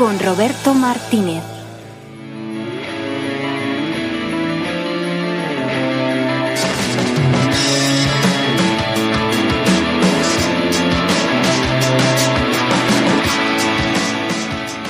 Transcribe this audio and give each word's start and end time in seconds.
con 0.00 0.18
Roberto 0.18 0.72
Martínez. 0.72 1.42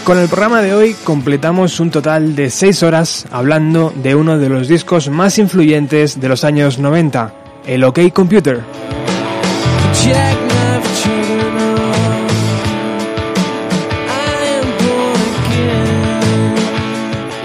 Con 0.04 0.16
el 0.16 0.28
programa 0.28 0.62
de 0.62 0.74
hoy 0.74 0.94
completamos 1.02 1.80
un 1.80 1.90
total 1.90 2.36
de 2.36 2.48
6 2.48 2.84
horas 2.84 3.26
hablando 3.32 3.92
de 3.96 4.14
uno 4.14 4.38
de 4.38 4.48
los 4.48 4.68
discos 4.68 5.08
más 5.08 5.38
influyentes 5.38 6.20
de 6.20 6.28
los 6.28 6.44
años 6.44 6.78
90, 6.78 7.34
el 7.66 7.82
OK 7.82 8.12
Computer. 8.12 8.60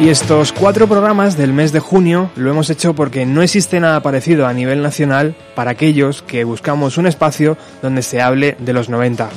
Y 0.05 0.09
estos 0.09 0.51
cuatro 0.51 0.87
programas 0.87 1.35
del 1.35 1.51
mes 1.51 1.71
de 1.71 1.79
junio 1.79 2.29
lo 2.35 2.51
hemos 2.51 2.69
hecho 2.69 2.93
porque 2.93 3.25
no 3.25 3.41
existe 3.41 3.79
nada 3.79 4.03
parecido 4.03 4.45
a 4.45 4.53
nivel 4.53 4.83
nacional 4.83 5.35
para 5.55 5.71
aquellos 5.71 6.21
que 6.21 6.43
buscamos 6.43 6.99
un 6.99 7.07
espacio 7.07 7.57
donde 7.81 8.03
se 8.03 8.21
hable 8.21 8.55
de 8.59 8.71
los 8.71 8.87
90. 8.87 9.31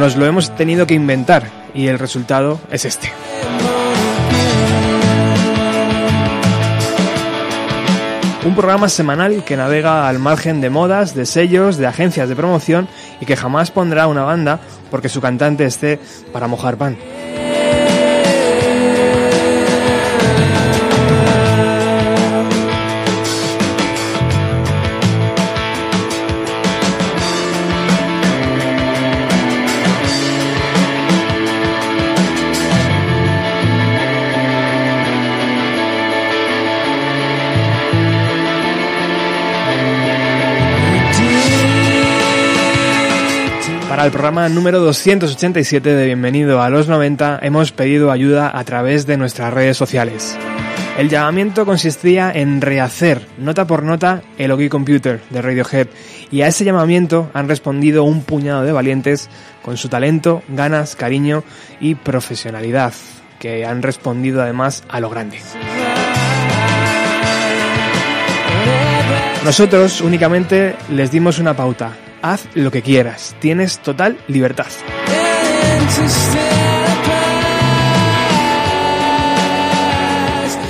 Nos 0.00 0.16
lo 0.16 0.26
hemos 0.26 0.52
tenido 0.56 0.88
que 0.88 0.94
inventar 0.94 1.48
y 1.74 1.86
el 1.86 2.00
resultado 2.00 2.58
es 2.72 2.86
este. 2.86 3.12
Un 8.44 8.56
programa 8.56 8.88
semanal 8.88 9.44
que 9.44 9.56
navega 9.56 10.08
al 10.08 10.18
margen 10.18 10.60
de 10.60 10.70
modas, 10.70 11.14
de 11.14 11.24
sellos, 11.24 11.76
de 11.76 11.86
agencias 11.86 12.28
de 12.28 12.34
promoción 12.34 12.88
y 13.20 13.26
que 13.26 13.36
jamás 13.36 13.70
pondrá 13.70 14.08
una 14.08 14.24
banda 14.24 14.58
porque 14.90 15.08
su 15.08 15.20
cantante 15.20 15.66
esté 15.66 16.00
para 16.32 16.48
mojar 16.48 16.76
pan. 16.76 16.96
El 44.04 44.10
programa 44.10 44.46
número 44.50 44.80
287 44.80 45.94
de 45.94 46.04
Bienvenido 46.04 46.60
a 46.60 46.68
los 46.68 46.88
90 46.88 47.38
hemos 47.40 47.72
pedido 47.72 48.10
ayuda 48.10 48.50
a 48.52 48.62
través 48.62 49.06
de 49.06 49.16
nuestras 49.16 49.50
redes 49.54 49.78
sociales. 49.78 50.36
El 50.98 51.08
llamamiento 51.08 51.64
consistía 51.64 52.30
en 52.30 52.60
rehacer 52.60 53.26
nota 53.38 53.66
por 53.66 53.82
nota 53.82 54.20
el 54.36 54.50
OK 54.50 54.68
Computer 54.68 55.22
de 55.30 55.40
Radiohead 55.40 55.86
y 56.30 56.42
a 56.42 56.48
ese 56.48 56.66
llamamiento 56.66 57.30
han 57.32 57.48
respondido 57.48 58.04
un 58.04 58.22
puñado 58.22 58.62
de 58.62 58.72
valientes 58.72 59.30
con 59.62 59.78
su 59.78 59.88
talento, 59.88 60.42
ganas, 60.48 60.96
cariño 60.96 61.42
y 61.80 61.94
profesionalidad, 61.94 62.92
que 63.38 63.64
han 63.64 63.80
respondido 63.80 64.42
además 64.42 64.84
a 64.90 65.00
lo 65.00 65.08
grande. 65.08 65.38
Nosotros 69.46 70.02
únicamente 70.02 70.76
les 70.90 71.10
dimos 71.10 71.38
una 71.38 71.56
pauta, 71.56 71.92
haz 72.24 72.48
lo 72.54 72.70
que 72.70 72.80
quieras, 72.80 73.36
tienes 73.38 73.80
total 73.80 74.16
libertad. 74.28 74.66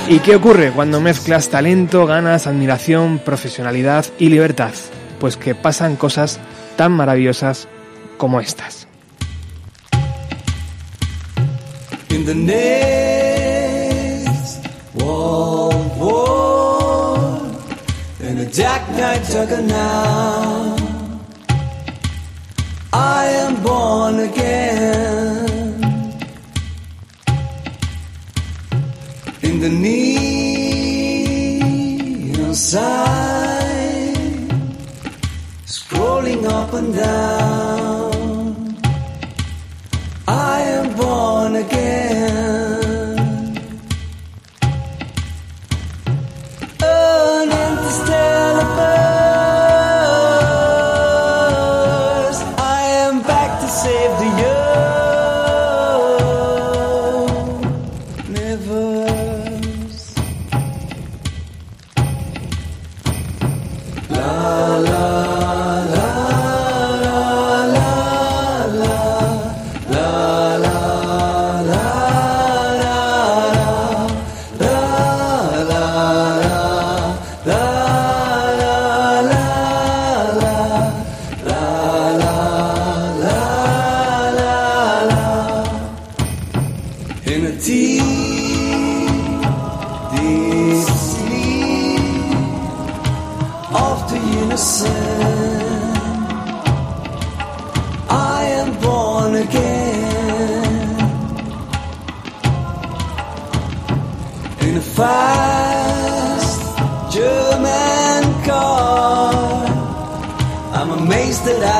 ¿Y 0.09 0.19
qué 0.19 0.35
ocurre 0.35 0.71
cuando 0.71 0.99
mezclas 0.99 1.49
talento, 1.49 2.05
ganas, 2.05 2.45
admiración, 2.45 3.19
profesionalidad 3.19 4.05
y 4.19 4.29
libertad? 4.29 4.73
Pues 5.19 5.37
que 5.37 5.55
pasan 5.55 5.95
cosas 5.95 6.39
tan 6.75 6.91
maravillosas 6.91 7.69
como 8.17 8.41
estas. 8.41 8.87
I 22.97 23.25
am 23.43 23.61
born 23.61 24.19
again. 24.19 25.83
In 29.41 29.59
the 29.59 29.69
neon 29.85 30.95
sign, 32.55 34.13
scrolling 35.65 36.45
up 36.45 36.71
and 36.71 36.95
down, 36.95 38.77
I 40.25 40.61
am 40.61 40.95
born 40.95 41.55
again. 41.57 42.64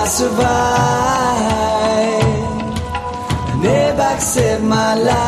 I 0.06 0.08
survived. 0.08 0.46
I 3.50 3.58
never 3.60 4.20
saved 4.20 4.64
my 4.64 4.94
life. 4.94 5.25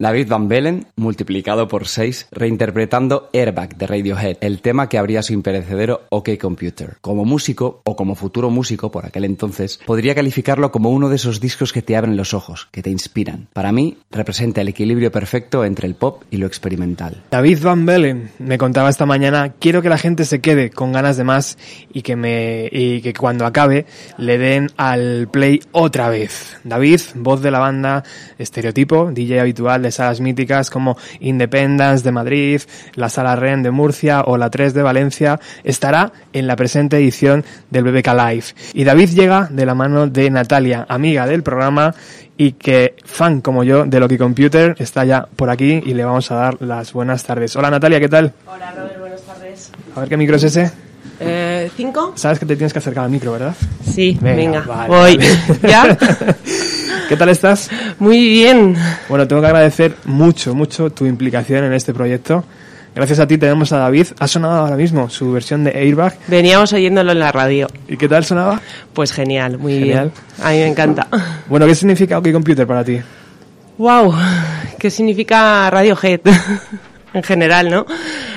David 0.00 0.28
Van 0.28 0.46
Bellen, 0.46 0.86
multiplicado 0.94 1.66
por 1.66 1.88
6, 1.88 2.28
reinterpretando 2.30 3.30
Airbag 3.32 3.76
de 3.76 3.88
Radiohead, 3.88 4.36
el 4.42 4.60
tema 4.60 4.88
que 4.88 4.96
abría 4.96 5.24
su 5.24 5.32
imperecedero 5.32 6.02
OK 6.10 6.38
Computer. 6.40 6.98
Como 7.00 7.24
músico, 7.24 7.82
o 7.82 7.96
como 7.96 8.14
futuro 8.14 8.48
músico 8.48 8.92
por 8.92 9.06
aquel 9.06 9.24
entonces, 9.24 9.80
podría 9.84 10.14
calificarlo 10.14 10.70
como 10.70 10.90
uno 10.90 11.08
de 11.08 11.16
esos 11.16 11.40
discos 11.40 11.72
que 11.72 11.82
te 11.82 11.96
abren 11.96 12.16
los 12.16 12.32
ojos, 12.32 12.68
que 12.70 12.80
te 12.80 12.90
inspiran. 12.90 13.48
Para 13.52 13.72
mí, 13.72 13.98
representa 14.12 14.60
el 14.60 14.68
equilibrio 14.68 15.10
perfecto 15.10 15.64
entre 15.64 15.88
el 15.88 15.96
pop 15.96 16.22
y 16.30 16.36
lo 16.36 16.46
experimental. 16.46 17.24
David 17.32 17.58
Van 17.64 17.84
Bellen 17.84 18.30
me 18.38 18.56
contaba 18.56 18.90
esta 18.90 19.04
mañana, 19.04 19.54
quiero 19.58 19.82
que 19.82 19.88
la 19.88 19.98
gente 19.98 20.26
se 20.26 20.40
quede 20.40 20.70
con 20.70 20.92
ganas 20.92 21.16
de 21.16 21.24
más 21.24 21.58
y 21.92 22.02
que 22.02 22.14
me 22.14 22.68
y 22.70 23.00
que 23.00 23.14
cuando 23.14 23.46
acabe 23.46 23.84
le 24.16 24.38
den 24.38 24.68
al 24.76 25.26
play 25.28 25.58
otra 25.72 26.08
vez. 26.08 26.56
David, 26.62 27.00
voz 27.16 27.42
de 27.42 27.50
la 27.50 27.58
banda 27.58 28.04
Estereotipo, 28.38 29.10
DJ 29.10 29.40
habitual 29.40 29.82
de 29.82 29.87
salas 29.90 30.20
míticas 30.20 30.70
como 30.70 30.96
Independence 31.20 32.04
de 32.04 32.12
Madrid, 32.12 32.60
la 32.94 33.08
Sala 33.08 33.36
Ren 33.36 33.62
de 33.62 33.70
Murcia 33.70 34.22
o 34.22 34.36
la 34.36 34.50
3 34.50 34.74
de 34.74 34.82
Valencia, 34.82 35.40
estará 35.64 36.12
en 36.32 36.46
la 36.46 36.56
presente 36.56 36.96
edición 36.96 37.44
del 37.70 37.84
BBK 37.84 38.08
Live. 38.08 38.44
Y 38.74 38.84
David 38.84 39.10
llega 39.10 39.48
de 39.50 39.66
la 39.66 39.74
mano 39.74 40.06
de 40.06 40.30
Natalia, 40.30 40.86
amiga 40.88 41.26
del 41.26 41.42
programa 41.42 41.94
y 42.36 42.52
que 42.52 42.94
fan 43.04 43.40
como 43.40 43.64
yo 43.64 43.84
de 43.84 44.00
Loki 44.00 44.16
Computer 44.16 44.76
está 44.78 45.04
ya 45.04 45.26
por 45.36 45.50
aquí 45.50 45.82
y 45.84 45.94
le 45.94 46.04
vamos 46.04 46.30
a 46.30 46.36
dar 46.36 46.62
las 46.62 46.92
buenas 46.92 47.24
tardes. 47.24 47.56
Hola 47.56 47.70
Natalia, 47.70 48.00
¿qué 48.00 48.08
tal? 48.08 48.32
Hola 48.46 48.72
Robert, 48.76 49.00
buenas 49.00 49.22
tardes. 49.22 49.72
A 49.94 50.00
ver 50.00 50.08
qué 50.08 50.16
micro 50.16 50.36
es 50.36 50.44
ese. 50.44 50.70
Eh, 51.20 51.68
¿Cinco? 51.76 52.12
Sabes 52.14 52.38
que 52.38 52.46
te 52.46 52.54
tienes 52.54 52.72
que 52.72 52.78
acercar 52.78 53.04
al 53.04 53.10
micro, 53.10 53.32
¿verdad? 53.32 53.54
Sí, 53.84 54.16
venga, 54.20 54.60
vale, 54.60 54.88
voy. 54.88 55.16
vale. 55.16 55.58
¿Ya? 55.62 55.98
¿Qué 57.08 57.16
tal 57.16 57.30
estás? 57.30 57.70
Muy 57.98 58.18
bien. 58.28 58.76
Bueno, 59.08 59.26
tengo 59.26 59.40
que 59.40 59.48
agradecer 59.48 59.94
mucho, 60.04 60.54
mucho 60.54 60.90
tu 60.90 61.06
implicación 61.06 61.64
en 61.64 61.72
este 61.72 61.94
proyecto. 61.94 62.44
Gracias 62.94 63.18
a 63.20 63.26
ti 63.26 63.38
tenemos 63.38 63.72
a 63.72 63.78
David. 63.78 64.08
Ha 64.18 64.26
sonado 64.28 64.56
ahora 64.56 64.76
mismo 64.76 65.08
su 65.08 65.32
versión 65.32 65.64
de 65.64 65.70
Airbag. 65.70 66.18
Veníamos 66.26 66.72
oyéndolo 66.72 67.12
en 67.12 67.20
la 67.20 67.32
radio. 67.32 67.68
¿Y 67.88 67.96
qué 67.96 68.08
tal 68.08 68.24
sonaba? 68.24 68.60
Pues 68.92 69.12
genial, 69.12 69.56
muy 69.58 69.78
Genial. 69.78 70.12
bien. 70.12 70.46
A 70.46 70.50
mí 70.50 70.56
me 70.58 70.66
encanta. 70.66 71.06
Bueno, 71.48 71.66
¿qué 71.66 71.74
significa 71.74 72.18
OK 72.18 72.30
Computer 72.32 72.66
para 72.66 72.84
ti? 72.84 72.98
Wow, 73.78 74.14
¿qué 74.78 74.90
significa 74.90 75.70
Radiohead? 75.70 76.20
en 77.14 77.22
general, 77.22 77.70
¿no? 77.70 77.86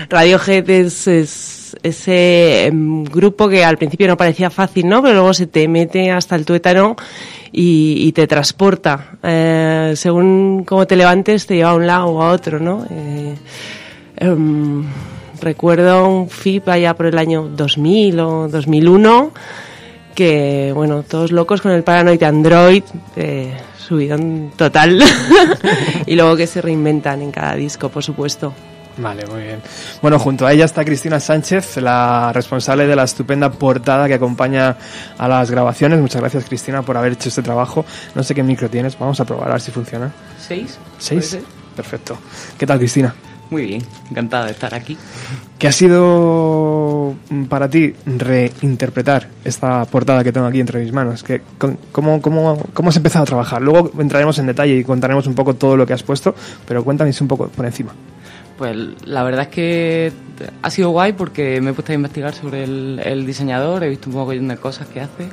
Radiohead 0.10 0.70
es, 0.70 1.08
es 1.08 1.61
ese 1.84 2.66
em, 2.66 3.04
grupo 3.04 3.48
que 3.50 3.64
al 3.64 3.78
principio 3.78 4.08
no 4.08 4.18
parecía 4.18 4.50
fácil, 4.50 4.88
¿no? 4.88 5.02
Pero 5.02 5.16
luego 5.16 5.34
se 5.34 5.48
te 5.48 5.68
mete 5.68 6.12
hasta 6.12 6.36
el 6.36 6.46
tuétano 6.46 6.96
y, 7.52 8.12
te 8.14 8.28
transporta. 8.28 9.18
Eh, 9.24 9.94
según 9.96 10.64
cómo 10.66 10.88
te 10.88 10.96
levantes, 10.96 11.48
te 11.48 11.56
lleva 11.56 11.72
a 11.72 11.76
un 11.76 11.88
lado 11.88 12.08
o 12.08 12.22
a 12.22 12.32
otro, 12.32 12.60
¿no? 12.60 12.86
Eh, 12.90 13.36
em, 14.18 14.86
recuerdo 15.42 16.08
un 16.08 16.30
FIP 16.30 16.70
allá 16.70 16.94
por 16.96 17.08
el 17.08 17.18
año 17.18 17.48
2000 17.48 18.20
o 18.20 18.48
2001 18.48 19.32
que, 20.16 20.72
bueno, 20.76 21.04
todos 21.04 21.32
locos 21.32 21.62
con 21.62 21.72
el 21.72 21.84
Paranoid 21.84 22.22
Android, 22.24 22.84
eh, 23.16 23.54
subidón 23.78 24.52
total. 24.56 25.02
y 26.06 26.16
luego 26.16 26.36
que 26.36 26.48
se 26.48 26.62
reinventan 26.62 27.22
en 27.22 27.32
cada 27.32 27.56
disco, 27.56 27.90
por 27.90 28.04
supuesto. 28.04 28.54
Vale, 28.98 29.26
muy 29.28 29.42
bien. 29.44 29.62
Bueno, 30.02 30.20
junto 30.20 30.46
a 30.46 30.52
ella 30.52 30.66
está 30.66 30.84
Cristina 30.84 31.20
Sánchez, 31.20 31.78
la 31.78 32.32
responsable 32.34 32.86
de 32.88 32.96
la 32.96 33.04
estupenda 33.04 33.50
portada 33.52 34.08
que 34.08 34.14
acompaña 34.16 34.76
a 35.18 35.28
las 35.28 35.50
grabaciones. 35.50 36.00
Muchas 36.00 36.22
gracias, 36.22 36.46
Cristina, 36.46 36.82
por 36.82 36.98
haber 36.98 37.14
hecho 37.14 37.30
este 37.30 37.42
trabajo. 37.42 37.86
No 38.16 38.22
sé 38.24 38.36
qué 38.36 38.44
micro 38.44 38.70
tienes, 38.70 39.00
vamos 39.00 39.20
a 39.20 39.26
probar 39.26 39.48
a 39.50 39.52
ver 39.54 39.62
si 39.62 39.72
funciona. 39.72 40.12
¿Seis? 40.40 40.78
¿Seis? 40.98 41.38
Perfecto. 41.76 42.18
¿Qué 42.58 42.68
tal, 42.68 42.78
Cristina? 42.80 43.16
Muy 43.50 43.66
bien, 43.66 43.84
encantada 44.10 44.46
de 44.46 44.52
estar 44.52 44.74
aquí. 44.74 44.98
¿Qué 45.60 45.68
ha 45.68 45.72
sido 45.74 47.16
mm, 47.30 47.44
para 47.46 47.70
ti 47.70 47.94
reinterpretar 48.06 49.28
esta 49.44 49.84
portada 49.86 50.24
que 50.24 50.32
tengo 50.32 50.48
aquí 50.48 50.60
entre 50.60 50.82
mis 50.82 50.94
manos? 50.94 51.24
¿Qué- 51.24 51.42
cómo, 51.92 52.22
cómo, 52.22 52.58
¿Cómo 52.74 52.90
has 52.90 52.96
empezado 52.96 53.24
a 53.24 53.26
trabajar? 53.26 53.62
Luego 53.62 53.92
entraremos 54.00 54.38
en 54.40 54.48
detalle 54.48 54.78
y 54.78 54.84
contaremos 54.84 55.28
un 55.28 55.36
poco 55.36 55.54
todo 55.56 55.76
lo 55.76 55.86
que 55.86 55.94
has 55.94 56.04
puesto, 56.04 56.34
pero 56.68 56.84
cuéntanos 56.84 57.20
un 57.22 57.28
poco 57.28 57.48
por 57.50 57.66
encima. 57.66 57.92
Pues 58.62 58.78
la 59.06 59.24
verdad 59.24 59.42
es 59.42 59.48
que 59.48 60.12
ha 60.62 60.70
sido 60.70 60.92
guay 60.92 61.14
porque 61.14 61.60
me 61.62 61.72
he 61.72 61.74
puesto 61.74 61.94
a 61.94 61.96
investigar 61.96 62.36
sobre 62.36 62.64
el, 62.64 63.02
el 63.04 63.26
diseñador, 63.26 63.84
he 63.84 63.90
visto 63.90 64.08
un 64.12 64.18
mogollón 64.18 64.50
de 64.50 64.58
cosas 64.58 64.88
que 64.88 65.02
hace. 65.02 65.30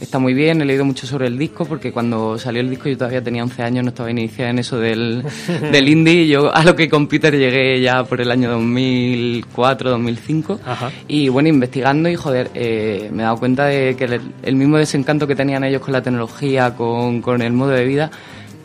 Está 0.00 0.18
muy 0.18 0.34
bien, 0.34 0.60
he 0.60 0.64
leído 0.64 0.84
mucho 0.84 1.06
sobre 1.06 1.28
el 1.28 1.38
disco 1.38 1.64
porque 1.64 1.92
cuando 1.92 2.36
salió 2.40 2.60
el 2.60 2.68
disco 2.68 2.88
yo 2.88 2.96
todavía 2.96 3.22
tenía 3.22 3.44
11 3.44 3.62
años, 3.62 3.84
no 3.84 3.90
estaba 3.90 4.10
iniciada 4.10 4.50
en 4.50 4.58
eso 4.58 4.80
del, 4.80 5.22
del 5.70 5.88
indie. 5.88 6.26
Yo 6.26 6.52
a 6.52 6.64
lo 6.64 6.74
que 6.74 6.88
computer 6.88 7.38
llegué 7.38 7.80
ya 7.80 8.02
por 8.02 8.20
el 8.20 8.32
año 8.32 8.50
2004, 8.50 9.88
2005. 9.88 10.60
Ajá. 10.66 10.90
Y 11.06 11.28
bueno, 11.28 11.50
investigando 11.50 12.08
y 12.08 12.16
joder, 12.16 12.50
eh, 12.54 13.10
me 13.12 13.22
he 13.22 13.26
dado 13.26 13.36
cuenta 13.36 13.66
de 13.66 13.94
que 13.94 14.06
el, 14.06 14.20
el 14.42 14.56
mismo 14.56 14.76
desencanto 14.76 15.28
que 15.28 15.36
tenían 15.36 15.62
ellos 15.62 15.82
con 15.82 15.92
la 15.92 16.02
tecnología, 16.02 16.74
con, 16.74 17.22
con 17.22 17.42
el 17.42 17.52
modo 17.52 17.70
de 17.70 17.84
vida, 17.84 18.10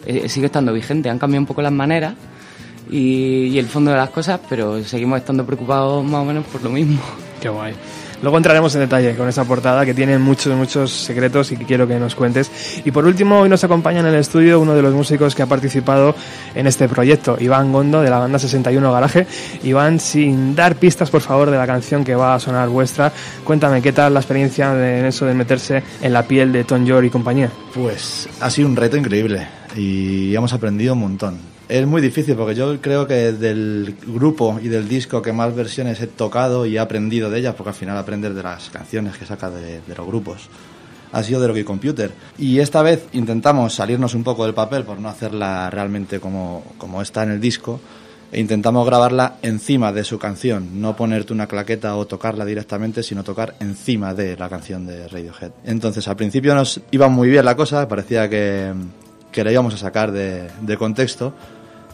eh, 0.08 0.28
sigue 0.28 0.48
estando 0.48 0.74
vigente. 0.74 1.08
Han 1.08 1.19
cambiado 1.19 1.42
un 1.42 1.48
poco 1.48 1.62
las 1.62 1.72
maneras 1.72 2.16
y, 2.89 3.47
y 3.47 3.59
el 3.59 3.67
fondo 3.67 3.91
de 3.91 3.97
las 3.97 4.09
cosas, 4.09 4.39
pero 4.49 4.83
seguimos 4.83 5.19
estando 5.19 5.45
preocupados 5.45 6.03
más 6.03 6.21
o 6.21 6.25
menos 6.25 6.45
por 6.45 6.63
lo 6.63 6.69
mismo. 6.69 6.99
Qué 7.41 7.49
guay. 7.49 7.73
Luego 8.21 8.37
entraremos 8.37 8.73
en 8.73 8.81
detalle 8.81 9.15
con 9.15 9.29
esa 9.29 9.45
portada 9.45 9.85
que 9.85 9.94
tiene 9.94 10.17
muchos, 10.17 10.56
muchos 10.56 10.91
secretos 10.91 11.51
y 11.51 11.57
que 11.57 11.65
quiero 11.65 11.87
que 11.87 11.99
nos 11.99 12.15
cuentes. 12.15 12.81
Y 12.83 12.89
por 12.89 13.06
último, 13.06 13.41
hoy 13.41 13.49
nos 13.49 13.63
acompaña 13.63 13.99
en 13.99 14.07
el 14.07 14.15
estudio 14.15 14.59
uno 14.59 14.73
de 14.73 14.81
los 14.81 14.94
músicos 14.94 15.35
que 15.35 15.44
ha 15.44 15.45
participado 15.45 16.15
en 16.56 16.65
este 16.65 16.89
proyecto, 16.89 17.37
Iván 17.39 17.71
Gondo, 17.71 18.01
de 18.01 18.09
la 18.09 18.17
banda 18.17 18.39
61 18.39 18.91
Garaje. 18.91 19.27
Iván, 19.63 19.99
sin 19.99 20.56
dar 20.56 20.77
pistas, 20.77 21.11
por 21.11 21.21
favor, 21.21 21.51
de 21.51 21.57
la 21.57 21.67
canción 21.67 22.03
que 22.03 22.15
va 22.15 22.33
a 22.33 22.39
sonar 22.39 22.69
vuestra, 22.69 23.13
cuéntame 23.44 23.83
qué 23.83 23.91
tal 23.91 24.15
la 24.15 24.19
experiencia 24.19 24.73
de, 24.73 24.99
en 24.99 25.06
eso 25.06 25.25
de 25.25 25.35
meterse 25.35 25.83
en 26.01 26.11
la 26.11 26.23
piel 26.23 26.51
de 26.51 26.63
Tom 26.63 26.85
York 26.85 27.06
y 27.06 27.09
compañía. 27.11 27.51
Pues 27.73 28.27
ha 28.41 28.49
sido 28.49 28.67
un 28.67 28.75
reto 28.75 28.97
increíble 28.97 29.47
y 29.75 30.33
hemos 30.33 30.53
aprendido 30.53 30.94
un 30.94 31.01
montón. 31.01 31.56
Es 31.69 31.86
muy 31.86 32.02
difícil 32.02 32.36
porque 32.36 32.56
yo 32.56 32.80
creo 32.80 33.06
que 33.06 33.33
del 33.33 33.97
grupo 34.06 34.57
y 34.62 34.69
del 34.69 34.88
disco 34.88 35.21
que 35.21 35.33
más 35.33 35.54
versiones 35.54 36.00
he 36.00 36.07
tocado 36.07 36.66
y 36.66 36.78
he 36.78 36.80
aprendido 36.80 37.30
de 37.30 37.40
ellas, 37.40 37.56
porque 37.56 37.69
al 37.69 37.76
final 37.76 37.97
aprendes 37.97 38.33
de 38.33 38.42
las 38.42 38.69
canciones 38.69 39.18
que 39.18 39.26
sacas 39.26 39.54
de, 39.54 39.81
de 39.81 39.95
los 39.95 40.07
grupos, 40.07 40.50
ha 41.12 41.24
sido 41.24 41.42
de 41.42 41.47
Rocky 41.50 41.66
Computer. 41.66 42.12
Y 42.38 42.59
esta 42.59 42.81
vez 42.81 43.07
intentamos 43.12 43.74
salirnos 43.74 44.14
un 44.14 44.24
poco 44.24 44.45
del 44.45 44.54
papel 44.54 44.83
por 44.83 45.00
no 45.00 45.09
hacerla 45.09 45.69
realmente 45.69 46.21
como, 46.21 46.64
como 46.78 47.02
está 47.02 47.24
en 47.24 47.31
el 47.31 47.42
disco 47.42 47.81
e 48.31 48.40
intentamos 48.40 48.86
grabarla 48.86 49.38
encima 49.42 49.94
de 49.94 50.04
su 50.04 50.19
canción, 50.19 50.81
no 50.81 50.95
ponerte 50.95 51.31
una 51.31 51.47
claqueta 51.47 51.95
o 51.95 52.06
tocarla 52.07 52.44
directamente, 52.44 53.02
sino 53.02 53.24
tocar 53.24 53.56
encima 53.62 54.14
de 54.14 54.36
la 54.36 54.50
canción 54.50 54.86
de 54.86 55.07
Radiohead. 55.07 55.52
Entonces 55.66 56.07
al 56.07 56.18
principio 56.18 56.54
nos 56.54 56.81
iba 56.92 57.07
muy 57.07 57.30
bien 57.30 57.45
la 57.45 57.56
cosa, 57.56 57.88
parecía 57.88 58.30
que, 58.30 58.74
que 59.31 59.44
la 59.45 59.52
íbamos 59.52 59.74
a 59.74 59.78
sacar 59.78 60.12
de, 60.12 60.50
de 60.62 60.78
contexto 60.78 61.33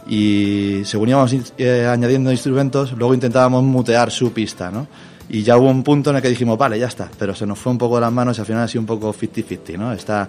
y 0.06 0.82
según 0.84 1.08
íbamos 1.08 1.34
eh, 1.58 1.86
añadiendo 1.86 2.30
instrumentos, 2.30 2.92
luego 2.92 3.14
intentábamos 3.14 3.62
mutear 3.62 4.10
su 4.10 4.32
pista, 4.32 4.70
¿no? 4.70 4.86
Y 5.28 5.42
ya 5.42 5.56
hubo 5.56 5.68
un 5.68 5.82
punto 5.82 6.10
en 6.10 6.16
el 6.16 6.22
que 6.22 6.28
dijimos, 6.28 6.58
vale, 6.58 6.78
ya 6.78 6.86
está, 6.86 7.08
pero 7.18 7.34
se 7.34 7.46
nos 7.46 7.58
fue 7.58 7.72
un 7.72 7.78
poco 7.78 7.94
de 7.94 8.02
las 8.02 8.12
manos 8.12 8.36
y 8.36 8.40
al 8.40 8.46
final 8.46 8.62
ha 8.62 8.68
sido 8.68 8.82
un 8.82 8.86
poco 8.86 9.12
50-50, 9.14 9.78
¿no? 9.78 9.92
Está 9.92 10.28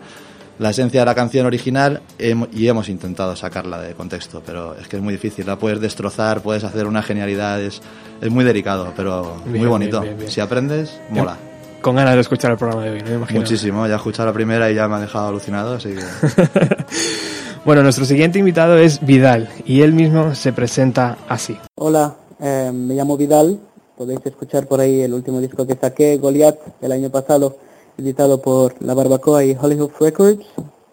la 0.58 0.70
esencia 0.70 1.01
de 1.01 1.05
la 1.05 1.13
canción 1.15 1.46
original 1.46 2.01
y 2.17 2.67
hemos 2.67 2.88
intentado 2.88 3.36
sacarla 3.36 3.82
de 3.82 3.94
contexto, 3.94 4.41
pero 4.46 4.74
es 4.75 4.88
que 4.88 4.96
es 4.96 5.01
muy 5.01 5.13
difícil, 5.13 5.46
la 5.46 5.58
puedes 5.58 5.82
destrozar, 5.82 6.41
puedes 6.41 6.63
hacer 6.63 6.88
una 6.88 7.03
genialidad, 7.03 7.62
es, 7.62 7.82
es 8.22 8.32
muy 8.32 8.46
delicado, 8.46 8.94
pero 8.96 9.41
Bien, 9.46 9.58
muy 9.58 9.67
bonito. 9.67 10.00
bien, 10.00 10.17
bien. 10.17 10.32
Si 10.32 10.39
aprendes, 10.39 10.98
mola. 11.10 11.38
Con 11.82 11.98
ganas 11.98 12.15
de 12.15 12.22
escuchar 12.22 12.51
el 12.51 12.58
programa 12.58 12.84
de 12.84 12.91
hoy, 12.91 13.03
me 13.03 13.15
imagino. 13.15 13.41
Muchísimo, 13.41 13.86
ya 13.86 13.94
he 13.94 13.98
escuchado 13.98 14.27
la 14.27 14.34
primera 14.34 14.72
y 14.72 14.75
ya 14.75 14.88
me 14.88 14.96
ha 14.96 15.00
dejado 15.00 15.27
alucinado, 15.27 15.75
así 15.75 15.94
que... 15.94 16.01
Bueno, 17.65 17.81
nuestro 17.81 18.05
siguiente 18.05 18.38
invitado 18.38 18.77
es 18.77 19.03
Vidal 19.03 19.50
y 19.65 19.81
él 19.81 19.91
mismo 19.91 20.36
se 20.36 20.53
presenta 20.53 21.17
así. 21.27 21.57
Hola, 21.74 22.15
eh, 22.39 22.69
me 22.72 22.93
llamo 22.93 23.17
Vidal. 23.17 23.60
Podéis 23.98 24.19
escuchar 24.24 24.67
por 24.67 24.79
ahí 24.79 25.01
el 25.01 25.15
último 25.15 25.41
disco 25.41 25.65
que 25.65 25.74
saqué, 25.74 26.17
Goliath, 26.17 26.60
el 26.84 26.91
año 26.91 27.10
pasado, 27.10 27.57
editado 27.98 28.39
por 28.39 28.79
La 28.84 28.93
Barbacoa 28.93 29.43
y 29.43 29.57
Hollywood 29.60 29.89
Records. 30.00 30.45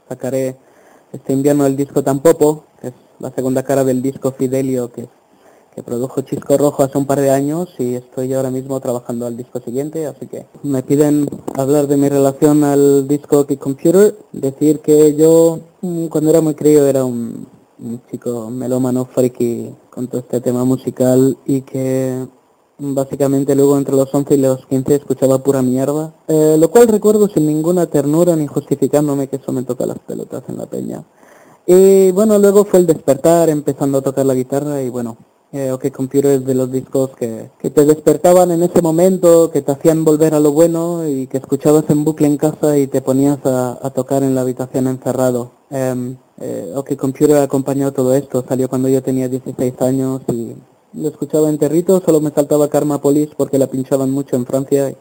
Sacaré 0.08 0.56
este 1.12 1.34
invierno 1.34 1.66
el 1.66 1.76
disco 1.76 2.02
Tampopo, 2.02 2.64
que 2.80 2.88
es 2.88 2.94
la 3.18 3.30
segunda 3.32 3.62
cara 3.62 3.84
del 3.84 4.00
disco 4.00 4.32
Fidelio, 4.32 4.90
que, 4.90 5.08
que 5.74 5.82
produjo 5.82 6.22
Chisco 6.22 6.56
Rojo 6.56 6.84
hace 6.84 6.96
un 6.96 7.04
par 7.04 7.20
de 7.20 7.32
años 7.32 7.68
y 7.78 7.96
estoy 7.96 8.32
ahora 8.32 8.50
mismo 8.50 8.80
trabajando 8.80 9.26
al 9.26 9.36
disco 9.36 9.60
siguiente, 9.60 10.06
así 10.06 10.26
que 10.26 10.46
me 10.62 10.82
piden 10.82 11.28
hablar 11.54 11.86
de 11.86 11.98
mi 11.98 12.08
relación 12.08 12.64
al 12.64 13.06
disco 13.06 13.46
Key 13.46 13.58
Computer, 13.58 14.16
decir 14.32 14.80
que 14.80 15.14
yo 15.16 15.60
cuando 15.82 16.30
era 16.30 16.40
muy 16.40 16.54
crío 16.54 16.86
era 16.86 17.04
un, 17.04 17.48
chico 18.08 18.48
melómano 18.48 19.04
friki 19.04 19.74
con 19.90 20.06
todo 20.06 20.20
este 20.20 20.40
tema 20.40 20.64
musical 20.64 21.36
y 21.44 21.62
que 21.62 22.24
básicamente 22.78 23.56
luego 23.56 23.76
entre 23.76 23.96
los 23.96 24.14
11 24.14 24.34
y 24.34 24.36
los 24.36 24.64
15 24.66 24.94
escuchaba 24.94 25.42
pura 25.42 25.62
mierda, 25.62 26.14
eh, 26.28 26.56
lo 26.56 26.70
cual 26.70 26.86
recuerdo 26.86 27.26
sin 27.26 27.48
ninguna 27.48 27.86
ternura 27.86 28.36
ni 28.36 28.46
justificándome 28.46 29.26
que 29.26 29.36
eso 29.36 29.50
me 29.50 29.64
toca 29.64 29.84
las 29.84 29.98
pelotas 29.98 30.44
en 30.48 30.58
la 30.58 30.66
peña. 30.66 31.02
Y 31.66 32.12
bueno, 32.12 32.38
luego 32.38 32.64
fue 32.64 32.78
el 32.78 32.86
despertar, 32.86 33.50
empezando 33.50 33.98
a 33.98 34.02
tocar 34.02 34.24
la 34.24 34.34
guitarra 34.34 34.80
y 34.82 34.88
bueno, 34.88 35.16
eh, 35.52 35.70
OK 35.70 35.90
Computer 35.90 36.32
es 36.32 36.44
de 36.44 36.54
los 36.54 36.70
discos 36.72 37.10
que, 37.16 37.50
que 37.58 37.70
te 37.70 37.84
despertaban 37.84 38.50
en 38.50 38.62
ese 38.62 38.80
momento, 38.80 39.50
que 39.50 39.62
te 39.62 39.72
hacían 39.72 40.04
volver 40.04 40.34
a 40.34 40.40
lo 40.40 40.52
bueno 40.52 41.06
y 41.06 41.26
que 41.26 41.38
escuchabas 41.38 41.84
en 41.90 42.04
bucle 42.04 42.26
en 42.26 42.38
casa 42.38 42.78
y 42.78 42.86
te 42.86 43.02
ponías 43.02 43.38
a, 43.44 43.78
a 43.86 43.90
tocar 43.90 44.22
en 44.22 44.34
la 44.34 44.40
habitación 44.40 44.86
encerrado. 44.86 45.52
Em, 45.70 46.16
eh, 46.40 46.72
OK 46.74 46.96
Computer 46.96 47.36
acompañó 47.36 47.92
todo 47.92 48.14
esto, 48.14 48.44
salió 48.48 48.68
cuando 48.68 48.88
yo 48.88 49.02
tenía 49.02 49.28
16 49.28 49.74
años 49.80 50.22
y 50.28 50.54
lo 50.94 51.08
escuchaba 51.08 51.48
en 51.48 51.58
Territo, 51.58 52.02
solo 52.04 52.20
me 52.20 52.30
saltaba 52.30 52.68
Karma 52.68 53.00
Police 53.00 53.32
porque 53.36 53.58
la 53.58 53.66
pinchaban 53.66 54.10
mucho 54.10 54.36
en 54.36 54.46
Francia 54.46 54.94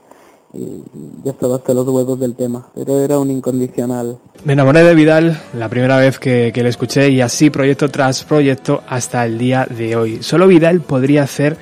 y 0.53 0.83
ya 1.23 1.31
estaba 1.31 1.55
hasta 1.55 1.73
los 1.73 1.87
huevos 1.87 2.19
del 2.19 2.35
tema, 2.35 2.67
pero 2.75 2.99
era 2.99 3.19
un 3.19 3.31
incondicional. 3.31 4.17
Me 4.43 4.53
enamoré 4.53 4.83
de 4.83 4.95
Vidal 4.95 5.41
la 5.53 5.69
primera 5.69 5.97
vez 5.97 6.19
que, 6.19 6.51
que 6.53 6.63
le 6.63 6.69
escuché 6.69 7.09
y 7.09 7.21
así 7.21 7.49
proyecto 7.49 7.89
tras 7.89 8.23
proyecto 8.23 8.81
hasta 8.87 9.25
el 9.25 9.37
día 9.37 9.67
de 9.69 9.95
hoy. 9.95 10.23
Solo 10.23 10.47
Vidal 10.47 10.81
podría 10.81 11.23
hacer 11.23 11.57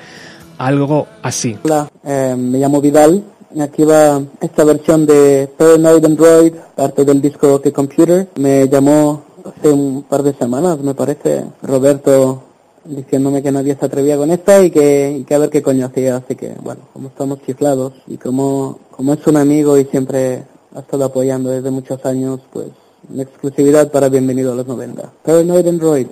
algo 0.58 1.06
así. 1.22 1.56
Hola, 1.64 1.88
eh, 2.04 2.34
me 2.36 2.58
llamo 2.58 2.80
Vidal 2.80 3.24
aquí 3.58 3.82
va 3.82 4.22
esta 4.40 4.64
versión 4.64 5.06
de 5.06 5.50
Paranoid 5.56 6.04
Android, 6.04 6.54
parte 6.76 7.04
del 7.04 7.20
disco 7.20 7.60
The 7.60 7.72
Computer. 7.72 8.28
Me 8.36 8.68
llamó 8.68 9.24
hace 9.44 9.70
un 9.70 10.04
par 10.04 10.22
de 10.22 10.34
semanas, 10.34 10.78
me 10.78 10.94
parece, 10.94 11.44
Roberto 11.62 12.42
diciéndome 12.84 13.42
que 13.42 13.52
nadie 13.52 13.76
se 13.78 13.86
atrevía 13.86 14.16
con 14.16 14.30
esta 14.30 14.62
y 14.62 14.70
que, 14.70 15.18
y 15.20 15.24
que 15.24 15.34
a 15.34 15.38
ver 15.38 15.50
qué 15.50 15.62
coño 15.62 15.86
hacía. 15.86 16.16
Así 16.16 16.34
que, 16.34 16.54
bueno, 16.62 16.82
como 16.92 17.08
estamos 17.08 17.42
chiflados 17.42 17.92
y 18.06 18.16
como, 18.16 18.78
como 18.90 19.14
es 19.14 19.26
un 19.26 19.36
amigo 19.36 19.78
y 19.78 19.84
siempre 19.84 20.44
ha 20.74 20.80
estado 20.80 21.04
apoyando 21.04 21.50
desde 21.50 21.70
muchos 21.70 22.04
años, 22.04 22.40
pues 22.52 22.68
en 23.12 23.20
exclusividad 23.20 23.90
para 23.90 24.08
Bienvenido 24.08 24.52
a 24.52 24.56
los 24.56 24.66
90. 24.66 25.12
Paranoid 25.24 25.66
Android. 25.66 26.06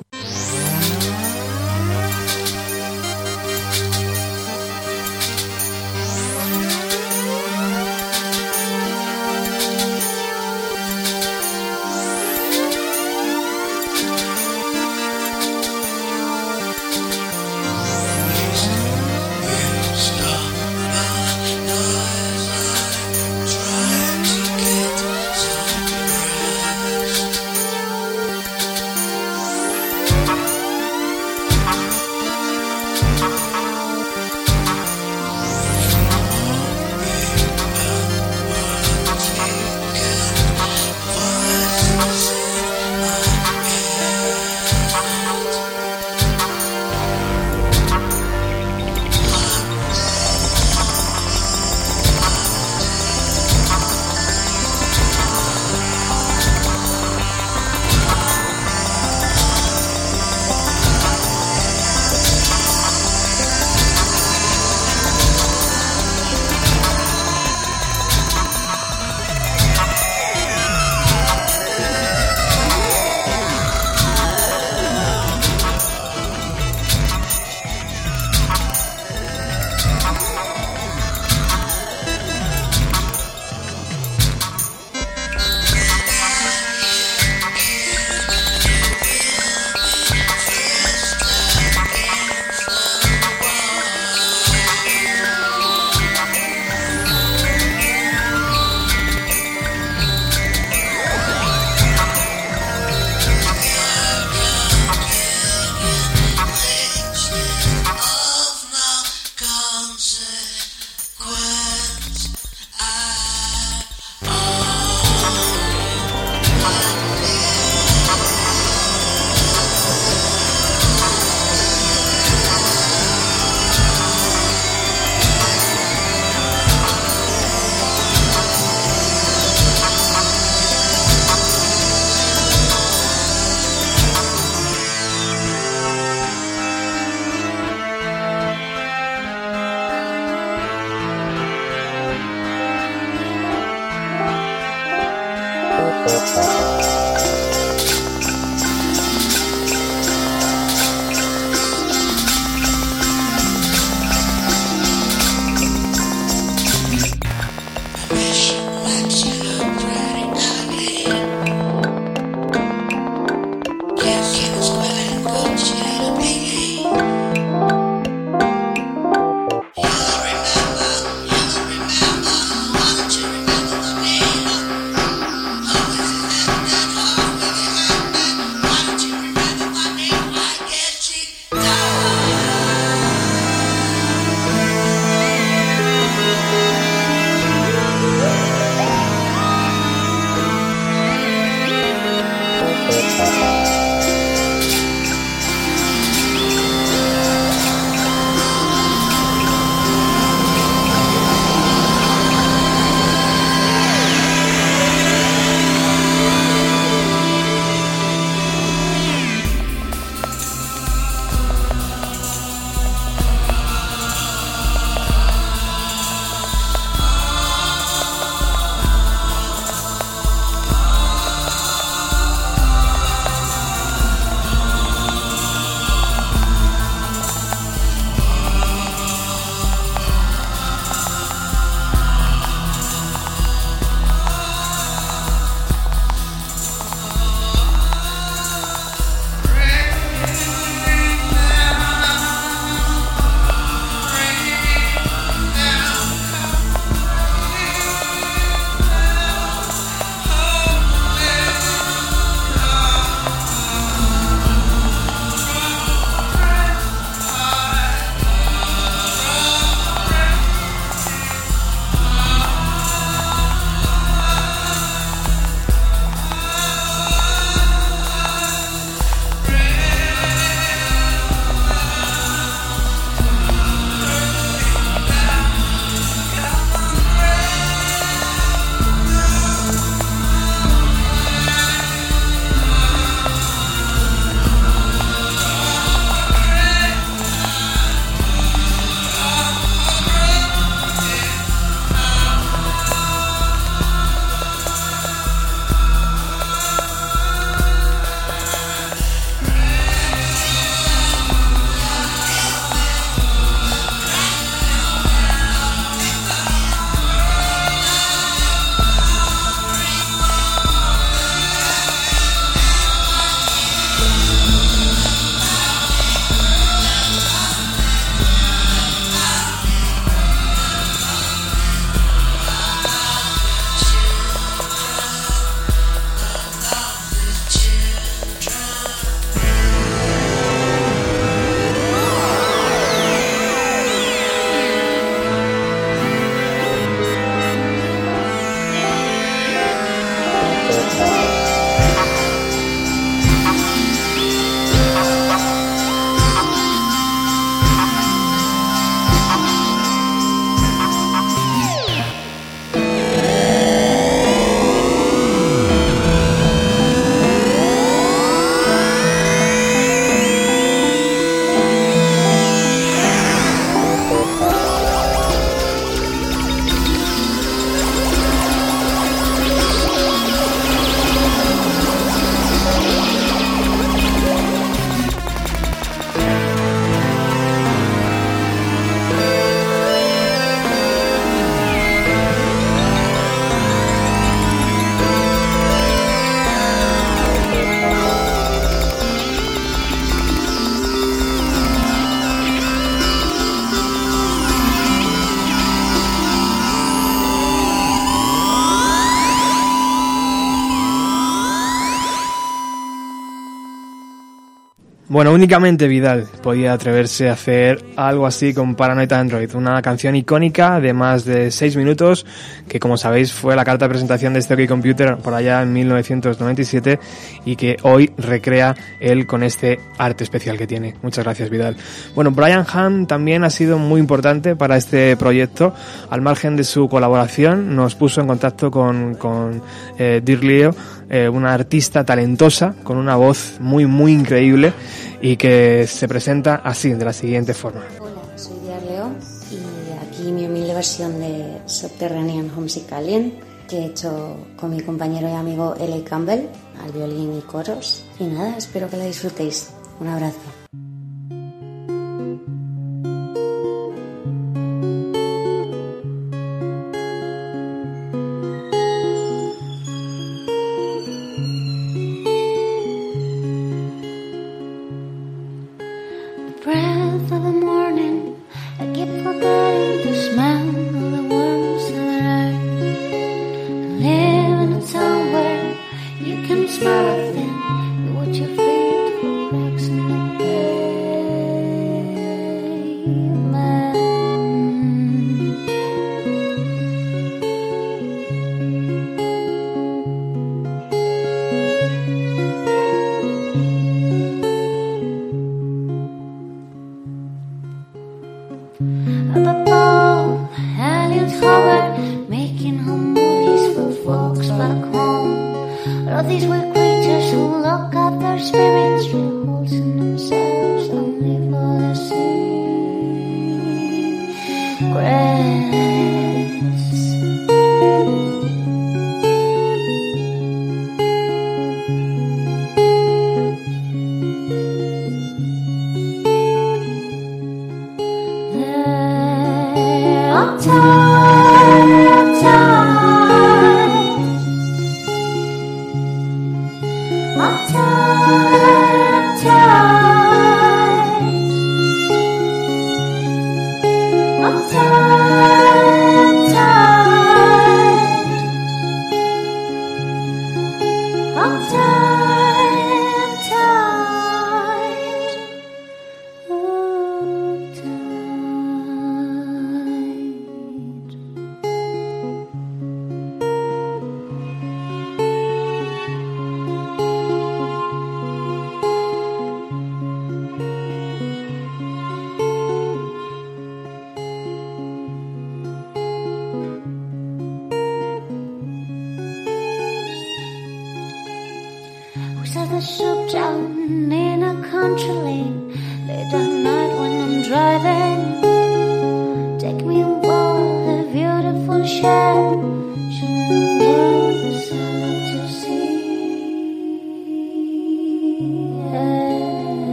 Bueno, 405.18 405.32
únicamente 405.32 405.88
Vidal 405.88 406.28
podía 406.44 406.72
atreverse 406.72 407.28
a 407.28 407.32
hacer 407.32 407.84
algo 407.96 408.24
así 408.24 408.54
con 408.54 408.76
Paranoid 408.76 409.12
Android, 409.12 409.52
una 409.56 409.82
canción 409.82 410.14
icónica 410.14 410.78
de 410.78 410.92
más 410.92 411.24
de 411.24 411.50
6 411.50 411.74
minutos 411.74 412.24
que 412.68 412.78
como 412.78 412.96
sabéis 412.96 413.32
fue 413.32 413.56
la 413.56 413.64
carta 413.64 413.86
de 413.86 413.88
presentación 413.88 414.32
de 414.32 414.38
este 414.38 414.54
OK 414.54 414.68
Computer 414.68 415.16
por 415.16 415.34
allá 415.34 415.60
en 415.62 415.72
1997 415.72 417.00
y 417.44 417.56
que 417.56 417.78
hoy 417.82 418.12
recrea 418.16 418.76
él 419.00 419.26
con 419.26 419.42
este 419.42 419.80
arte 419.98 420.22
especial 420.22 420.56
que 420.56 420.68
tiene. 420.68 420.94
Muchas 421.02 421.24
gracias 421.24 421.50
Vidal. 421.50 421.76
Bueno, 422.14 422.30
Brian 422.30 422.64
Ham 422.72 423.08
también 423.08 423.42
ha 423.42 423.50
sido 423.50 423.76
muy 423.76 423.98
importante 423.98 424.54
para 424.54 424.76
este 424.76 425.16
proyecto. 425.16 425.74
Al 426.10 426.20
margen 426.20 426.54
de 426.54 426.62
su 426.62 426.88
colaboración 426.88 427.74
nos 427.74 427.96
puso 427.96 428.20
en 428.20 428.28
contacto 428.28 428.70
con, 428.70 429.16
con 429.16 429.62
eh, 429.98 430.20
Dirk 430.22 430.44
Leo, 430.44 430.74
eh, 431.10 431.28
una 431.28 431.54
artista 431.54 432.04
talentosa 432.04 432.74
con 432.84 432.98
una 432.98 433.16
voz 433.16 433.56
muy 433.58 433.86
muy 433.86 434.12
increíble 434.12 434.72
y 435.20 435.36
que 435.36 435.86
se 435.86 436.08
presenta 436.08 436.56
así, 436.56 436.92
de 436.92 437.04
la 437.04 437.12
siguiente 437.12 437.54
forma. 437.54 437.82
Hola, 438.00 438.22
soy 438.36 438.58
Diar 438.60 438.82
León 438.82 439.16
y 439.50 440.06
aquí 440.06 440.32
mi 440.32 440.46
humilde 440.46 440.74
versión 440.74 441.18
de 441.20 441.60
Subterranean 441.66 442.50
Homesick 442.56 442.92
Alien 442.92 443.48
que 443.68 443.78
he 443.78 443.86
hecho 443.86 444.36
con 444.56 444.70
mi 444.70 444.80
compañero 444.80 445.28
y 445.28 445.32
amigo 445.32 445.74
L. 445.78 446.02
Campbell 446.02 446.48
al 446.82 446.92
violín 446.92 447.36
y 447.36 447.42
coros. 447.42 448.02
Y 448.18 448.24
nada, 448.24 448.56
espero 448.56 448.88
que 448.88 448.96
la 448.96 449.04
disfrutéis. 449.04 449.70
Un 450.00 450.08
abrazo. 450.08 450.57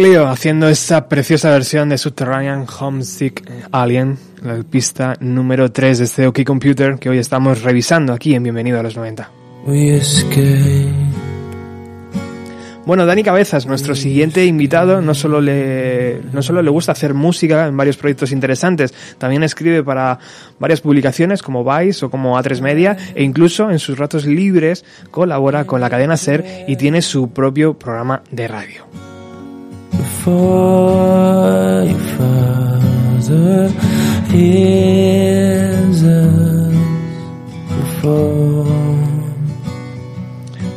Dirlio 0.00 0.28
haciendo 0.28 0.66
esta 0.66 1.10
preciosa 1.10 1.50
versión 1.50 1.90
de 1.90 1.98
Subterranean 1.98 2.64
Homesick 2.80 3.46
Alien, 3.70 4.16
la 4.42 4.54
pista 4.62 5.14
número 5.20 5.70
3 5.70 5.98
de 5.98 6.04
este 6.06 6.26
OK 6.26 6.42
Computer 6.42 6.98
que 6.98 7.10
hoy 7.10 7.18
estamos 7.18 7.60
revisando 7.60 8.14
aquí 8.14 8.34
en 8.34 8.42
Bienvenido 8.42 8.80
a 8.80 8.82
los 8.82 8.96
90. 8.96 9.30
We 9.66 9.96
escape. 9.96 10.88
Bueno, 12.86 13.04
Dani 13.04 13.22
Cabezas, 13.22 13.66
nuestro 13.66 13.94
siguiente 13.94 14.46
invitado, 14.46 15.02
no 15.02 15.12
solo 15.12 15.42
le, 15.42 16.22
no 16.32 16.40
solo 16.40 16.62
le 16.62 16.70
gusta 16.70 16.92
hacer 16.92 17.12
música 17.12 17.66
en 17.66 17.76
varios 17.76 17.98
proyectos 17.98 18.32
interesantes, 18.32 18.94
también 19.18 19.42
escribe 19.42 19.84
para 19.84 20.18
varias 20.58 20.80
publicaciones 20.80 21.42
como 21.42 21.62
Vice 21.62 22.06
o 22.06 22.10
como 22.10 22.38
A3 22.38 22.62
Media 22.62 22.96
e 23.14 23.22
incluso 23.22 23.70
en 23.70 23.78
sus 23.78 23.98
ratos 23.98 24.24
libres 24.24 24.82
colabora 25.10 25.66
con 25.66 25.82
la 25.82 25.90
cadena 25.90 26.16
SER 26.16 26.64
y 26.66 26.76
tiene 26.76 27.02
su 27.02 27.28
propio 27.34 27.74
programa 27.74 28.22
de 28.30 28.48
radio. 28.48 29.09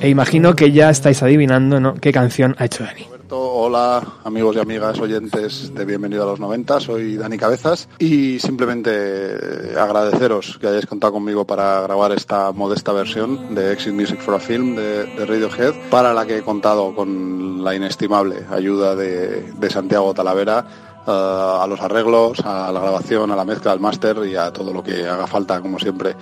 E 0.01 0.09
imagino 0.09 0.53
que 0.53 0.71
ya 0.71 0.89
estáis 0.89 1.23
adivinando 1.23 1.79
¿no? 1.79 1.95
qué 1.95 2.11
canción 2.11 2.55
ha 2.57 2.65
hecho 2.65 2.83
Dani. 2.83 3.12
Hola 3.35 4.19
amigos 4.25 4.55
y 4.55 4.59
amigas 4.59 4.99
oyentes 4.99 5.73
de 5.73 5.85
Bienvenido 5.85 6.21
a 6.21 6.27
los 6.27 6.39
90, 6.39 6.79
soy 6.79 7.17
Dani 7.17 7.35
Cabezas 7.35 7.89
y 7.97 8.39
simplemente 8.39 9.73
agradeceros 9.75 10.59
que 10.61 10.67
hayáis 10.67 10.85
contado 10.85 11.13
conmigo 11.13 11.43
para 11.43 11.81
grabar 11.81 12.11
esta 12.11 12.51
modesta 12.51 12.91
versión 12.91 13.55
de 13.55 13.73
Exit 13.73 13.91
Music 13.91 14.19
for 14.19 14.35
a 14.35 14.39
Film 14.39 14.75
de, 14.75 15.05
de 15.05 15.25
Radiohead, 15.25 15.89
para 15.89 16.13
la 16.13 16.27
que 16.27 16.37
he 16.37 16.41
contado 16.43 16.93
con 16.93 17.63
la 17.63 17.73
inestimable 17.73 18.45
ayuda 18.51 18.95
de, 18.95 19.51
de 19.51 19.69
Santiago 19.71 20.13
Talavera 20.13 20.67
eh, 21.07 21.11
a 21.11 21.65
los 21.67 21.81
arreglos, 21.81 22.39
a 22.45 22.71
la 22.71 22.81
grabación, 22.81 23.31
a 23.31 23.35
la 23.35 23.45
mezcla, 23.45 23.71
al 23.71 23.79
máster 23.79 24.27
y 24.27 24.35
a 24.35 24.53
todo 24.53 24.71
lo 24.71 24.83
que 24.83 25.07
haga 25.07 25.25
falta, 25.25 25.59
como 25.59 25.79
siempre. 25.79 26.15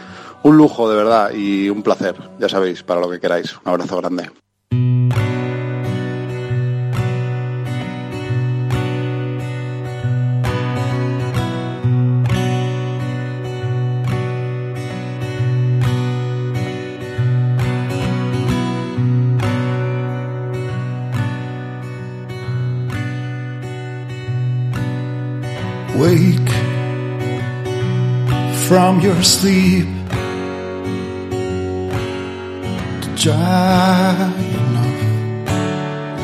Un 0.44 0.56
lujo 0.56 0.90
de 0.90 0.96
verdad 0.96 1.32
y 1.34 1.70
un 1.70 1.84
placer, 1.84 2.16
ya 2.40 2.48
sabéis, 2.48 2.84
para 2.84 3.02
lo 3.02 3.10
que 3.10 3.20
queráis. 3.20 3.54
Un 3.66 3.72
abrazo 3.72 3.98
grande. 3.98 4.32
From 28.92 29.00
your 29.00 29.24
sleep 29.24 29.88
to 33.02 33.10
dry 33.16 34.34
enough 34.60 35.02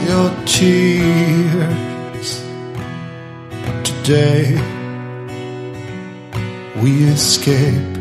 your 0.06 0.30
tears. 0.46 2.30
Today 3.86 4.44
we 6.82 6.92
escape. 7.06 7.98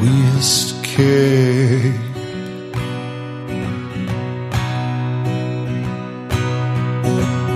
We 0.00 0.12
escape. 0.38 2.00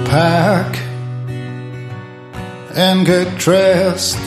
Pack 0.05 0.77
and 2.77 3.07
get 3.07 3.39
dressed 3.39 4.26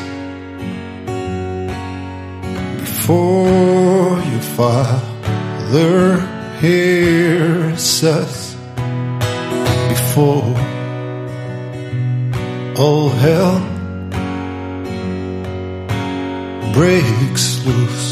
before 3.10 4.22
your 4.22 4.41
father 4.56 6.22
hears 6.62 8.04
us. 8.04 8.54
Before 9.89 10.54
all 12.78 13.10
hell 13.10 13.58
breaks 16.72 17.65
loose. 17.65 18.09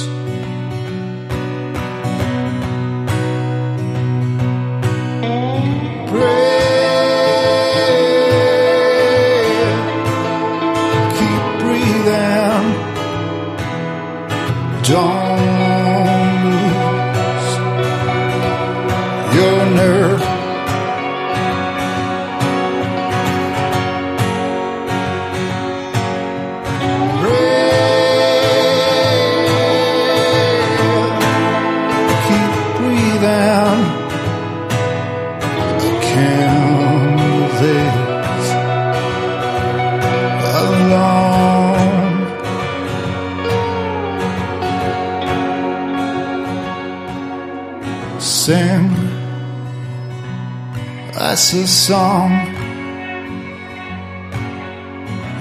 Song, 51.87 52.31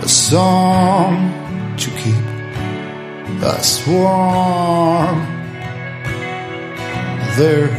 a 0.00 0.08
song 0.08 1.76
to 1.76 1.90
keep 1.90 2.24
us 3.42 3.84
warm. 3.88 5.18
There's 7.36 7.72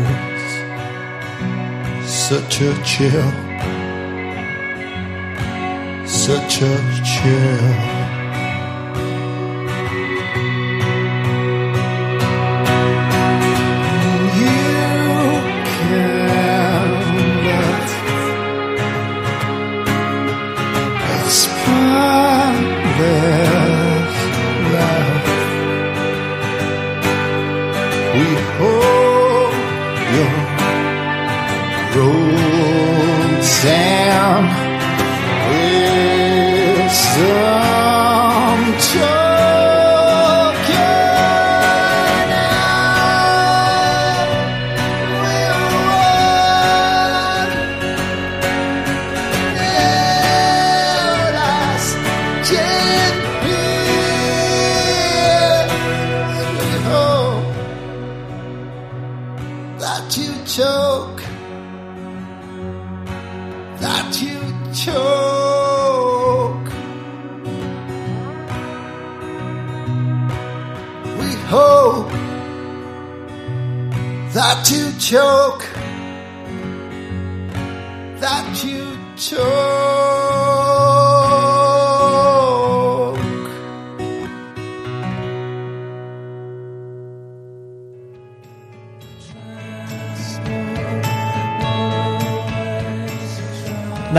such 2.05 2.61
a 2.61 2.73
chill 2.83 3.47
such 6.27 6.61
a 6.61 7.01
chill. 7.05 7.96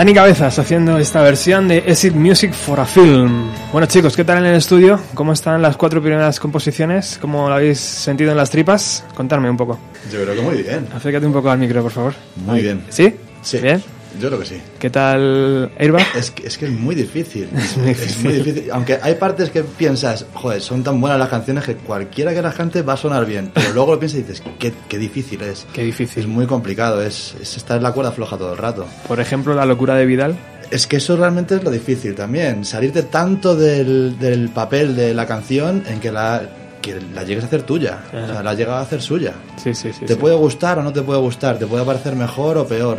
Dani 0.09 0.16
Cabezas 0.16 0.59
haciendo 0.59 0.97
esta 0.97 1.21
versión 1.21 1.68
de 1.68 1.85
Acid 1.87 2.14
Music 2.14 2.55
for 2.55 2.81
a 2.81 2.87
Film. 2.87 3.51
Bueno 3.73 3.87
chicos, 3.87 4.16
¿qué 4.16 4.25
tal 4.25 4.38
en 4.38 4.47
el 4.47 4.55
estudio? 4.55 4.99
¿Cómo 5.12 5.35
están 5.35 5.61
las 5.61 5.77
cuatro 5.77 6.01
primeras 6.01 6.40
composiciones? 6.40 7.18
¿Cómo 7.21 7.47
lo 7.47 7.55
habéis 7.55 7.79
sentido 7.79 8.31
en 8.31 8.38
las 8.38 8.49
tripas? 8.49 9.05
Contadme 9.14 9.51
un 9.51 9.59
poco. 9.59 9.79
Yo 10.11 10.23
creo 10.23 10.35
que 10.35 10.40
muy 10.40 10.62
bien. 10.62 10.88
Acércate 10.94 11.27
un 11.27 11.35
poco 11.35 11.51
al 11.51 11.59
micro, 11.59 11.83
por 11.83 11.92
favor. 11.92 12.14
Muy 12.37 12.62
bien. 12.62 12.85
¿Sí? 12.88 13.14
Sí. 13.42 13.59
¿Bien? 13.59 13.83
Yo 14.21 14.29
creo 14.29 14.40
que 14.40 14.47
sí. 14.47 14.61
¿Qué 14.79 14.90
tal 14.90 15.71
Airbag? 15.79 16.07
Es 16.16 16.31
que, 16.31 16.47
es 16.47 16.59
que 16.59 16.66
es 16.66 16.73
muy 16.73 16.94
difícil. 16.94 17.49
Es 17.59 17.77
muy 17.77 17.90
Es 17.90 18.18
muy 18.23 18.33
difícil. 18.35 18.71
Aunque 18.73 18.99
hay 19.03 19.14
partes 19.14 19.51
que 19.51 19.62
piensas, 19.62 20.27
joder, 20.35 20.61
son 20.61 20.83
tan 20.83 21.01
buenas 21.01 21.18
las 21.18 21.29
canciones 21.29 21.64
que 21.64 21.77
cualquiera 21.77 22.33
que 22.33 22.42
las 22.42 22.55
cante 22.55 22.83
va 22.83 22.94
a 22.94 22.97
sonar 22.97 23.27
bien. 23.27 23.51
Pero 23.55 23.73
luego 23.73 23.92
lo 23.92 23.99
piensas 23.99 24.21
y 24.21 24.23
dices, 24.23 24.42
qué, 24.59 24.73
qué 24.88 24.99
difícil 24.99 25.42
es. 25.42 25.66
Qué 25.73 25.83
difícil. 25.83 26.23
Es 26.23 26.29
muy 26.29 26.47
complicado, 26.47 27.03
es, 27.03 27.35
es 27.40 27.57
estar 27.57 27.77
en 27.77 27.83
la 27.83 27.92
cuerda 27.92 28.12
floja 28.12 28.37
todo 28.37 28.53
el 28.53 28.59
rato. 28.59 28.87
Por 29.07 29.21
ejemplo, 29.21 29.55
La 29.55 29.66
locura 29.66 29.94
de 29.94 30.07
Vidal. 30.07 30.37
Es 30.71 30.87
que 30.87 30.97
eso 30.97 31.16
realmente 31.16 31.55
es 31.57 31.64
lo 31.64 31.71
difícil 31.71 32.14
también. 32.14 32.64
Salirte 32.64 33.03
tanto 33.05 33.57
del, 33.57 34.18
del 34.18 34.51
papel 34.51 34.94
de 34.97 35.14
la 35.14 35.27
canción 35.27 35.83
en 35.87 35.99
que 36.01 36.12
la, 36.12 36.42
que 36.83 37.01
la 37.14 37.23
llegues 37.25 37.44
a 37.44 37.47
hacer 37.47 37.62
tuya. 37.62 38.01
O 38.09 38.27
sea, 38.27 38.42
la 38.42 38.55
llegas 38.55 38.75
a 38.75 38.81
hacer 38.81 39.01
suya. 39.01 39.33
Sí, 39.57 39.75
sí, 39.75 39.92
sí. 39.92 40.05
te 40.05 40.14
sí. 40.14 40.18
puede 40.18 40.35
gustar 40.37 40.79
o 40.79 40.83
no 40.83 40.92
te 40.92 41.03
puede 41.03 41.21
gustar, 41.21 41.59
te 41.59 41.66
puede 41.66 41.85
parecer 41.85 42.14
mejor 42.16 42.59
o 42.59 42.66
peor. 42.66 42.99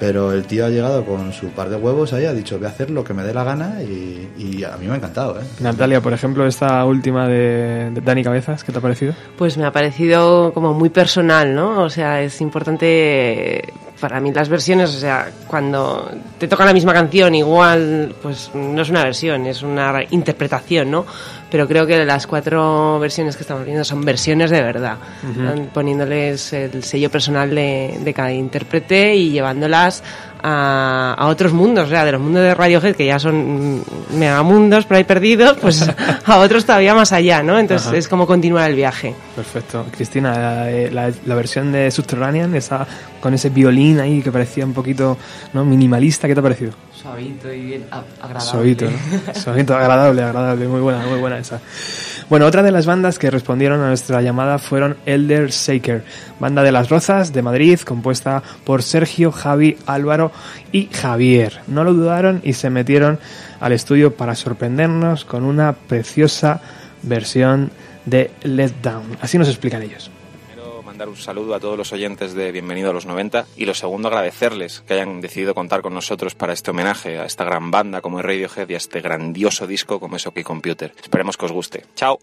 Pero 0.00 0.32
el 0.32 0.44
tío 0.44 0.66
ha 0.66 0.70
llegado 0.70 1.04
con 1.04 1.32
su 1.32 1.48
par 1.48 1.68
de 1.68 1.76
huevos 1.76 2.12
ahí, 2.12 2.24
ha 2.24 2.32
dicho, 2.32 2.58
voy 2.58 2.66
a 2.66 2.70
hacer 2.70 2.90
lo 2.90 3.04
que 3.04 3.14
me 3.14 3.22
dé 3.22 3.32
la 3.32 3.44
gana 3.44 3.80
y, 3.82 4.28
y 4.36 4.64
a 4.64 4.76
mí 4.76 4.86
me 4.86 4.94
ha 4.94 4.96
encantado, 4.96 5.40
¿eh? 5.40 5.44
Natalia, 5.60 6.00
por 6.00 6.12
ejemplo, 6.12 6.46
esta 6.46 6.84
última 6.84 7.28
de, 7.28 7.90
de 7.92 8.00
Dani 8.00 8.24
Cabezas, 8.24 8.64
¿qué 8.64 8.72
te 8.72 8.78
ha 8.78 8.82
parecido? 8.82 9.14
Pues 9.38 9.56
me 9.56 9.64
ha 9.64 9.72
parecido 9.72 10.52
como 10.52 10.74
muy 10.74 10.90
personal, 10.90 11.54
¿no? 11.54 11.82
O 11.82 11.90
sea, 11.90 12.22
es 12.22 12.40
importante 12.40 13.72
para 14.04 14.20
mí 14.20 14.30
las 14.34 14.50
versiones, 14.50 14.94
o 14.94 14.98
sea, 14.98 15.30
cuando 15.46 16.10
te 16.36 16.46
toca 16.46 16.66
la 16.66 16.74
misma 16.74 16.92
canción, 16.92 17.34
igual, 17.34 18.14
pues 18.20 18.50
no 18.52 18.82
es 18.82 18.90
una 18.90 19.02
versión, 19.02 19.46
es 19.46 19.62
una 19.62 20.04
interpretación, 20.10 20.90
¿no? 20.90 21.06
Pero 21.50 21.66
creo 21.66 21.86
que 21.86 22.04
las 22.04 22.26
cuatro 22.26 22.98
versiones 22.98 23.34
que 23.34 23.44
estamos 23.44 23.64
viendo 23.64 23.82
son 23.82 24.04
versiones 24.04 24.50
de 24.50 24.60
verdad, 24.60 24.98
poniéndoles 25.72 26.52
el 26.52 26.84
sello 26.84 27.10
personal 27.10 27.54
de, 27.54 27.98
de 27.98 28.12
cada 28.12 28.30
intérprete 28.30 29.14
y 29.14 29.30
llevándolas 29.30 30.02
a, 30.46 31.14
a 31.16 31.26
otros 31.28 31.54
mundos, 31.54 31.86
o 31.86 31.88
sea, 31.88 32.04
de 32.04 32.12
los 32.12 32.20
mundos 32.20 32.42
de 32.42 32.54
Radiohead, 32.54 32.94
que 32.94 33.06
ya 33.06 33.18
son 33.18 33.82
megamundos 34.14 34.84
por 34.84 34.98
ahí 34.98 35.04
perdidos, 35.04 35.56
pues 35.58 35.88
a 36.26 36.38
otros 36.38 36.66
todavía 36.66 36.94
más 36.94 37.12
allá, 37.12 37.42
¿no? 37.42 37.58
Entonces 37.58 37.88
Ajá. 37.88 37.96
es 37.96 38.08
como 38.08 38.26
continuar 38.26 38.68
el 38.68 38.76
viaje. 38.76 39.14
Perfecto. 39.34 39.86
Cristina, 39.90 40.32
la, 40.36 40.90
la- 41.08 41.12
la 41.24 41.34
versión 41.34 41.72
de 41.72 41.90
Subterranean, 41.90 42.54
esa, 42.54 42.86
con 43.20 43.32
ese 43.32 43.48
violín 43.48 44.00
ahí 44.00 44.20
que 44.20 44.30
parecía 44.30 44.66
un 44.66 44.74
poquito 44.74 45.16
¿no? 45.54 45.64
minimalista, 45.64 46.28
¿qué 46.28 46.34
te 46.34 46.40
ha 46.40 46.42
parecido? 46.42 46.72
Suavito 46.92 47.52
y 47.52 47.60
bien 47.60 47.84
agradable. 47.90 48.40
Suavito, 48.40 48.84
¿no? 48.86 49.34
Suavito, 49.34 49.74
agradable, 49.76 50.22
agradable, 50.22 50.68
muy 50.68 50.80
buena, 50.80 51.06
muy 51.06 51.18
buena 51.20 51.38
esa. 51.38 51.58
Bueno, 52.30 52.46
otra 52.46 52.62
de 52.62 52.70
las 52.70 52.86
bandas 52.86 53.18
que 53.18 53.30
respondieron 53.30 53.82
a 53.82 53.88
nuestra 53.88 54.22
llamada 54.22 54.58
fueron 54.58 54.96
Elder 55.04 55.50
Shaker, 55.50 56.04
banda 56.40 56.62
de 56.62 56.72
Las 56.72 56.88
Rozas 56.88 57.34
de 57.34 57.42
Madrid, 57.42 57.78
compuesta 57.80 58.42
por 58.64 58.82
Sergio, 58.82 59.30
Javi, 59.30 59.76
Álvaro 59.84 60.32
y 60.72 60.86
Javier. 60.86 61.60
No 61.66 61.84
lo 61.84 61.92
dudaron 61.92 62.40
y 62.42 62.54
se 62.54 62.70
metieron 62.70 63.18
al 63.60 63.72
estudio 63.72 64.14
para 64.16 64.34
sorprendernos 64.34 65.26
con 65.26 65.44
una 65.44 65.74
preciosa 65.74 66.62
versión 67.02 67.70
de 68.06 68.30
Let 68.42 68.72
Down. 68.82 69.18
Así 69.20 69.36
nos 69.36 69.48
explican 69.48 69.82
ellos. 69.82 70.10
Un 71.06 71.16
saludo 71.16 71.54
a 71.54 71.60
todos 71.60 71.76
los 71.76 71.92
oyentes 71.92 72.34
de 72.34 72.50
Bienvenido 72.50 72.90
a 72.90 72.92
los 72.92 73.06
90 73.06 73.46
y 73.56 73.66
lo 73.66 73.74
segundo, 73.74 74.08
agradecerles 74.08 74.82
que 74.86 74.94
hayan 74.94 75.20
decidido 75.20 75.54
contar 75.54 75.82
con 75.82 75.94
nosotros 75.94 76.34
para 76.34 76.52
este 76.52 76.70
homenaje 76.70 77.18
a 77.18 77.26
esta 77.26 77.44
gran 77.44 77.70
banda 77.70 78.00
como 78.00 78.20
es 78.20 78.24
Radiohead 78.24 78.68
y 78.68 78.74
a 78.74 78.78
este 78.78 79.00
grandioso 79.00 79.66
disco 79.66 80.00
como 80.00 80.16
es 80.16 80.26
OK 80.26 80.42
Computer. 80.42 80.94
Esperemos 81.02 81.36
que 81.36 81.44
os 81.44 81.52
guste. 81.52 81.84
¡Chao! 81.94 82.18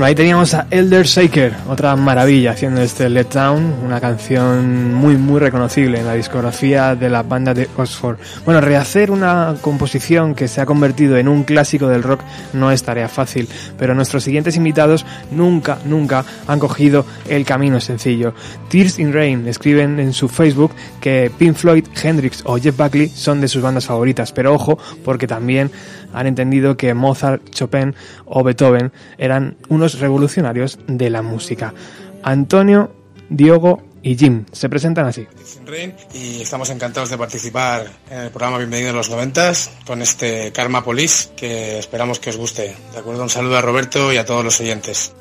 Bueno, 0.00 0.08
ahí 0.08 0.14
teníamos 0.14 0.54
a 0.54 0.66
Elder 0.70 1.04
Shaker, 1.04 1.52
otra 1.68 1.94
maravilla 1.94 2.52
haciendo 2.52 2.80
este 2.80 3.10
Let 3.10 3.26
Down, 3.34 3.80
una 3.84 4.00
canción 4.00 4.94
muy 4.94 5.18
muy 5.18 5.38
reconocible 5.38 6.00
en 6.00 6.06
la 6.06 6.14
discografía 6.14 6.96
de 6.96 7.10
la 7.10 7.22
banda 7.22 7.52
de 7.52 7.68
Oxford. 7.76 8.16
Bueno, 8.46 8.62
rehacer 8.62 9.10
una 9.10 9.56
composición 9.60 10.34
que 10.34 10.48
se 10.48 10.62
ha 10.62 10.64
convertido 10.64 11.18
en 11.18 11.28
un 11.28 11.42
clásico 11.42 11.86
del 11.86 12.02
rock 12.02 12.22
no 12.54 12.72
es 12.72 12.82
tarea 12.82 13.10
fácil, 13.10 13.46
pero 13.78 13.94
nuestros 13.94 14.24
siguientes 14.24 14.56
invitados 14.56 15.04
nunca, 15.30 15.76
nunca 15.84 16.24
han 16.46 16.60
cogido 16.60 17.04
el 17.28 17.44
camino 17.44 17.78
sencillo. 17.78 18.32
Tears 18.70 18.98
in 18.98 19.12
Rain 19.12 19.46
escriben 19.48 20.00
en 20.00 20.14
su 20.14 20.30
Facebook 20.30 20.72
que 21.02 21.30
Pink 21.36 21.56
Floyd, 21.56 21.84
Hendrix 22.02 22.42
o 22.46 22.56
Jeff 22.56 22.74
Buckley 22.74 23.10
son 23.10 23.42
de 23.42 23.48
sus 23.48 23.60
bandas 23.60 23.84
favoritas, 23.84 24.32
pero 24.32 24.54
ojo, 24.54 24.78
porque 25.04 25.26
también 25.26 25.70
han 26.12 26.26
entendido 26.26 26.76
que 26.76 26.94
Mozart, 26.94 27.50
Chopin 27.50 27.94
o 28.24 28.42
Beethoven 28.42 28.92
eran 29.18 29.56
unos 29.68 29.89
revolucionarios 29.98 30.78
de 30.86 31.10
la 31.10 31.22
música. 31.22 31.74
Antonio, 32.22 32.92
Diogo 33.28 33.82
y 34.02 34.16
Jim 34.16 34.44
se 34.52 34.68
presentan 34.68 35.06
así. 35.06 35.26
Y 36.14 36.42
estamos 36.42 36.70
encantados 36.70 37.10
de 37.10 37.18
participar 37.18 37.86
en 38.10 38.20
el 38.20 38.30
programa 38.30 38.58
Bienvenido 38.58 38.90
a 38.90 38.94
los 38.94 39.10
Noventas 39.10 39.70
con 39.86 40.02
este 40.02 40.52
Karma 40.52 40.84
Police 40.84 41.30
que 41.36 41.78
esperamos 41.78 42.18
que 42.18 42.30
os 42.30 42.36
guste. 42.36 42.74
De 42.92 42.98
acuerdo, 42.98 43.22
un 43.22 43.30
saludo 43.30 43.56
a 43.56 43.60
Roberto 43.60 44.12
y 44.12 44.16
a 44.16 44.24
todos 44.24 44.44
los 44.44 44.60
oyentes. 44.60 45.14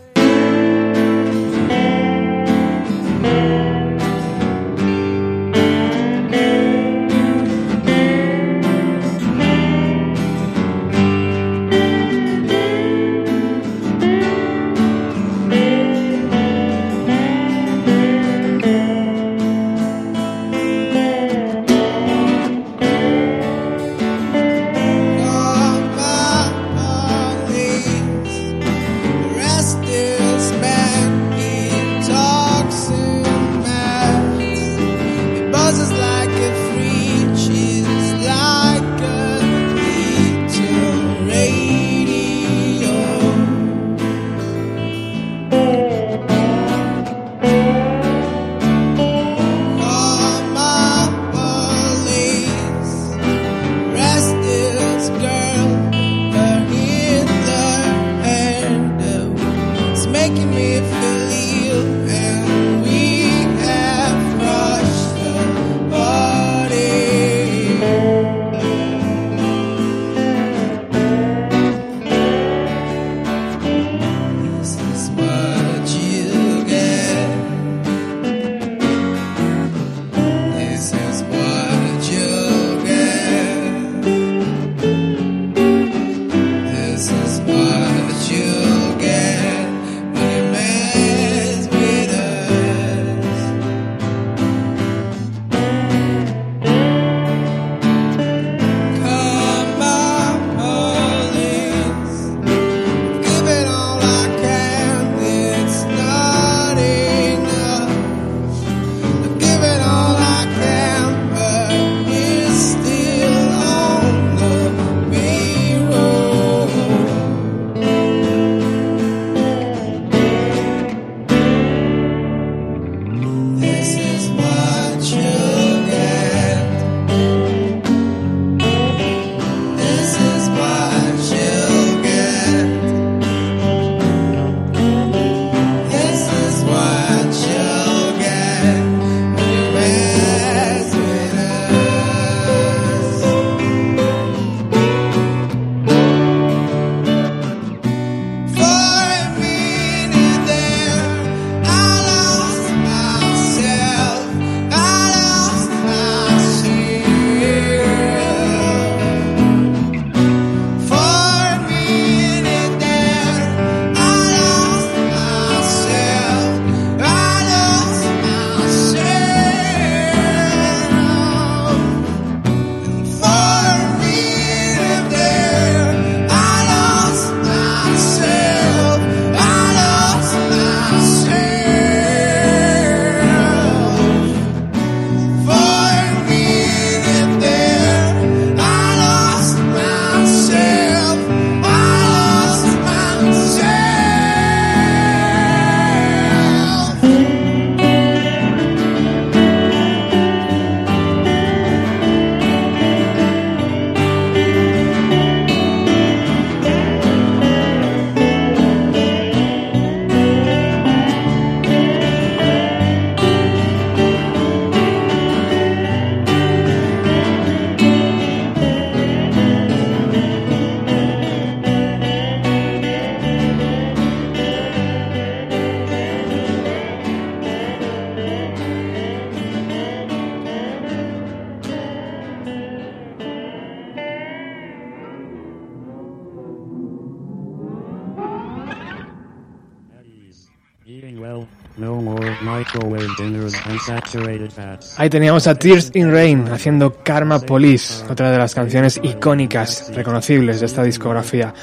Ahí 244.97 245.09
teníamos 245.09 245.47
a 245.47 245.55
Tears 245.55 245.91
in 245.93 246.11
Rain 246.11 246.47
haciendo 246.51 246.93
Karma 247.03 247.39
Police, 247.39 248.03
otra 248.09 248.31
de 248.31 248.37
las 248.37 248.53
canciones 248.55 248.99
icónicas, 249.03 249.91
reconocibles 249.93 250.59
de 250.59 250.65
esta 250.65 250.83
discografía. 250.83 251.53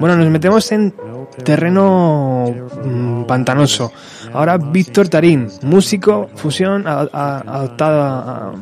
Bueno, 0.00 0.16
nos 0.16 0.28
metemos 0.30 0.70
en 0.72 0.94
terreno 1.44 2.46
mm, 2.84 3.24
pantanoso. 3.24 3.92
Ahora 4.32 4.56
Víctor 4.58 5.08
Tarín, 5.08 5.48
músico, 5.62 6.28
fusión, 6.34 6.86
adaptado, 6.86 8.02
a- 8.02 8.52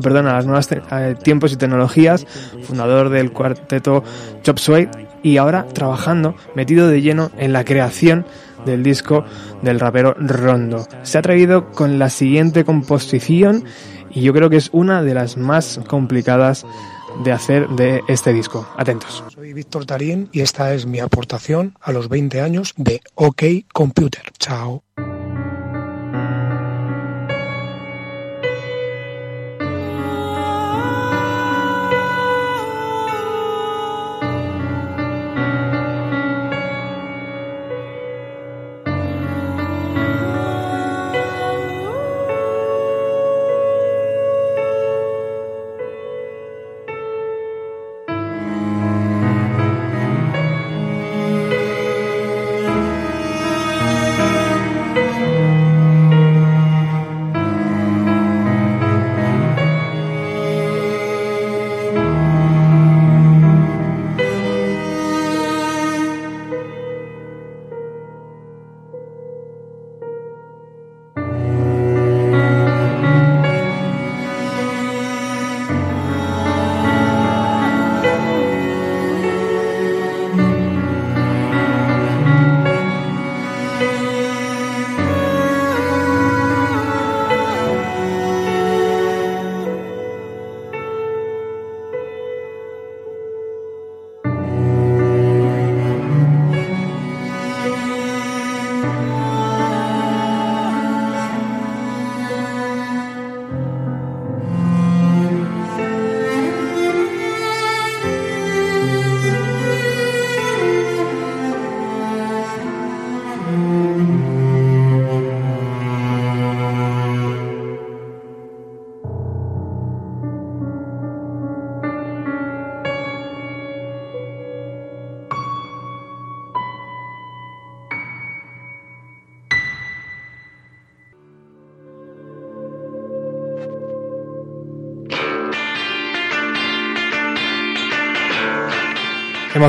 perdón, 0.00 0.26
a 0.28 0.32
te- 0.68 0.82
eh, 0.90 1.14
tiempos 1.22 1.52
y 1.52 1.56
tecnologías, 1.56 2.26
fundador 2.64 3.08
del 3.08 3.32
cuarteto 3.32 4.02
Chop 4.42 4.58
Suey 4.58 4.88
y 5.22 5.36
ahora 5.36 5.66
trabajando, 5.72 6.34
metido 6.54 6.88
de 6.88 7.02
lleno 7.02 7.30
en 7.38 7.52
la 7.52 7.64
creación 7.64 8.24
del 8.68 8.82
disco 8.82 9.24
del 9.62 9.80
rapero 9.80 10.14
Rondo. 10.18 10.86
Se 11.02 11.18
ha 11.18 11.20
atrevido 11.20 11.70
con 11.70 11.98
la 11.98 12.10
siguiente 12.10 12.64
composición 12.64 13.64
y 14.10 14.22
yo 14.22 14.32
creo 14.32 14.50
que 14.50 14.56
es 14.56 14.70
una 14.72 15.02
de 15.02 15.14
las 15.14 15.36
más 15.36 15.80
complicadas 15.88 16.66
de 17.24 17.32
hacer 17.32 17.68
de 17.70 18.02
este 18.08 18.32
disco. 18.32 18.68
Atentos. 18.76 19.24
Soy 19.34 19.52
Víctor 19.52 19.86
Tarín 19.86 20.28
y 20.32 20.40
esta 20.40 20.74
es 20.74 20.86
mi 20.86 21.00
aportación 21.00 21.74
a 21.80 21.92
los 21.92 22.08
20 22.08 22.40
años 22.40 22.74
de 22.76 23.00
OK 23.14 23.42
Computer. 23.72 24.22
Chao. 24.38 24.84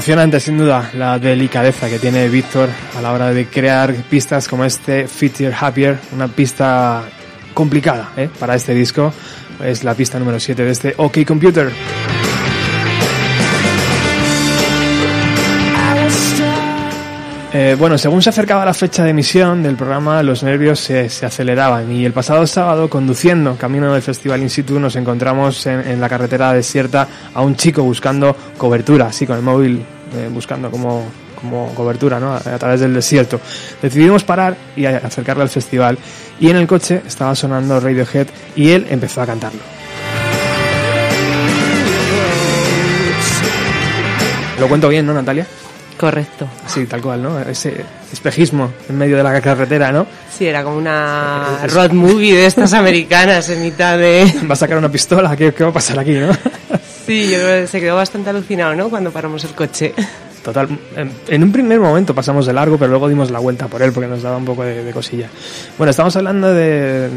Emocionante, 0.09 0.39
sin 0.39 0.57
duda, 0.57 0.89
la 0.95 1.19
delicadeza 1.19 1.87
que 1.87 1.99
tiene 1.99 2.29
Víctor 2.29 2.67
a 2.97 2.99
la 3.03 3.13
hora 3.13 3.31
de 3.31 3.45
crear 3.45 3.93
pistas 4.09 4.47
como 4.47 4.65
este 4.65 5.07
Feature 5.07 5.53
Happier, 5.53 5.99
una 6.13 6.27
pista 6.27 7.03
complicada 7.53 8.09
¿eh? 8.17 8.27
para 8.39 8.55
este 8.55 8.73
disco. 8.73 9.13
Es 9.63 9.83
la 9.83 9.93
pista 9.93 10.17
número 10.17 10.39
7 10.39 10.65
de 10.65 10.71
este 10.71 10.95
OK 10.97 11.19
Computer. 11.27 11.71
Eh, 17.53 17.75
bueno, 17.77 17.95
según 17.99 18.23
se 18.23 18.29
acercaba 18.31 18.65
la 18.65 18.73
fecha 18.73 19.03
de 19.03 19.11
emisión 19.11 19.61
del 19.61 19.75
programa, 19.75 20.23
los 20.23 20.41
nervios 20.41 20.79
se, 20.79 21.09
se 21.09 21.27
aceleraban 21.27 21.91
y 21.91 22.03
el 22.03 22.13
pasado 22.13 22.47
sábado, 22.47 22.89
conduciendo 22.89 23.57
camino 23.57 23.93
del 23.93 24.01
Festival 24.01 24.41
In 24.41 24.49
Situ, 24.49 24.79
nos 24.79 24.95
encontramos 24.95 25.67
en, 25.67 25.87
en 25.87 26.01
la 26.01 26.09
carretera 26.09 26.51
desierta 26.53 27.07
a 27.31 27.41
un 27.41 27.55
chico 27.55 27.83
buscando 27.83 28.35
cobertura, 28.57 29.07
así 29.07 29.27
con 29.27 29.37
el 29.37 29.43
móvil 29.43 29.85
eh, 30.15 30.29
buscando 30.31 30.69
como, 30.71 31.05
como 31.39 31.73
cobertura 31.75 32.19
¿no? 32.19 32.33
a, 32.33 32.37
a 32.37 32.57
través 32.57 32.79
del 32.81 32.93
desierto. 32.93 33.39
Decidimos 33.81 34.23
parar 34.23 34.55
y 34.75 34.85
acercarle 34.85 35.43
al 35.43 35.49
festival 35.49 35.97
y 36.39 36.49
en 36.49 36.57
el 36.57 36.67
coche 36.67 37.01
estaba 37.05 37.35
sonando 37.35 37.79
Radiohead 37.79 38.27
y 38.55 38.69
él 38.69 38.87
empezó 38.89 39.21
a 39.21 39.25
cantarlo. 39.25 39.61
Lo 44.59 44.67
cuento 44.67 44.89
bien, 44.89 45.05
¿no, 45.05 45.13
Natalia? 45.13 45.47
Correcto. 45.97 46.47
Sí, 46.67 46.85
tal 46.85 47.01
cual, 47.01 47.21
¿no? 47.21 47.39
Ese 47.39 47.83
espejismo 48.11 48.71
en 48.87 48.97
medio 48.97 49.17
de 49.17 49.23
la 49.23 49.41
carretera, 49.41 49.91
¿no? 49.91 50.07
Sí, 50.37 50.47
era 50.47 50.63
como 50.63 50.77
una 50.77 51.59
road 51.67 51.91
movie 51.91 52.35
de 52.35 52.45
estas 52.45 52.73
americanas 52.73 53.49
en 53.49 53.61
mitad 53.61 53.97
de... 53.97 54.33
Va 54.49 54.53
a 54.53 54.57
sacar 54.57 54.77
una 54.77 54.89
pistola, 54.89 55.35
¿qué, 55.35 55.53
qué 55.53 55.63
va 55.63 55.69
a 55.71 55.73
pasar 55.73 55.99
aquí, 55.99 56.13
no? 56.13 56.29
Sí, 57.09 57.33
se 57.67 57.79
quedó 57.81 57.95
bastante 57.95 58.29
alucinado, 58.29 58.75
¿no? 58.75 58.89
Cuando 58.89 59.11
paramos 59.11 59.43
el 59.43 59.51
coche. 59.51 59.93
Total, 60.43 60.69
en, 60.95 61.11
en 61.27 61.43
un 61.43 61.51
primer 61.51 61.79
momento 61.81 62.15
pasamos 62.15 62.45
de 62.45 62.53
largo, 62.53 62.77
pero 62.77 62.89
luego 62.91 63.09
dimos 63.09 63.29
la 63.29 63.39
vuelta 63.39 63.67
por 63.67 63.81
él 63.81 63.91
porque 63.91 64.07
nos 64.07 64.21
daba 64.21 64.37
un 64.37 64.45
poco 64.45 64.63
de, 64.63 64.89
cosilla. 64.91 65.27
Bueno, 65.77 65.91
estamos 65.91 66.15
hablando 66.15 66.53
de, 66.53 67.09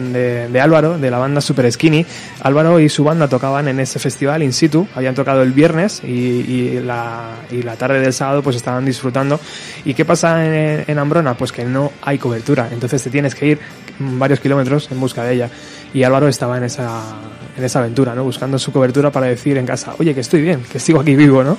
de- 0.50 0.60
Álvaro, 0.60 0.98
de 0.98 1.08
la 1.08 1.18
banda 1.18 1.40
Super 1.40 1.70
Skinny. 1.70 2.04
Álvaro 2.40 2.80
y 2.80 2.88
su 2.88 3.04
banda 3.04 3.28
tocaban 3.28 3.68
en 3.68 3.78
ese 3.78 4.00
festival 4.00 4.42
in 4.42 4.52
situ, 4.52 4.88
habían 4.96 5.14
tocado 5.14 5.42
el 5.42 5.52
viernes 5.52 6.02
y, 6.02 6.08
y 6.10 6.80
la, 6.80 7.36
y 7.50 7.62
la 7.62 7.76
tarde 7.76 8.00
del 8.00 8.12
sábado 8.12 8.42
pues 8.42 8.56
estaban 8.56 8.84
disfrutando. 8.84 9.38
¿Y 9.84 9.94
qué 9.94 10.04
pasa 10.04 10.44
en, 10.44 10.84
en 10.88 10.98
Ambrona? 10.98 11.34
Pues 11.34 11.52
que 11.52 11.64
no 11.64 11.92
hay 12.02 12.18
cobertura, 12.18 12.70
entonces 12.72 13.02
te 13.04 13.10
tienes 13.10 13.34
que 13.36 13.46
ir 13.46 13.58
varios 14.00 14.40
kilómetros 14.40 14.88
en 14.90 14.98
busca 14.98 15.22
de 15.22 15.34
ella. 15.34 15.50
Y 15.94 16.02
Álvaro 16.04 16.28
estaba 16.28 16.56
en 16.56 16.64
esa, 16.64 17.00
en 17.56 17.64
esa 17.64 17.80
aventura, 17.80 18.14
¿no? 18.14 18.24
Buscando 18.24 18.58
su 18.58 18.72
cobertura 18.72 19.10
para 19.10 19.26
decir 19.26 19.56
en 19.58 19.66
casa, 19.66 19.94
oye, 19.98 20.14
que 20.14 20.20
estoy 20.20 20.40
bien, 20.42 20.62
que 20.70 20.78
sigo 20.78 21.00
aquí 21.00 21.14
vivo, 21.14 21.42
¿no? 21.44 21.58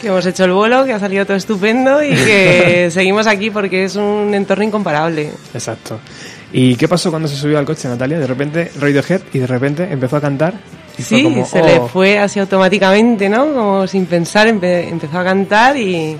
Que 0.00 0.08
hemos 0.08 0.26
hecho 0.26 0.44
el 0.44 0.52
vuelo, 0.52 0.84
que 0.84 0.92
ha 0.92 0.98
salido 0.98 1.24
todo 1.24 1.36
estupendo 1.36 2.02
y 2.02 2.10
que 2.10 2.88
seguimos 2.92 3.26
aquí 3.26 3.50
porque 3.50 3.84
es 3.84 3.96
un 3.96 4.32
entorno 4.34 4.64
incomparable. 4.64 5.30
Exacto. 5.54 6.00
¿Y 6.52 6.74
qué 6.76 6.86
pasó 6.88 7.10
cuando 7.10 7.28
se 7.28 7.36
subió 7.36 7.58
al 7.58 7.64
coche, 7.64 7.88
Natalia? 7.88 8.18
De 8.18 8.26
repente 8.26 8.70
Radiohead 8.78 9.22
y 9.32 9.38
de 9.38 9.46
repente 9.46 9.88
empezó 9.90 10.16
a 10.16 10.20
cantar. 10.20 10.54
Y 10.98 11.02
fue 11.02 11.18
Sí, 11.18 11.22
como, 11.24 11.46
se 11.46 11.62
"Oh". 11.62 11.66
le 11.66 11.80
fue 11.88 12.18
así 12.18 12.38
automáticamente, 12.40 13.28
¿no? 13.30 13.54
Como 13.54 13.86
sin 13.86 14.04
pensar, 14.04 14.48
empe- 14.48 14.88
empezó 14.90 15.18
a 15.18 15.24
cantar 15.24 15.76
y, 15.78 16.18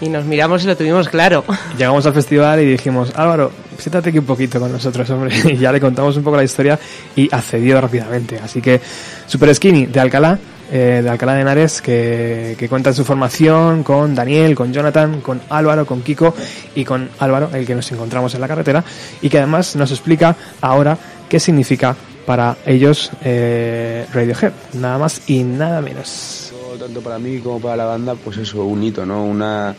y 0.00 0.08
nos 0.08 0.24
miramos 0.24 0.64
y 0.64 0.66
lo 0.66 0.76
tuvimos 0.76 1.08
claro. 1.08 1.44
Llegamos 1.76 2.04
al 2.06 2.12
festival 2.12 2.60
y 2.60 2.66
dijimos, 2.66 3.12
Álvaro, 3.14 3.50
siéntate 3.78 4.10
aquí 4.10 4.18
un 4.18 4.26
poquito 4.26 4.60
con 4.60 4.72
nosotros, 4.72 5.08
hombre. 5.10 5.34
Y 5.52 5.56
ya 5.56 5.72
le 5.72 5.80
contamos 5.80 6.16
un 6.16 6.24
poco 6.24 6.36
la 6.36 6.44
historia 6.44 6.78
y 7.14 7.32
accedió 7.32 7.80
rápidamente. 7.80 8.38
Así 8.38 8.60
que 8.60 8.80
Super 9.26 9.54
Skinny 9.54 9.86
de 9.86 10.00
Alcalá, 10.00 10.38
eh, 10.70 11.00
de 11.02 11.08
Alcalá 11.08 11.34
de 11.34 11.40
Henares, 11.42 11.80
que, 11.80 12.56
que 12.58 12.68
cuenta 12.68 12.92
su 12.92 13.04
formación 13.04 13.82
con 13.82 14.14
Daniel, 14.14 14.54
con 14.54 14.72
Jonathan, 14.72 15.20
con 15.20 15.40
Álvaro, 15.48 15.86
con 15.86 16.02
Kiko 16.02 16.34
y 16.74 16.84
con 16.84 17.08
Álvaro, 17.18 17.50
el 17.54 17.64
que 17.64 17.74
nos 17.74 17.90
encontramos 17.92 18.34
en 18.34 18.40
la 18.40 18.48
carretera, 18.48 18.84
y 19.22 19.28
que 19.28 19.38
además 19.38 19.76
nos 19.76 19.90
explica 19.90 20.36
ahora 20.60 20.98
qué 21.28 21.40
significa 21.40 21.96
para 22.26 22.56
ellos 22.66 23.12
eh, 23.22 24.04
Radiohead, 24.12 24.52
nada 24.74 24.98
más 24.98 25.22
y 25.28 25.44
nada 25.44 25.80
menos. 25.80 26.45
Tanto 26.78 27.00
para 27.00 27.18
mí 27.18 27.38
como 27.38 27.60
para 27.60 27.76
la 27.76 27.84
banda, 27.84 28.14
pues 28.14 28.36
eso, 28.38 28.64
un 28.64 28.82
hito, 28.82 29.06
¿no? 29.06 29.24
Una, 29.24 29.74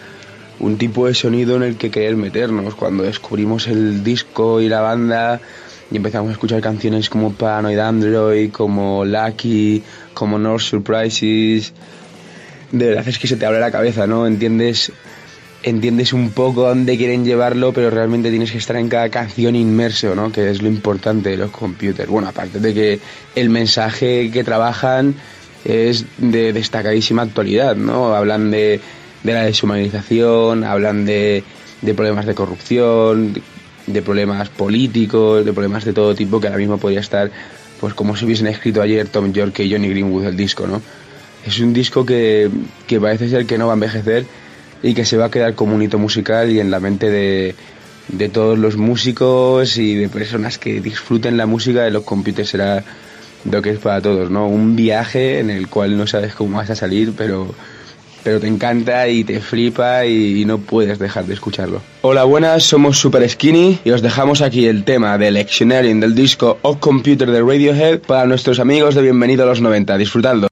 un 0.60 0.78
tipo 0.78 1.08
de 1.08 1.14
sonido 1.14 1.56
en 1.56 1.64
el 1.64 1.78
que 1.78 1.92
querer 1.92 2.16
meternos. 2.16 2.76
Cuando 2.76 3.04
descubrimos 3.04 3.68
el 3.68 4.04
disco 4.04 4.62
y 4.62 4.70
la 4.70 4.82
banda 4.82 5.40
y 5.90 5.98
empezamos 5.98 6.30
a 6.30 6.34
escuchar 6.34 6.62
canciones 6.62 7.10
como 7.10 7.34
Paranoid 7.34 7.80
Android, 7.80 8.52
como 8.52 9.06
Lucky, 9.06 9.84
como 10.14 10.38
North 10.38 10.64
Surprises, 10.64 11.74
de 12.72 12.88
verdad 12.88 13.08
es 13.08 13.18
que 13.18 13.28
se 13.28 13.38
te 13.38 13.46
abre 13.46 13.60
la 13.60 13.72
cabeza, 13.72 14.08
¿no? 14.08 14.28
Entiendes 14.28 14.92
entiendes 15.64 16.14
un 16.14 16.32
poco 16.32 16.68
dónde 16.68 16.98
quieren 16.98 17.26
llevarlo, 17.26 17.74
pero 17.74 17.90
realmente 17.90 18.30
tienes 18.30 18.52
que 18.52 18.58
estar 18.58 18.76
en 18.76 18.90
cada 18.90 19.10
canción 19.10 19.56
inmerso, 19.56 20.16
¿no? 20.16 20.32
Que 20.32 20.50
es 20.50 20.62
lo 20.62 20.68
importante 20.68 21.30
de 21.32 21.38
los 21.38 21.52
computers. 21.52 22.10
Bueno, 22.10 22.28
aparte 22.28 22.60
de 22.60 22.74
que 22.74 23.00
el 23.36 23.50
mensaje 23.50 24.30
que 24.32 24.44
trabajan 24.44 25.16
es 25.68 26.06
de 26.18 26.54
destacadísima 26.54 27.24
actualidad, 27.24 27.76
¿no? 27.76 28.16
Hablan 28.16 28.52
de, 28.52 28.80
de 29.24 29.34
la 29.34 29.44
deshumanización, 29.44 30.64
hablan 30.64 31.06
de, 31.06 31.44
de 31.82 31.94
problemas 31.94 32.26
de 32.26 32.34
corrupción, 32.34 33.42
de, 33.86 34.02
problemas 34.02 34.48
políticos, 34.50 35.46
de 35.46 35.52
problemas 35.52 35.84
de 35.84 35.92
todo 35.92 36.16
tipo 36.16 36.40
que 36.40 36.48
ahora 36.48 36.58
mismo 36.58 36.78
podría 36.78 37.02
estar, 37.02 37.30
pues 37.82 37.94
como 37.94 38.16
si 38.16 38.24
hubiesen 38.24 38.48
escrito 38.48 38.82
ayer 38.82 39.10
Tom 39.10 39.34
York 39.34 39.60
y 39.60 39.72
Johnny 39.72 39.90
Greenwood 39.90 40.26
el 40.26 40.38
disco, 40.38 40.68
¿no? 40.68 40.82
Es 41.46 41.60
un 41.60 41.74
disco 41.74 42.06
que, 42.06 42.50
que 42.88 43.00
parece 43.00 43.30
ser 43.30 43.46
que 43.46 43.58
no 43.58 43.68
va 43.68 43.74
a 43.74 43.76
envejecer 43.76 44.26
y 44.82 44.94
que 44.94 45.06
se 45.06 45.18
va 45.18 45.26
a 45.26 45.32
quedar 45.32 45.56
como 45.56 45.76
un 45.76 45.82
hito 45.82 45.98
musical 45.98 46.50
y 46.50 46.60
en 46.62 46.72
la 46.72 46.80
mente 46.80 47.10
de, 47.10 47.56
de 48.08 48.30
todos 48.30 48.58
los 48.58 48.78
músicos 48.78 49.78
y 49.78 49.96
de 49.96 50.08
personas 50.08 50.58
que 50.58 50.80
disfruten 50.80 51.36
la 51.36 51.46
música 51.46 51.84
de 51.84 51.92
los 51.92 52.04
computers 52.04 52.50
será 52.50 52.84
lo 53.46 53.62
que 53.62 53.72
es 53.72 53.80
para 53.80 54.02
todos, 54.02 54.30
¿no? 54.30 54.48
Un 54.48 54.76
viaje 54.76 55.40
en 55.40 55.50
el 55.50 55.68
cual 55.68 55.98
no 55.98 56.08
sabes 56.08 56.34
cómo 56.34 56.58
vas 56.58 56.70
a 56.70 56.76
salir, 56.76 57.14
pero, 57.18 57.54
pero 58.24 58.40
te 58.40 58.48
encanta 58.48 59.08
y 59.08 59.24
te 59.24 59.40
flipa 59.40 60.06
y, 60.06 60.46
no 60.46 60.58
puedes 60.60 61.00
dejar 61.00 61.26
de 61.26 61.34
escucharlo. 61.34 61.82
Hola, 62.02 62.24
buenas, 62.24 62.64
somos 62.64 62.98
Super 62.98 63.28
Skinny 63.30 63.80
y 63.84 63.92
os 63.92 64.02
dejamos 64.02 64.42
aquí 64.42 64.68
el 64.68 64.84
tema 64.84 65.18
de 65.18 65.28
Electioneering 65.28 66.00
del 66.00 66.16
disco 66.16 66.58
Off 66.62 66.78
Computer 66.80 67.30
de 67.30 67.42
Radiohead 67.42 68.00
para 68.00 68.26
nuestros 68.26 68.60
amigos 68.60 68.96
de 68.96 69.02
Bienvenido 69.02 69.44
a 69.44 69.48
los 69.48 69.62
90. 69.62 69.98
Disfrutadlo. 69.98 70.48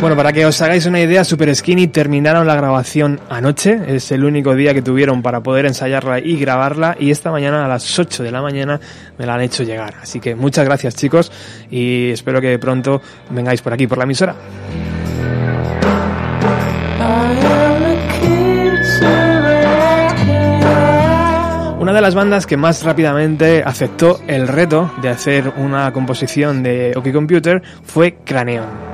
Bueno, 0.00 0.14
para 0.14 0.32
que 0.32 0.46
os 0.46 0.62
hagáis 0.62 0.86
una 0.86 1.00
idea, 1.00 1.24
Super 1.24 1.54
Skinny 1.54 1.88
terminaron 1.88 2.46
la 2.46 2.54
grabación 2.54 3.18
anoche, 3.28 3.80
es 3.88 4.12
el 4.12 4.22
único 4.22 4.54
día 4.54 4.72
que 4.72 4.80
tuvieron 4.80 5.22
para 5.22 5.42
poder 5.42 5.66
ensayarla 5.66 6.20
y 6.20 6.38
grabarla 6.38 6.96
y 7.00 7.10
esta 7.10 7.32
mañana 7.32 7.64
a 7.64 7.68
las 7.68 7.98
8 7.98 8.22
de 8.22 8.30
la 8.30 8.40
mañana 8.40 8.78
me 9.18 9.26
la 9.26 9.34
han 9.34 9.40
hecho 9.40 9.64
llegar. 9.64 9.96
Así 10.00 10.20
que 10.20 10.36
muchas 10.36 10.64
gracias 10.64 10.94
chicos 10.94 11.32
y 11.68 12.10
espero 12.10 12.40
que 12.40 12.56
pronto 12.60 13.02
vengáis 13.30 13.60
por 13.60 13.72
aquí, 13.72 13.88
por 13.88 13.98
la 13.98 14.04
emisora. 14.04 14.36
Una 21.80 21.92
de 21.92 22.00
las 22.00 22.14
bandas 22.14 22.46
que 22.46 22.56
más 22.56 22.84
rápidamente 22.84 23.64
aceptó 23.66 24.20
el 24.28 24.46
reto 24.46 24.92
de 25.02 25.08
hacer 25.08 25.52
una 25.56 25.92
composición 25.92 26.62
de 26.62 26.92
OK 26.96 27.12
Computer 27.12 27.60
fue 27.82 28.18
Craneon. 28.24 28.87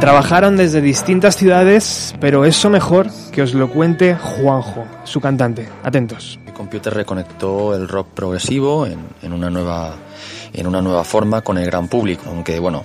Trabajaron 0.00 0.56
desde 0.56 0.80
distintas 0.80 1.36
ciudades, 1.36 2.14
pero 2.20 2.44
eso 2.44 2.70
mejor 2.70 3.08
que 3.32 3.42
os 3.42 3.52
lo 3.52 3.68
cuente 3.68 4.14
Juanjo, 4.14 4.86
su 5.04 5.20
cantante. 5.20 5.68
Atentos. 5.82 6.38
Computer 6.54 6.92
reconectó 6.92 7.74
el 7.74 7.88
rock 7.88 8.08
progresivo 8.08 8.86
en, 8.86 8.98
en 9.22 9.32
una 9.32 9.50
nueva 9.50 9.94
en 10.52 10.66
una 10.66 10.82
nueva 10.82 11.04
forma 11.04 11.42
con 11.42 11.58
el 11.58 11.66
gran 11.66 11.88
público, 11.88 12.24
aunque 12.28 12.58
bueno, 12.58 12.84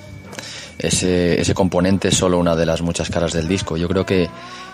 ese, 0.78 1.40
ese 1.40 1.54
componente 1.54 2.10
es 2.10 2.18
solo 2.18 2.38
una 2.38 2.56
de 2.56 2.66
las 2.66 2.82
muchas 2.82 3.10
caras 3.10 3.34
del 3.34 3.48
disco. 3.48 3.78
Yo 3.78 3.88
creo 3.88 4.06
que 4.06 4.30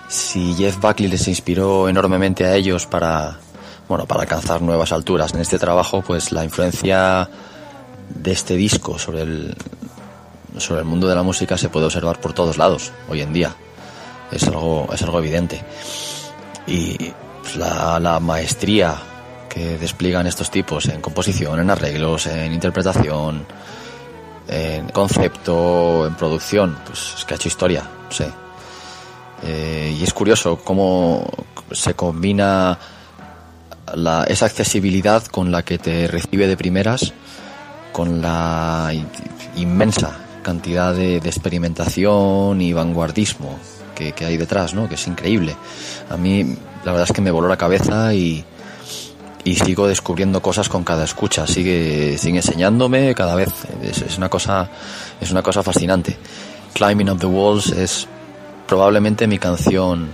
si 0.07 0.53
Jeff 0.55 0.79
Buckley 0.79 1.09
les 1.09 1.27
inspiró 1.27 1.87
enormemente 1.89 2.45
a 2.45 2.55
ellos 2.55 2.85
para 2.85 3.37
bueno, 3.87 4.05
para 4.05 4.21
alcanzar 4.21 4.61
nuevas 4.61 4.91
alturas 4.91 5.33
en 5.33 5.41
este 5.41 5.59
trabajo, 5.59 6.01
pues 6.01 6.31
la 6.31 6.43
influencia 6.43 7.29
de 8.15 8.31
este 8.31 8.55
disco 8.55 8.99
sobre 8.99 9.21
el 9.21 9.55
sobre 10.57 10.81
el 10.81 10.85
mundo 10.85 11.07
de 11.07 11.15
la 11.15 11.23
música 11.23 11.57
se 11.57 11.69
puede 11.69 11.85
observar 11.85 12.19
por 12.19 12.33
todos 12.33 12.57
lados 12.57 12.91
hoy 13.09 13.21
en 13.21 13.33
día. 13.33 13.55
Es 14.31 14.43
algo 14.47 14.87
es 14.93 15.01
algo 15.01 15.19
evidente. 15.19 15.63
Y 16.67 16.97
pues, 17.41 17.55
la, 17.55 17.99
la 17.99 18.19
maestría 18.19 18.95
que 19.49 19.77
despliegan 19.77 20.27
estos 20.27 20.49
tipos 20.49 20.85
en 20.87 21.01
composición, 21.01 21.59
en 21.59 21.69
arreglos, 21.69 22.27
en 22.27 22.53
interpretación, 22.53 23.45
en 24.47 24.87
concepto, 24.89 26.05
en 26.07 26.15
producción, 26.15 26.77
pues 26.85 27.15
es 27.17 27.25
que 27.25 27.33
ha 27.33 27.37
hecho 27.37 27.47
historia, 27.47 27.83
sé. 28.09 28.31
Eh, 29.43 29.95
y 29.99 30.03
es 30.03 30.13
curioso 30.13 30.57
cómo 30.63 31.29
se 31.71 31.93
combina 31.95 32.77
la, 33.95 34.23
esa 34.25 34.45
accesibilidad 34.45 35.25
con 35.25 35.51
la 35.51 35.63
que 35.63 35.77
te 35.77 36.07
recibe 36.07 36.47
de 36.47 36.57
primeras, 36.57 37.13
con 37.91 38.21
la 38.21 38.89
in- 38.93 39.07
inmensa 39.55 40.17
cantidad 40.43 40.93
de, 40.93 41.19
de 41.19 41.29
experimentación 41.29 42.61
y 42.61 42.73
vanguardismo 42.73 43.59
que, 43.93 44.13
que 44.13 44.25
hay 44.25 44.37
detrás, 44.37 44.73
¿no? 44.73 44.89
Que 44.89 44.95
es 44.95 45.07
increíble. 45.07 45.55
A 46.09 46.17
mí 46.17 46.55
la 46.83 46.91
verdad 46.91 47.07
es 47.09 47.13
que 47.13 47.21
me 47.21 47.31
voló 47.31 47.47
la 47.47 47.57
cabeza 47.57 48.13
y, 48.13 48.43
y 49.43 49.55
sigo 49.55 49.87
descubriendo 49.87 50.41
cosas 50.41 50.67
con 50.69 50.83
cada 50.83 51.03
escucha. 51.03 51.45
Sigue, 51.45 52.17
sigue 52.17 52.37
enseñándome 52.37 53.13
cada 53.13 53.35
vez. 53.35 53.49
Es, 53.83 54.01
es 54.01 54.17
una 54.17 54.29
cosa, 54.29 54.69
es 55.19 55.29
una 55.31 55.43
cosa 55.43 55.61
fascinante. 55.61 56.17
Climbing 56.73 57.09
Up 57.09 57.19
the 57.19 57.27
Walls 57.27 57.67
es 57.67 58.07
probablemente 58.67 59.27
mi 59.27 59.37
canción, 59.37 60.07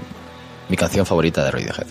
mi 0.67 0.75
canción 0.75 1.05
favorita 1.05 1.43
de 1.43 1.51
Radiohead. 1.51 1.87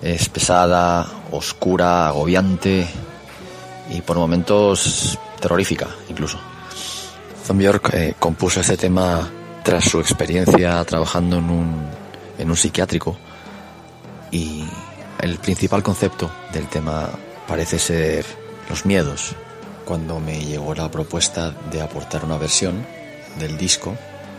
Es 0.00 0.28
pesada, 0.28 1.06
oscura, 1.32 2.06
agobiante 2.08 2.86
y 3.90 4.00
por 4.00 4.16
momentos 4.16 5.18
terrorífica 5.40 5.88
incluso. 6.08 6.38
Thom 7.46 7.60
York 7.60 7.90
eh, 7.92 8.14
compuso 8.18 8.60
este 8.60 8.76
tema 8.76 9.30
tras 9.62 9.84
su 9.84 10.00
experiencia 10.00 10.84
trabajando 10.84 11.38
en 11.38 11.50
un, 11.50 11.88
en 12.38 12.50
un 12.50 12.56
psiquiátrico 12.56 13.16
y 14.30 14.64
el 15.20 15.38
principal 15.38 15.82
concepto 15.82 16.30
del 16.52 16.66
tema 16.68 17.08
parece 17.46 17.78
ser 17.78 18.26
los 18.68 18.84
miedos. 18.84 19.34
Cuando 19.84 20.18
me 20.18 20.44
llegó 20.44 20.74
la 20.74 20.90
propuesta 20.90 21.52
de 21.70 21.80
aportar 21.80 22.24
una 22.24 22.36
versión 22.38 22.84
del 23.38 23.56
disco, 23.56 23.96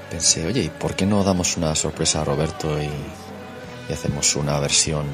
pensé, 0.09 0.45
oye, 0.45 0.63
¿y 0.63 0.69
por 0.69 0.95
qué 0.95 1.05
no 1.05 1.23
damos 1.23 1.55
una 1.55 1.73
sorpresa 1.75 2.21
a 2.21 2.25
Roberto 2.25 2.81
y, 2.81 2.89
y 3.89 3.93
hacemos 3.93 4.35
una 4.35 4.59
versión 4.59 5.05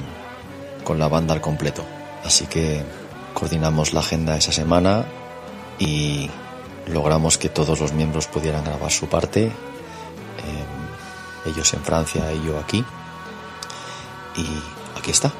con 0.84 0.98
la 0.98 1.08
banda 1.08 1.36
al 1.36 1.42
completo? 1.42 1.86
Así 2.24 2.48
que 2.48 2.84
coordinamos 3.34 3.94
la 3.94 4.02
agenda 4.02 4.38
esa 4.38 4.52
semana 4.52 5.06
y 5.80 6.30
logramos 6.88 7.38
que 7.38 7.50
todos 7.50 7.80
los 7.80 7.94
miembros 7.94 8.28
pudieran 8.28 8.64
grabar 8.64 8.92
su 8.92 9.08
parte, 9.08 9.46
eh, 9.46 9.52
ellos 11.46 11.74
en 11.74 11.82
Francia 11.84 12.32
y 12.32 12.46
yo 12.46 12.60
aquí. 12.60 12.84
Y 14.36 14.46
aquí 14.98 15.12
está. 15.12 15.32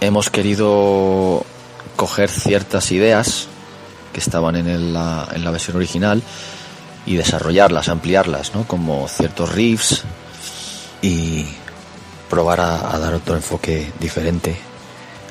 Hemos 0.00 0.30
querido 0.30 1.44
coger 1.96 2.30
ciertas 2.30 2.90
ideas 2.92 3.48
que 4.12 4.20
estaban 4.20 4.56
en, 4.56 4.92
la, 4.92 5.28
en 5.32 5.44
la 5.44 5.50
versión 5.50 5.76
original 5.76 6.22
y 7.06 7.16
desarrollarlas, 7.16 7.88
ampliarlas, 7.88 8.54
¿no? 8.54 8.66
Como 8.66 9.08
ciertos 9.08 9.52
riffs 9.52 10.04
y 11.00 11.46
probar 12.28 12.60
a, 12.60 12.94
a 12.94 12.98
dar 12.98 13.14
otro 13.14 13.34
enfoque 13.36 13.92
diferente 13.98 14.56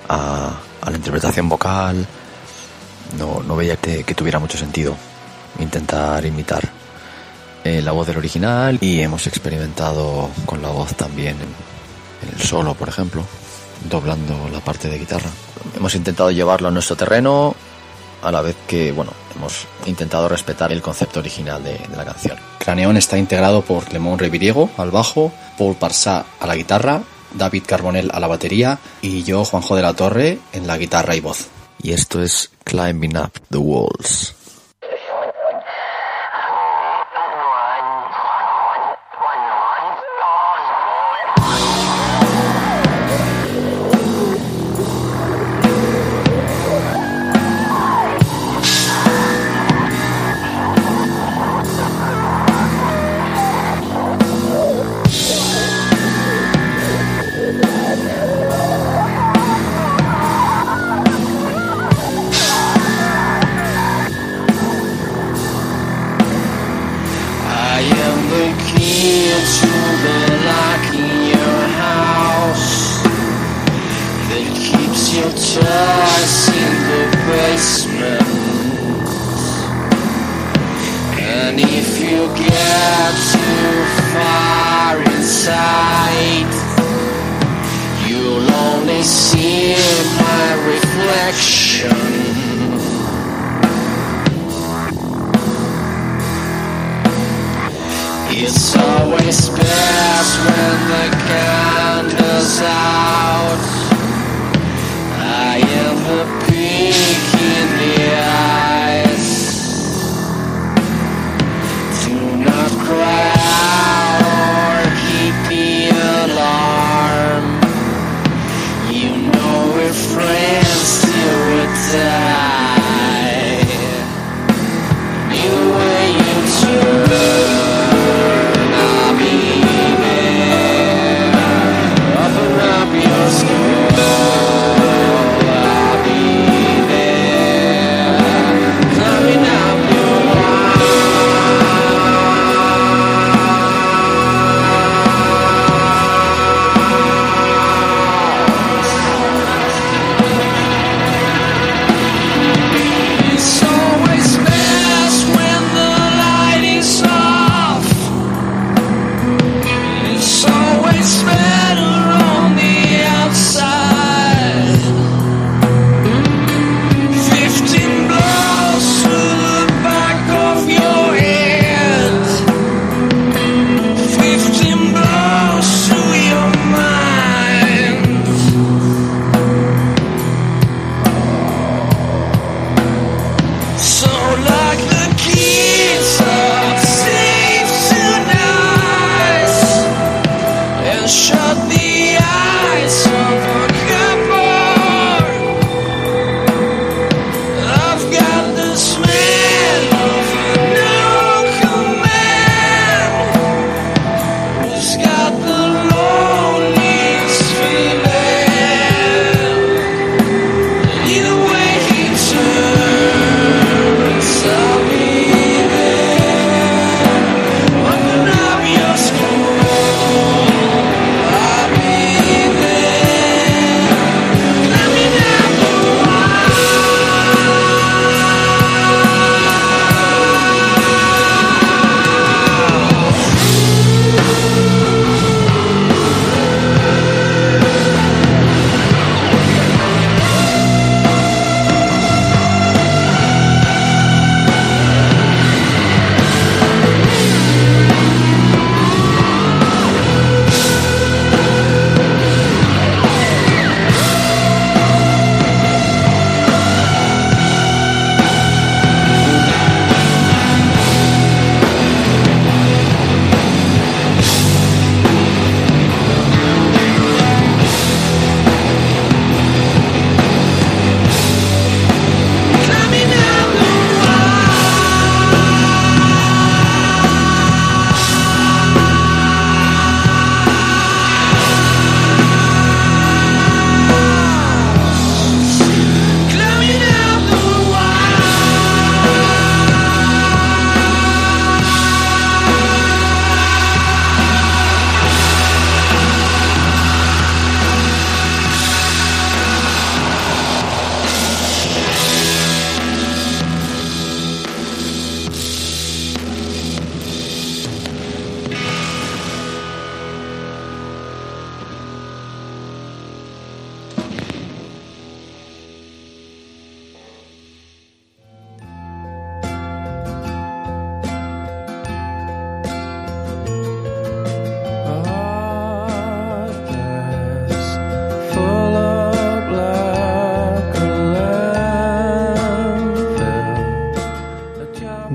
a, 0.09 0.53
a 0.81 0.89
la 0.89 0.97
interpretación 0.97 1.49
vocal. 1.49 2.05
No, 3.17 3.41
no 3.43 3.55
veía 3.55 3.75
que, 3.77 4.03
que 4.03 4.15
tuviera 4.15 4.39
mucho 4.39 4.57
sentido 4.57 4.95
intentar 5.59 6.25
imitar 6.25 6.61
eh, 7.63 7.81
la 7.81 7.91
voz 7.91 8.07
del 8.07 8.17
original 8.17 8.77
y 8.81 9.01
hemos 9.01 9.27
experimentado 9.27 10.29
con 10.45 10.61
la 10.61 10.69
voz 10.69 10.95
también 10.95 11.35
en, 11.35 12.31
el 12.33 12.41
solo, 12.41 12.73
por 12.73 12.89
ejemplo, 12.89 13.23
doblando 13.89 14.49
la 14.51 14.59
parte 14.59 14.89
de 14.89 14.97
guitarra. 14.97 15.29
Hemos 15.75 15.93
intentado 15.95 16.31
llevarlo 16.31 16.69
a 16.69 16.71
nuestro 16.71 16.95
terreno 16.95 17.55
a 18.23 18.31
la 18.31 18.41
vez 18.41 18.55
que, 18.67 18.91
bueno, 18.91 19.11
hemos 19.35 19.67
intentado 19.85 20.27
respetar 20.27 20.71
el 20.71 20.81
concepto 20.81 21.19
original 21.19 21.63
de, 21.63 21.77
de 21.77 21.95
la 21.95 22.05
canción. 22.05 22.37
Craneón 22.59 22.97
está 22.97 23.17
integrado 23.17 23.61
por 23.63 23.85
Clemón 23.85 24.19
Reviriego 24.19 24.69
al 24.77 24.91
bajo, 24.91 25.31
Paul 25.57 25.75
Parsá 25.75 26.25
a 26.39 26.47
la 26.47 26.55
guitarra, 26.55 27.01
David 27.33 27.63
Carbonell 27.65 28.11
a 28.13 28.19
la 28.19 28.27
batería 28.27 28.79
y 29.01 29.23
yo, 29.23 29.45
Juanjo 29.45 29.75
de 29.75 29.81
la 29.81 29.93
Torre, 29.93 30.39
en 30.53 30.67
la 30.67 30.77
guitarra 30.77 31.15
y 31.15 31.19
voz. 31.19 31.47
Y 31.81 31.93
esto 31.93 32.21
es 32.21 32.51
Climbing 32.63 33.17
Up 33.17 33.31
the 33.49 33.57
Walls. 33.57 34.35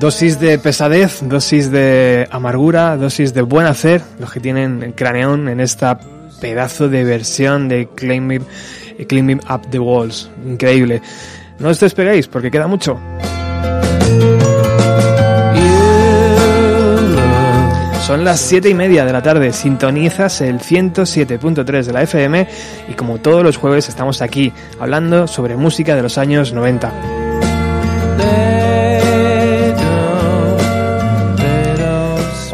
Dosis 0.07 0.39
de 0.39 0.57
pesadez, 0.61 1.19
dosis 1.23 1.73
de 1.73 2.29
amargura, 2.31 2.97
dosis 2.97 3.35
de 3.35 3.43
buen 3.43 3.67
hacer, 3.67 4.03
los 4.21 4.31
que 4.31 4.39
tienen 4.39 4.93
Craneón 4.93 5.49
en 5.49 5.59
esta 5.59 5.99
pedazo 6.41 6.89
de 6.89 7.03
versión 7.03 7.67
de 7.67 7.89
Climbing, 7.93 8.45
Climbing 9.09 9.41
Up 9.51 9.69
the 9.69 9.81
Walls. 9.81 10.31
Increíble. 10.47 11.03
No 11.59 11.71
os 11.71 11.81
despeguéis 11.81 12.29
porque 12.29 12.53
queda 12.53 12.69
mucho. 12.69 13.01
Son 18.07 18.23
las 18.23 18.39
7 18.43 18.69
y 18.69 18.75
media 18.75 19.05
de 19.05 19.13
la 19.13 19.23
tarde, 19.23 19.53
sintonizas 19.53 20.41
el 20.41 20.61
107.3 20.61 21.83
de 21.83 21.93
la 21.93 22.03
FM 22.05 22.47
y 22.89 22.93
como 22.93 23.19
todos 23.19 23.43
los 23.43 23.57
jueves 23.57 23.89
estamos 23.89 24.23
aquí 24.23 24.53
hablando 24.79 25.27
sobre 25.27 25.57
música 25.57 25.97
de 25.97 26.03
los 26.03 26.17
años 26.17 26.53
90. 26.53 27.16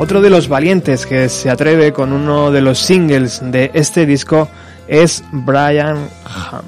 Otro 0.02 0.20
de 0.20 0.30
los 0.30 0.48
valientes 0.48 1.06
que 1.06 1.28
se 1.28 1.48
atreve 1.48 1.92
con 1.92 2.12
uno 2.12 2.50
de 2.50 2.60
los 2.60 2.80
singles 2.80 3.40
de 3.40 3.70
este 3.72 4.04
disco 4.04 4.48
es 4.88 5.22
Brian 5.30 6.08
Ham. 6.24 6.64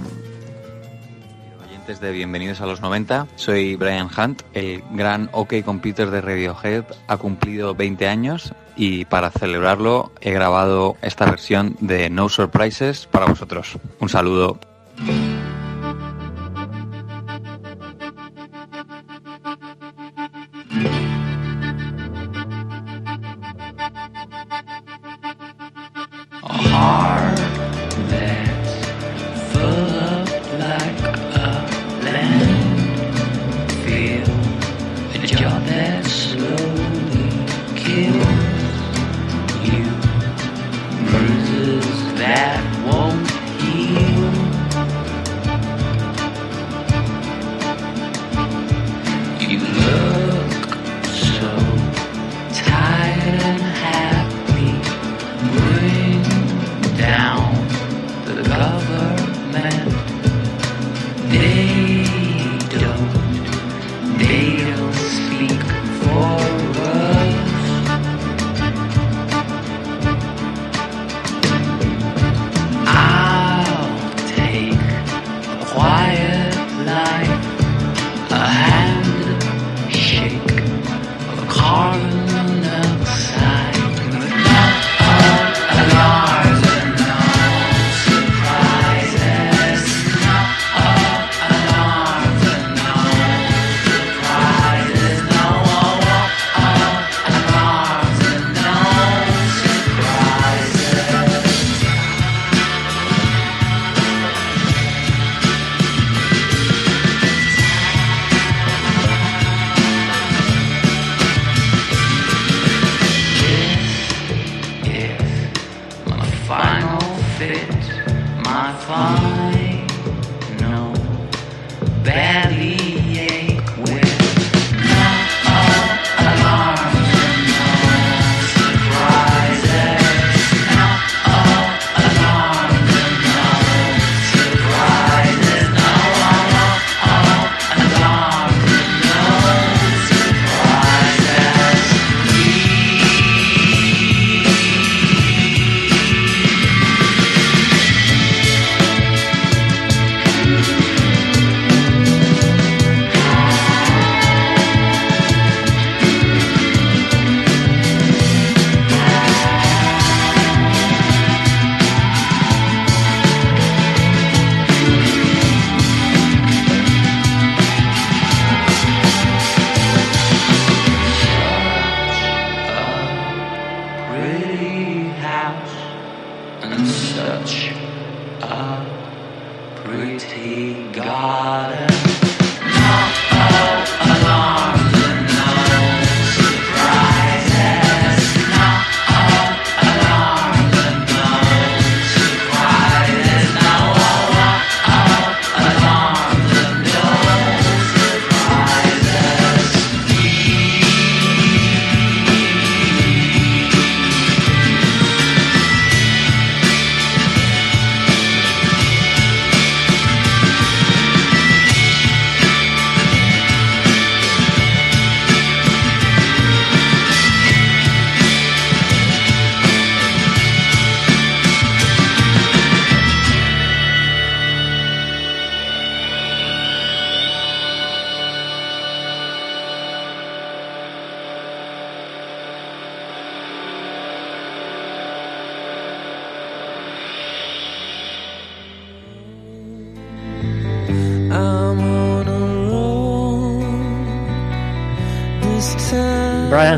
Oyentes 1.66 2.00
de 2.00 2.12
Bienvenidos 2.12 2.60
a 2.60 2.66
los 2.66 2.80
90, 2.80 3.26
soy 3.34 3.74
Brian 3.74 4.08
Hunt, 4.16 4.42
el 4.52 4.84
gran 4.92 5.30
OK 5.32 5.54
Computer 5.64 6.12
de 6.12 6.20
Radiohead 6.20 6.84
ha 7.08 7.16
cumplido 7.16 7.74
20 7.74 8.06
años 8.06 8.54
y 8.76 9.04
para 9.06 9.32
celebrarlo 9.32 10.12
he 10.20 10.30
grabado 10.30 10.96
esta 11.02 11.24
versión 11.24 11.76
de 11.80 12.10
No 12.10 12.28
Surprises 12.28 13.08
para 13.10 13.26
vosotros. 13.26 13.78
Un 13.98 14.10
saludo. 14.10 14.60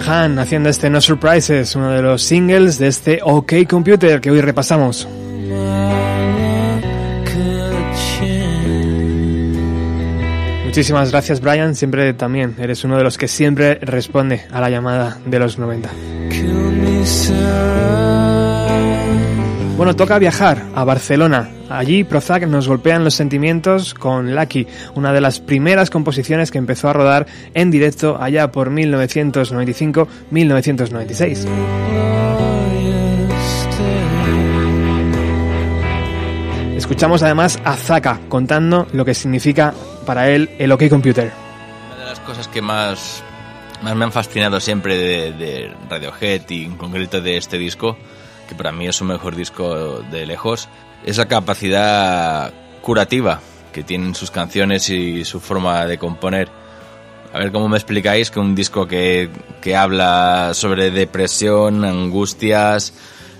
Hahn 0.01 0.39
haciendo 0.39 0.69
este 0.69 0.91
No 0.91 1.01
Surprises, 1.01 1.75
uno 1.77 1.91
de 1.91 2.03
los 2.03 2.23
singles 2.23 2.79
de 2.79 2.89
este 2.89 3.21
OK 3.23 3.53
Computer 3.69 4.21
que 4.21 4.31
hoy 4.31 4.41
repasamos. 4.41 5.09
Muchísimas 10.65 11.11
gracias, 11.11 11.41
Brian. 11.41 11.75
Siempre 11.75 12.13
también 12.13 12.55
eres 12.59 12.85
uno 12.85 12.99
de 12.99 13.05
los 13.05 13.17
que 13.17 13.29
siempre 13.29 13.77
responde 13.81 14.45
a 14.53 14.61
la 14.61 14.69
llamada 14.69 15.17
de 15.25 15.39
los 15.39 15.59
90. 15.59 15.89
Bueno, 19.77 19.97
toca 19.97 20.19
viajar 20.19 20.63
a 20.75 20.85
Barcelona. 20.85 21.56
Allí 21.69 22.05
Prozac 22.05 22.47
nos 22.47 22.69
golpean 22.69 23.03
los 23.03 23.15
sentimientos 23.15 23.93
con 23.93 24.37
Lucky, 24.37 24.69
una 24.95 25.13
de 25.13 25.21
las 25.21 25.41
primeras 25.41 25.91
composiciones 25.91 26.53
que 26.53 26.59
empezó 26.59 26.89
a 26.89 26.93
rodar 26.93 27.27
en 27.55 27.73
directo 27.73 28.17
allá 28.21 28.53
por 28.53 28.71
1995-1996. 28.71 31.49
Escuchamos 36.77 37.25
además 37.25 37.59
a 37.65 37.75
Zaka 37.75 38.21
contando 38.29 38.87
lo 38.93 39.05
que 39.05 39.15
significa 39.15 39.75
para 40.07 40.31
él 40.31 40.49
el 40.59 40.71
OK 40.71 40.89
Computer. 40.89 41.33
Una 41.89 41.97
de 41.99 42.05
las 42.11 42.21
cosas 42.21 42.47
que 42.47 42.63
más, 42.63 43.25
más 43.83 43.97
me 43.97 44.05
han 44.05 44.13
fascinado 44.13 44.61
siempre 44.61 44.97
de, 44.97 45.33
de 45.33 45.75
Radiohead 45.91 46.49
y 46.49 46.65
en 46.65 46.77
concreto 46.77 47.21
de 47.21 47.39
este 47.39 47.59
disco, 47.59 47.97
que 48.49 48.55
para 48.55 48.71
mí 48.71 48.87
es 48.87 48.95
su 48.95 49.05
mejor 49.05 49.35
disco 49.35 50.01
de 50.13 50.27
lejos, 50.27 50.69
es 51.05 51.19
la 51.19 51.27
capacidad 51.27 52.53
curativa 52.83 53.41
que 53.73 53.83
tienen 53.83 54.15
sus 54.15 54.31
canciones 54.31 54.89
y 54.89 55.25
su 55.25 55.41
forma 55.41 55.85
de 55.87 55.99
componer. 55.99 56.49
A 57.33 57.39
ver 57.39 57.53
cómo 57.53 57.69
me 57.69 57.77
explicáis 57.77 58.31
que 58.31 58.41
un 58.41 58.55
disco 58.55 58.87
que, 58.87 59.29
que 59.61 59.77
habla 59.77 60.53
sobre 60.55 60.91
depresión, 60.91 61.85
angustias, 61.85 62.95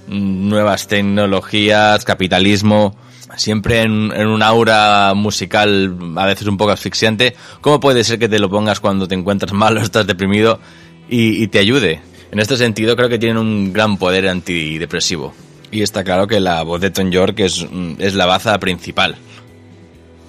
nuevas 0.07 0.87
tecnologías, 0.89 2.05
capitalismo, 2.05 2.95
siempre 3.37 3.83
en, 3.83 4.13
en 4.15 4.27
un 4.27 4.43
aura 4.43 5.15
musical 5.15 5.97
a 6.17 6.27
veces 6.27 6.47
un 6.47 6.57
poco 6.57 6.73
asfixiante, 6.73 7.35
¿cómo 7.61 7.81
puede 7.81 8.05
ser 8.05 8.19
que 8.19 8.29
te 8.29 8.39
lo 8.39 8.51
pongas 8.51 8.81
cuando 8.81 9.09
te 9.09 9.15
encuentras 9.15 9.53
mal 9.55 9.79
o 9.79 9.81
estás 9.81 10.07
deprimido 10.07 10.61
y, 11.09 11.43
y 11.43 11.49
te 11.49 11.59
ayude? 11.59 12.01
En 12.31 12.41
este 12.41 12.57
sentido 12.57 12.97
creo 12.97 13.09
que 13.09 13.19
tienen 13.19 13.39
un 13.39 13.73
gran 13.73 13.97
poder 13.97 14.29
antidepresivo. 14.29 15.33
Y 15.71 15.83
está 15.83 16.05
claro 16.05 16.27
que 16.27 16.41
la 16.41 16.63
voz 16.63 16.81
de 16.81 16.91
Tom 16.91 17.11
York 17.11 17.41
es, 17.41 17.67
es 17.99 18.15
la 18.15 18.27
baza 18.27 18.59
principal. 18.59 19.17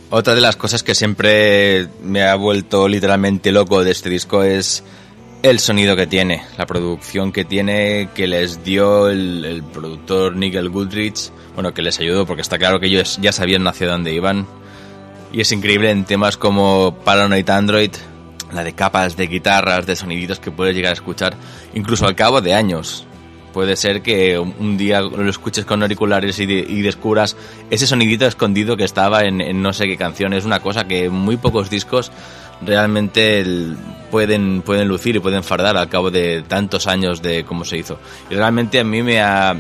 Otra 0.10 0.36
de 0.36 0.42
las 0.42 0.56
cosas 0.56 0.84
que 0.84 0.96
siempre 0.96 1.88
me 2.02 2.24
ha 2.24 2.36
vuelto 2.36 2.88
literalmente 2.88 3.52
loco 3.52 3.84
de 3.84 3.92
este 3.92 4.10
disco 4.10 4.44
es 4.44 4.84
el 5.44 5.60
sonido 5.60 5.96
que 5.96 6.08
tiene, 6.08 6.44
la 6.58 6.66
producción 6.66 7.32
que 7.32 7.46
tiene, 7.46 8.10
que 8.16 8.26
les 8.28 8.64
dio 8.64 9.10
el, 9.10 9.46
el 9.46 9.64
productor 9.64 10.36
Nigel 10.36 10.70
Goodrich, 10.70 11.32
bueno, 11.56 11.74
que 11.74 11.82
les 11.82 12.00
ayudó 12.00 12.26
porque 12.26 12.42
está 12.42 12.58
claro 12.58 12.80
que 12.80 12.88
ellos 12.88 13.18
ya 13.22 13.32
sabían 13.32 13.68
hacia 13.68 13.88
dónde 13.88 14.14
iban. 14.14 14.48
Y 15.34 15.42
es 15.42 15.52
increíble 15.52 15.92
en 15.92 16.06
temas 16.06 16.38
como 16.38 16.98
Paranoid 17.04 17.50
Android, 17.50 17.92
la 18.54 18.64
de 18.64 18.74
capas 18.74 19.18
de 19.18 19.28
guitarras, 19.28 19.86
de 19.86 19.96
soniditos 19.96 20.40
que 20.40 20.52
puedes 20.52 20.76
llegar 20.76 20.92
a 20.92 20.94
escuchar, 20.94 21.36
incluso 21.74 22.06
al 22.06 22.16
cabo 22.16 22.42
de 22.42 22.54
años. 22.54 23.07
Puede 23.58 23.76
ser 23.76 24.04
que 24.04 24.38
un 24.38 24.78
día 24.78 25.02
lo 25.02 25.28
escuches 25.28 25.66
con 25.66 25.82
auriculares 25.82 26.38
y, 26.38 26.46
de- 26.46 26.64
y 26.70 26.84
descubras 26.84 27.36
ese 27.72 27.88
sonidito 27.88 28.28
escondido 28.28 28.78
que 28.78 28.84
estaba 28.84 29.22
en, 29.24 29.42
en 29.42 29.64
no 29.64 29.74
sé 29.74 29.88
qué 29.88 29.98
canción. 29.98 30.34
Es 30.34 30.46
una 30.46 30.60
cosa 30.60 30.88
que 30.88 31.10
muy 31.10 31.38
pocos 31.38 31.68
discos 31.68 32.12
realmente 32.62 33.40
el- 33.40 33.76
pueden, 34.12 34.62
pueden 34.62 34.88
lucir 34.88 35.16
y 35.16 35.20
pueden 35.22 35.42
fardar 35.44 35.76
al 35.76 35.90
cabo 35.90 36.12
de 36.12 36.44
tantos 36.48 36.86
años 36.86 37.24
de 37.24 37.46
cómo 37.46 37.66
se 37.66 37.78
hizo. 37.80 37.98
Y 38.30 38.36
realmente 38.36 38.80
a 38.80 38.84
mí 38.84 39.02
me 39.02 39.22
ha, 39.22 39.56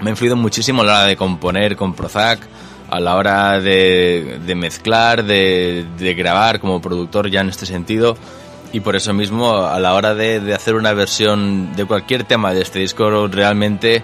me 0.00 0.08
ha 0.08 0.10
influido 0.10 0.34
muchísimo 0.34 0.82
a 0.82 0.84
la 0.84 0.92
hora 0.98 1.06
de 1.06 1.16
componer 1.16 1.76
con 1.76 1.94
Prozac, 1.94 2.40
a 2.90 2.98
la 2.98 3.14
hora 3.14 3.60
de, 3.60 4.40
de 4.44 4.54
mezclar, 4.56 5.22
de, 5.22 5.86
de 5.96 6.14
grabar 6.14 6.58
como 6.58 6.80
productor 6.82 7.30
ya 7.30 7.42
en 7.42 7.50
este 7.50 7.66
sentido. 7.66 8.16
Y 8.72 8.80
por 8.80 8.96
eso 8.96 9.12
mismo, 9.12 9.56
a 9.56 9.78
la 9.78 9.94
hora 9.94 10.14
de, 10.14 10.40
de 10.40 10.54
hacer 10.54 10.74
una 10.74 10.94
versión 10.94 11.76
de 11.76 11.84
cualquier 11.84 12.24
tema 12.24 12.54
de 12.54 12.62
este 12.62 12.78
disco, 12.78 13.28
realmente 13.28 14.02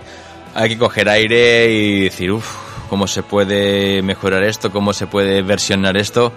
hay 0.54 0.68
que 0.70 0.78
coger 0.78 1.08
aire 1.08 1.72
y 1.72 2.00
decir, 2.04 2.32
uff, 2.32 2.54
¿cómo 2.88 3.06
se 3.06 3.22
puede 3.22 4.02
mejorar 4.02 4.42
esto? 4.42 4.70
¿Cómo 4.70 4.92
se 4.92 5.06
puede 5.06 5.42
versionar 5.42 5.96
esto? 5.96 6.32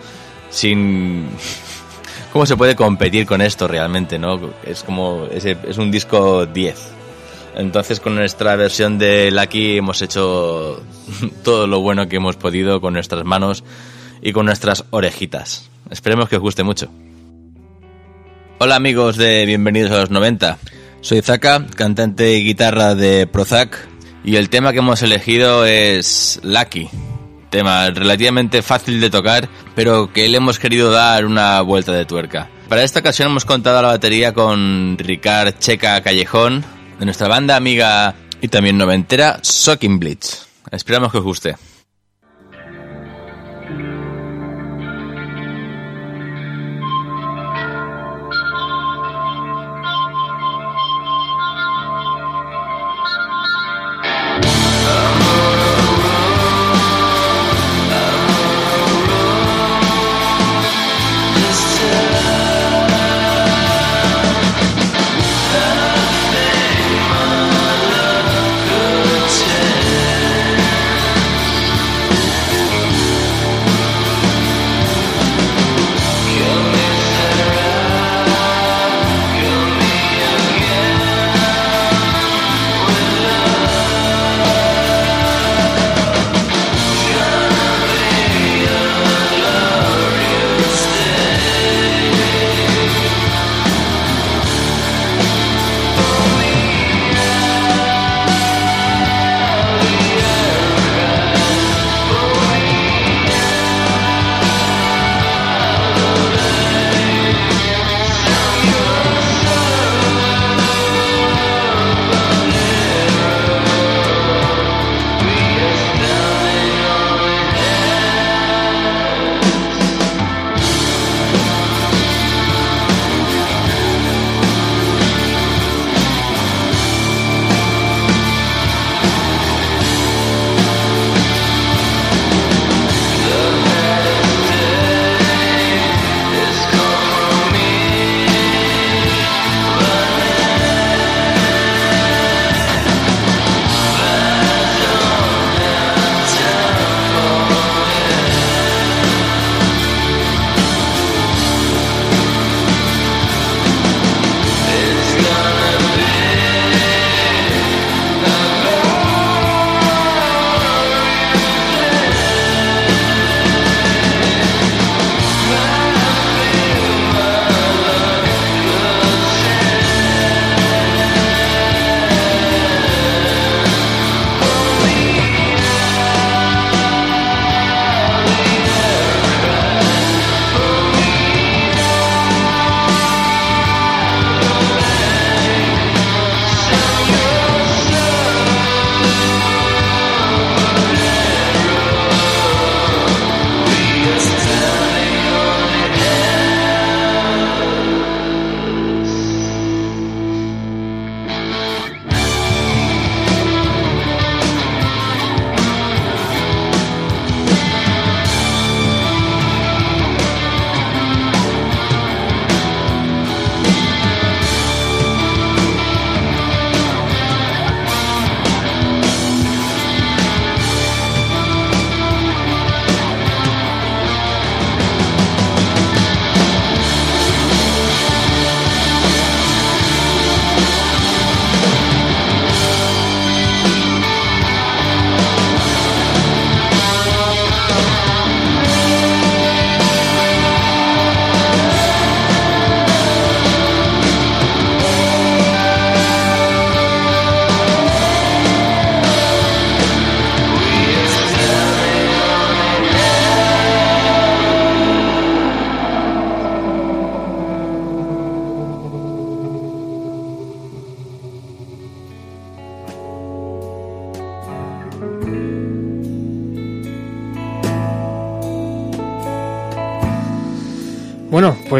Sin... 0.49 1.27
¿Cómo 2.31 2.45
se 2.45 2.55
puede 2.55 2.77
competir 2.77 3.25
con 3.25 3.41
esto 3.41 3.67
realmente? 3.67 4.17
¿no? 4.17 4.39
Es 4.63 4.83
como... 4.83 5.27
Es, 5.31 5.45
es 5.45 5.77
un 5.77 5.91
disco 5.91 6.45
10. 6.45 6.91
Entonces 7.55 7.99
con 7.99 8.15
nuestra 8.15 8.55
versión 8.55 8.97
de 8.97 9.29
Lucky 9.31 9.77
hemos 9.77 10.01
hecho 10.01 10.81
todo 11.43 11.67
lo 11.67 11.81
bueno 11.81 12.07
que 12.07 12.15
hemos 12.15 12.37
podido 12.37 12.79
con 12.79 12.93
nuestras 12.93 13.25
manos 13.25 13.63
y 14.21 14.31
con 14.31 14.45
nuestras 14.45 14.85
orejitas. 14.91 15.69
Esperemos 15.89 16.29
que 16.29 16.37
os 16.37 16.41
guste 16.41 16.63
mucho. 16.63 16.89
Hola 18.63 18.75
amigos 18.75 19.17
de 19.17 19.43
Bienvenidos 19.47 19.89
a 19.89 20.01
los 20.01 20.11
90. 20.11 20.59
Soy 21.01 21.23
Zaka, 21.23 21.65
cantante 21.75 22.37
y 22.37 22.43
guitarra 22.43 22.93
de 22.93 23.25
Prozac 23.25 23.75
y 24.23 24.35
el 24.35 24.51
tema 24.51 24.71
que 24.71 24.77
hemos 24.77 25.01
elegido 25.01 25.65
es 25.65 26.39
Lucky. 26.43 26.87
Tema 27.49 27.89
relativamente 27.89 28.61
fácil 28.61 29.01
de 29.01 29.09
tocar, 29.09 29.49
pero 29.73 30.13
que 30.13 30.27
le 30.27 30.37
hemos 30.37 30.59
querido 30.59 30.91
dar 30.91 31.25
una 31.25 31.59
vuelta 31.61 31.91
de 31.91 32.05
tuerca. 32.05 32.51
Para 32.69 32.83
esta 32.83 32.99
ocasión 32.99 33.29
hemos 33.29 33.45
contado 33.45 33.79
a 33.79 33.81
la 33.81 33.87
batería 33.87 34.31
con 34.31 34.95
Ricard 34.99 35.57
Checa 35.57 35.99
Callejón, 36.03 36.63
de 36.99 37.05
nuestra 37.05 37.27
banda 37.27 37.55
amiga 37.55 38.13
y 38.41 38.47
también 38.49 38.77
noventera, 38.77 39.39
Shocking 39.41 39.97
Blitz. 39.97 40.45
Esperamos 40.69 41.11
que 41.11 41.17
os 41.17 41.23
guste. 41.23 41.55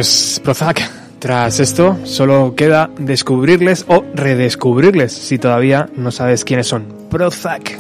Pues 0.02 0.42
Prozac, 0.44 0.82
tras 1.20 1.60
esto 1.60 1.96
solo 2.06 2.56
queda 2.56 2.90
descubrirles 2.98 3.86
o 3.88 4.04
redescubrirles 4.16 5.14
si 5.14 5.38
todavía 5.38 5.90
no 5.96 6.10
sabes 6.10 6.44
quiénes 6.44 6.66
son. 6.66 6.88
Prozac. 7.12 7.78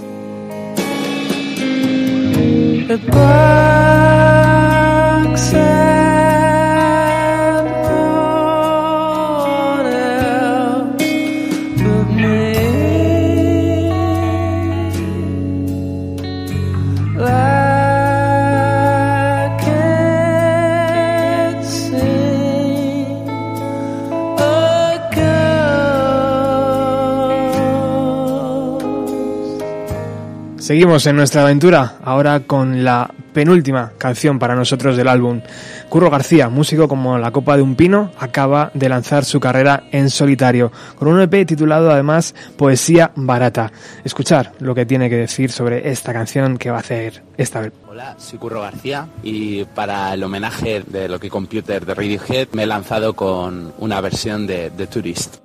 Seguimos 30.71 31.05
en 31.05 31.17
nuestra 31.17 31.41
aventura, 31.41 31.97
ahora 32.01 32.39
con 32.47 32.85
la 32.85 33.13
penúltima 33.33 33.91
canción 33.97 34.39
para 34.39 34.55
nosotros 34.55 34.95
del 34.95 35.09
álbum. 35.09 35.41
Curro 35.89 36.09
García, 36.09 36.47
músico 36.47 36.87
como 36.87 37.17
la 37.17 37.31
copa 37.31 37.57
de 37.57 37.61
un 37.61 37.75
pino, 37.75 38.09
acaba 38.17 38.71
de 38.73 38.87
lanzar 38.87 39.25
su 39.25 39.41
carrera 39.41 39.83
en 39.91 40.09
solitario, 40.09 40.71
con 40.95 41.09
un 41.09 41.19
EP 41.19 41.45
titulado 41.45 41.91
además 41.91 42.33
Poesía 42.55 43.11
Barata. 43.17 43.69
Escuchar 44.05 44.53
lo 44.59 44.73
que 44.73 44.85
tiene 44.85 45.09
que 45.09 45.17
decir 45.17 45.51
sobre 45.51 45.89
esta 45.91 46.13
canción 46.13 46.57
que 46.57 46.71
va 46.71 46.77
a 46.77 46.79
hacer 46.79 47.21
esta 47.35 47.59
vez. 47.59 47.73
Hola, 47.89 48.15
soy 48.17 48.39
Curro 48.39 48.61
García 48.61 49.09
y 49.23 49.65
para 49.65 50.13
el 50.13 50.23
homenaje 50.23 50.83
de 50.87 51.09
lo 51.09 51.19
que 51.19 51.29
Computer 51.29 51.85
de 51.85 51.93
Radiohead 51.93 52.47
me 52.53 52.63
he 52.63 52.65
lanzado 52.65 53.13
con 53.13 53.73
una 53.79 53.99
versión 53.99 54.47
de 54.47 54.71
The 54.77 54.87
Tourist. 54.87 55.35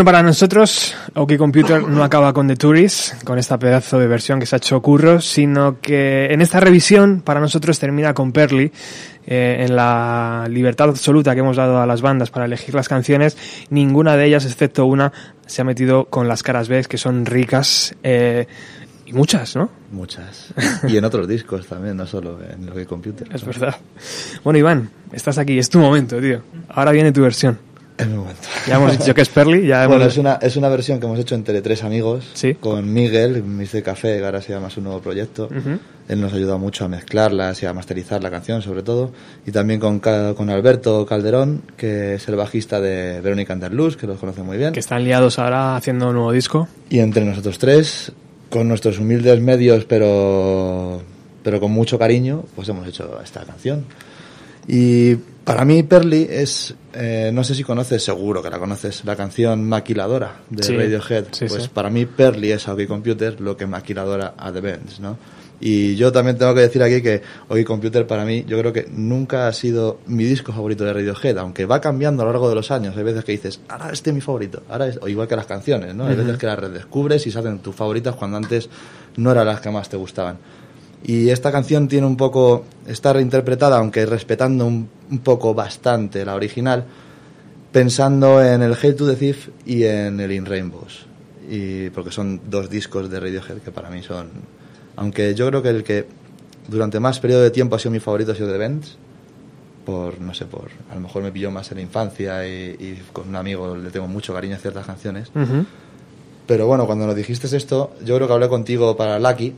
Bueno, 0.00 0.12
para 0.12 0.22
nosotros, 0.22 0.94
OK 1.14 1.36
Computer 1.36 1.86
no 1.86 2.02
acaba 2.02 2.32
con 2.32 2.48
The 2.48 2.56
Tourist, 2.56 3.22
con 3.22 3.38
esta 3.38 3.58
pedazo 3.58 3.98
de 3.98 4.06
versión 4.06 4.40
que 4.40 4.46
se 4.46 4.56
ha 4.56 4.56
hecho 4.56 4.80
curro, 4.80 5.20
sino 5.20 5.78
que 5.78 6.32
en 6.32 6.40
esta 6.40 6.58
revisión, 6.58 7.20
para 7.20 7.38
nosotros 7.38 7.78
termina 7.78 8.14
con 8.14 8.32
Perly, 8.32 8.72
eh, 9.26 9.66
en 9.68 9.76
la 9.76 10.46
libertad 10.48 10.88
absoluta 10.88 11.34
que 11.34 11.40
hemos 11.40 11.58
dado 11.58 11.82
a 11.82 11.86
las 11.86 12.00
bandas 12.00 12.30
para 12.30 12.46
elegir 12.46 12.74
las 12.74 12.88
canciones, 12.88 13.36
ninguna 13.68 14.16
de 14.16 14.24
ellas, 14.24 14.46
excepto 14.46 14.86
una, 14.86 15.12
se 15.44 15.60
ha 15.60 15.64
metido 15.66 16.06
con 16.06 16.28
las 16.28 16.42
caras 16.42 16.70
B, 16.70 16.82
que 16.88 16.96
son 16.96 17.26
ricas 17.26 17.94
eh, 18.02 18.46
y 19.04 19.12
muchas, 19.12 19.54
¿no? 19.54 19.68
Muchas. 19.92 20.54
Y 20.88 20.96
en 20.96 21.04
otros 21.04 21.28
discos 21.28 21.66
también, 21.66 21.98
no 21.98 22.06
solo 22.06 22.38
en 22.42 22.64
lo 22.64 22.74
que 22.74 22.86
computer. 22.86 23.28
Es 23.34 23.44
verdad. 23.44 23.76
Bueno, 24.44 24.58
Iván, 24.58 24.90
estás 25.12 25.36
aquí, 25.36 25.58
es 25.58 25.68
tu 25.68 25.78
momento, 25.78 26.18
tío. 26.22 26.40
Ahora 26.70 26.90
viene 26.90 27.12
tu 27.12 27.20
versión. 27.20 27.68
Es. 28.00 28.66
Ya 28.66 28.76
hemos 28.76 28.98
dicho 28.98 29.14
que 29.14 29.20
es 29.22 29.28
Perli, 29.28 29.66
ya 29.66 29.86
Bueno, 29.86 30.02
hemos- 30.02 30.12
es 30.14 30.18
una, 30.18 30.34
es 30.34 30.56
una 30.56 30.68
versión 30.68 30.98
que 31.00 31.06
hemos 31.06 31.18
hecho 31.18 31.34
entre 31.34 31.60
tres 31.62 31.82
amigos. 31.84 32.30
Sí. 32.34 32.54
Con 32.54 32.92
Miguel, 32.92 33.42
Mr. 33.42 33.82
Café, 33.82 34.18
que 34.18 34.24
ahora 34.24 34.40
se 34.42 34.52
llama 34.52 34.70
su 34.70 34.80
nuevo 34.80 35.00
proyecto. 35.00 35.44
Ujú. 35.46 35.78
Él 36.08 36.20
nos 36.20 36.32
ha 36.32 36.36
ayudado 36.36 36.58
mucho 36.58 36.84
a 36.84 36.88
mezclarlas 36.88 37.62
y 37.62 37.66
a 37.66 37.72
masterizar 37.72 38.22
la 38.22 38.30
canción, 38.30 38.62
sobre 38.62 38.82
todo. 38.82 39.12
Y 39.46 39.52
también 39.52 39.78
con, 39.78 40.00
con 40.00 40.50
Alberto 40.50 41.06
Calderón, 41.06 41.62
que 41.76 42.14
es 42.14 42.26
el 42.28 42.34
bajista 42.36 42.80
de 42.80 43.20
Verónica 43.20 43.52
Anderluz, 43.52 43.96
que 43.96 44.06
los 44.08 44.18
conoce 44.18 44.42
muy 44.42 44.56
bien. 44.56 44.72
que 44.72 44.80
están 44.80 45.04
liados 45.04 45.38
ahora 45.38 45.76
haciendo 45.76 46.08
un 46.08 46.14
nuevo 46.14 46.32
disco. 46.32 46.66
Y 46.88 46.98
entre 46.98 47.24
nosotros 47.24 47.58
tres, 47.58 48.10
con 48.48 48.66
nuestros 48.66 48.98
humildes 48.98 49.40
medios, 49.40 49.84
pero, 49.84 51.00
pero 51.44 51.60
con 51.60 51.70
mucho 51.70 51.96
cariño, 51.98 52.42
pues 52.56 52.68
hemos 52.68 52.88
hecho 52.88 53.20
esta 53.22 53.44
canción. 53.44 53.84
Y 54.66 55.14
para 55.44 55.64
mí, 55.64 55.82
Perly 55.82 56.26
es, 56.30 56.74
eh, 56.92 57.30
no 57.32 57.42
sé 57.44 57.54
si 57.54 57.64
conoces, 57.64 58.02
seguro 58.04 58.42
que 58.42 58.50
la 58.50 58.58
conoces, 58.58 59.04
la 59.04 59.16
canción 59.16 59.68
Maquiladora 59.68 60.36
de 60.50 60.62
Sí, 60.62 60.76
Radiohead. 60.76 61.24
sí, 61.32 61.46
pues 61.48 61.64
sí. 61.64 61.70
para 61.72 61.90
mí, 61.90 62.06
Perly 62.06 62.52
es 62.52 62.68
a 62.68 62.74
OK 62.74 62.86
Computer 62.86 63.40
lo 63.40 63.56
que 63.56 63.66
Maquiladora 63.66 64.34
a 64.36 64.52
The 64.52 64.60
Bands, 64.60 65.00
¿no? 65.00 65.16
Y 65.62 65.94
yo 65.96 66.10
también 66.10 66.38
tengo 66.38 66.54
que 66.54 66.62
decir 66.62 66.82
aquí 66.82 67.02
que 67.02 67.20
OK 67.48 67.64
Computer 67.64 68.06
para 68.06 68.24
mí, 68.24 68.44
yo 68.48 68.58
creo 68.58 68.72
que 68.72 68.86
nunca 68.90 69.46
ha 69.46 69.52
sido 69.52 70.00
mi 70.06 70.24
disco 70.24 70.52
favorito 70.52 70.84
de 70.84 70.92
Radiohead, 70.94 71.36
aunque 71.36 71.66
va 71.66 71.80
cambiando 71.82 72.22
a 72.22 72.26
lo 72.26 72.32
largo 72.32 72.48
de 72.48 72.54
los 72.54 72.70
años. 72.70 72.96
Hay 72.96 73.02
veces 73.02 73.24
que 73.24 73.32
dices, 73.32 73.60
ahora 73.68 73.90
este 73.92 74.08
es 74.10 74.14
mi 74.14 74.22
favorito, 74.22 74.62
ahora 74.70 74.86
es, 74.86 74.98
o 75.02 75.08
igual 75.08 75.28
que 75.28 75.36
las 75.36 75.46
canciones, 75.46 75.94
¿no? 75.94 76.06
Hay 76.06 76.16
veces 76.16 76.38
que 76.38 76.46
las 76.46 76.58
redescubres 76.58 77.26
y 77.26 77.30
se 77.30 77.38
hacen 77.38 77.58
tus 77.58 77.74
favoritas 77.74 78.14
cuando 78.14 78.38
antes 78.38 78.70
no 79.16 79.32
eran 79.32 79.46
las 79.46 79.60
que 79.60 79.70
más 79.70 79.88
te 79.88 79.98
gustaban. 79.98 80.38
Y 81.02 81.30
esta 81.30 81.50
canción 81.50 81.88
tiene 81.88 82.06
un 82.06 82.16
poco, 82.16 82.64
está 82.86 83.12
reinterpretada, 83.12 83.78
aunque 83.78 84.04
respetando 84.06 84.66
un, 84.66 84.88
un 85.10 85.18
poco 85.20 85.54
bastante 85.54 86.24
la 86.24 86.34
original, 86.34 86.84
pensando 87.72 88.42
en 88.44 88.62
el 88.62 88.74
Hail 88.74 88.96
to 88.96 89.06
the 89.06 89.16
Thief 89.16 89.48
y 89.64 89.84
en 89.84 90.20
el 90.20 90.32
In 90.32 90.46
Rainbows. 90.46 91.06
Y 91.48 91.90
porque 91.90 92.12
son 92.12 92.40
dos 92.48 92.68
discos 92.68 93.10
de 93.10 93.18
Radiohead 93.18 93.58
que 93.58 93.72
para 93.72 93.90
mí 93.90 94.02
son, 94.02 94.28
aunque 94.96 95.34
yo 95.34 95.48
creo 95.48 95.62
que 95.62 95.68
el 95.70 95.82
que 95.82 96.06
durante 96.68 97.00
más 97.00 97.18
periodo 97.18 97.42
de 97.42 97.50
tiempo 97.50 97.76
ha 97.76 97.78
sido 97.78 97.90
mi 97.90 98.00
favorito 98.00 98.32
ha 98.32 98.34
sido 98.34 98.52
The 98.52 98.58
Bends, 98.58 98.96
por, 99.84 100.20
no 100.20 100.34
sé, 100.34 100.44
por, 100.44 100.68
a 100.90 100.94
lo 100.94 101.00
mejor 101.00 101.22
me 101.22 101.32
pilló 101.32 101.50
más 101.50 101.70
en 101.72 101.78
la 101.78 101.82
infancia 101.82 102.46
y, 102.46 102.76
y 102.78 103.02
con 103.12 103.28
un 103.28 103.36
amigo 103.36 103.74
le 103.76 103.90
tengo 103.90 104.06
mucho 104.06 104.32
cariño 104.34 104.56
a 104.56 104.58
ciertas 104.58 104.86
canciones. 104.86 105.32
Pero 106.46 106.66
bueno, 106.66 106.86
cuando 106.86 107.06
nos 107.06 107.16
dijiste 107.16 107.54
esto, 107.56 107.92
yo 108.04 108.16
creo 108.16 108.26
que 108.26 108.34
hablé 108.34 108.48
contigo 108.48 108.96
para 108.96 109.18
Lucky, 109.18 109.54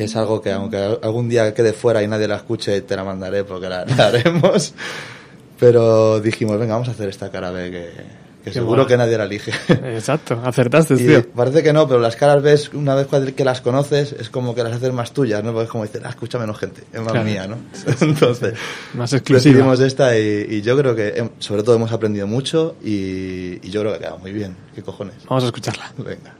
que 0.00 0.04
es 0.04 0.16
algo 0.16 0.40
que 0.40 0.50
aunque 0.50 0.78
algún 1.02 1.28
día 1.28 1.52
quede 1.52 1.74
fuera 1.74 2.02
y 2.02 2.08
nadie 2.08 2.26
la 2.26 2.36
escuche, 2.36 2.80
te 2.80 2.96
la 2.96 3.04
mandaré 3.04 3.44
porque 3.44 3.68
la, 3.68 3.84
la 3.84 4.06
haremos. 4.06 4.72
Pero 5.58 6.20
dijimos, 6.20 6.58
venga, 6.58 6.72
vamos 6.72 6.88
a 6.88 6.92
hacer 6.92 7.10
esta 7.10 7.30
cara 7.30 7.50
B 7.50 7.70
que, 7.70 7.90
que 8.42 8.50
seguro 8.50 8.86
que 8.86 8.96
nadie 8.96 9.18
la 9.18 9.24
elige. 9.24 9.52
Exacto, 9.68 10.40
acertaste, 10.42 10.94
Y 10.94 11.06
tío. 11.06 11.28
parece 11.32 11.62
que 11.62 11.74
no, 11.74 11.86
pero 11.86 12.00
las 12.00 12.16
caras 12.16 12.42
B, 12.42 12.58
una 12.72 12.94
vez 12.94 13.08
que 13.34 13.44
las 13.44 13.60
conoces, 13.60 14.12
es 14.18 14.30
como 14.30 14.54
que 14.54 14.62
las 14.64 14.72
haces 14.72 14.90
más 14.94 15.12
tuyas, 15.12 15.44
¿no? 15.44 15.52
Porque 15.52 15.64
es 15.66 15.70
como 15.70 15.84
decir, 15.84 16.00
ah, 16.02 16.08
escucha 16.08 16.38
menos 16.38 16.58
gente, 16.58 16.82
es 16.90 17.00
más 17.02 17.12
Claro. 17.12 17.26
mía, 17.28 17.46
¿no? 17.46 17.58
Entonces. 18.00 18.54
Más 18.94 19.12
exclusiva. 19.12 19.50
decidimos 19.52 19.80
esta 19.80 20.18
y, 20.18 20.46
y 20.48 20.62
yo 20.62 20.78
creo 20.78 20.96
que, 20.96 21.28
sobre 21.40 21.62
todo, 21.62 21.76
hemos 21.76 21.92
aprendido 21.92 22.26
mucho 22.26 22.76
y, 22.82 23.58
y 23.62 23.70
yo 23.70 23.82
creo 23.82 23.92
que 23.92 23.96
ha 23.98 24.00
quedado 24.00 24.18
muy 24.18 24.32
bien. 24.32 24.56
¿Qué 24.74 24.80
cojones? 24.82 25.16
Vamos 25.28 25.44
a 25.44 25.48
escucharla. 25.48 25.92
Venga. 25.98 26.39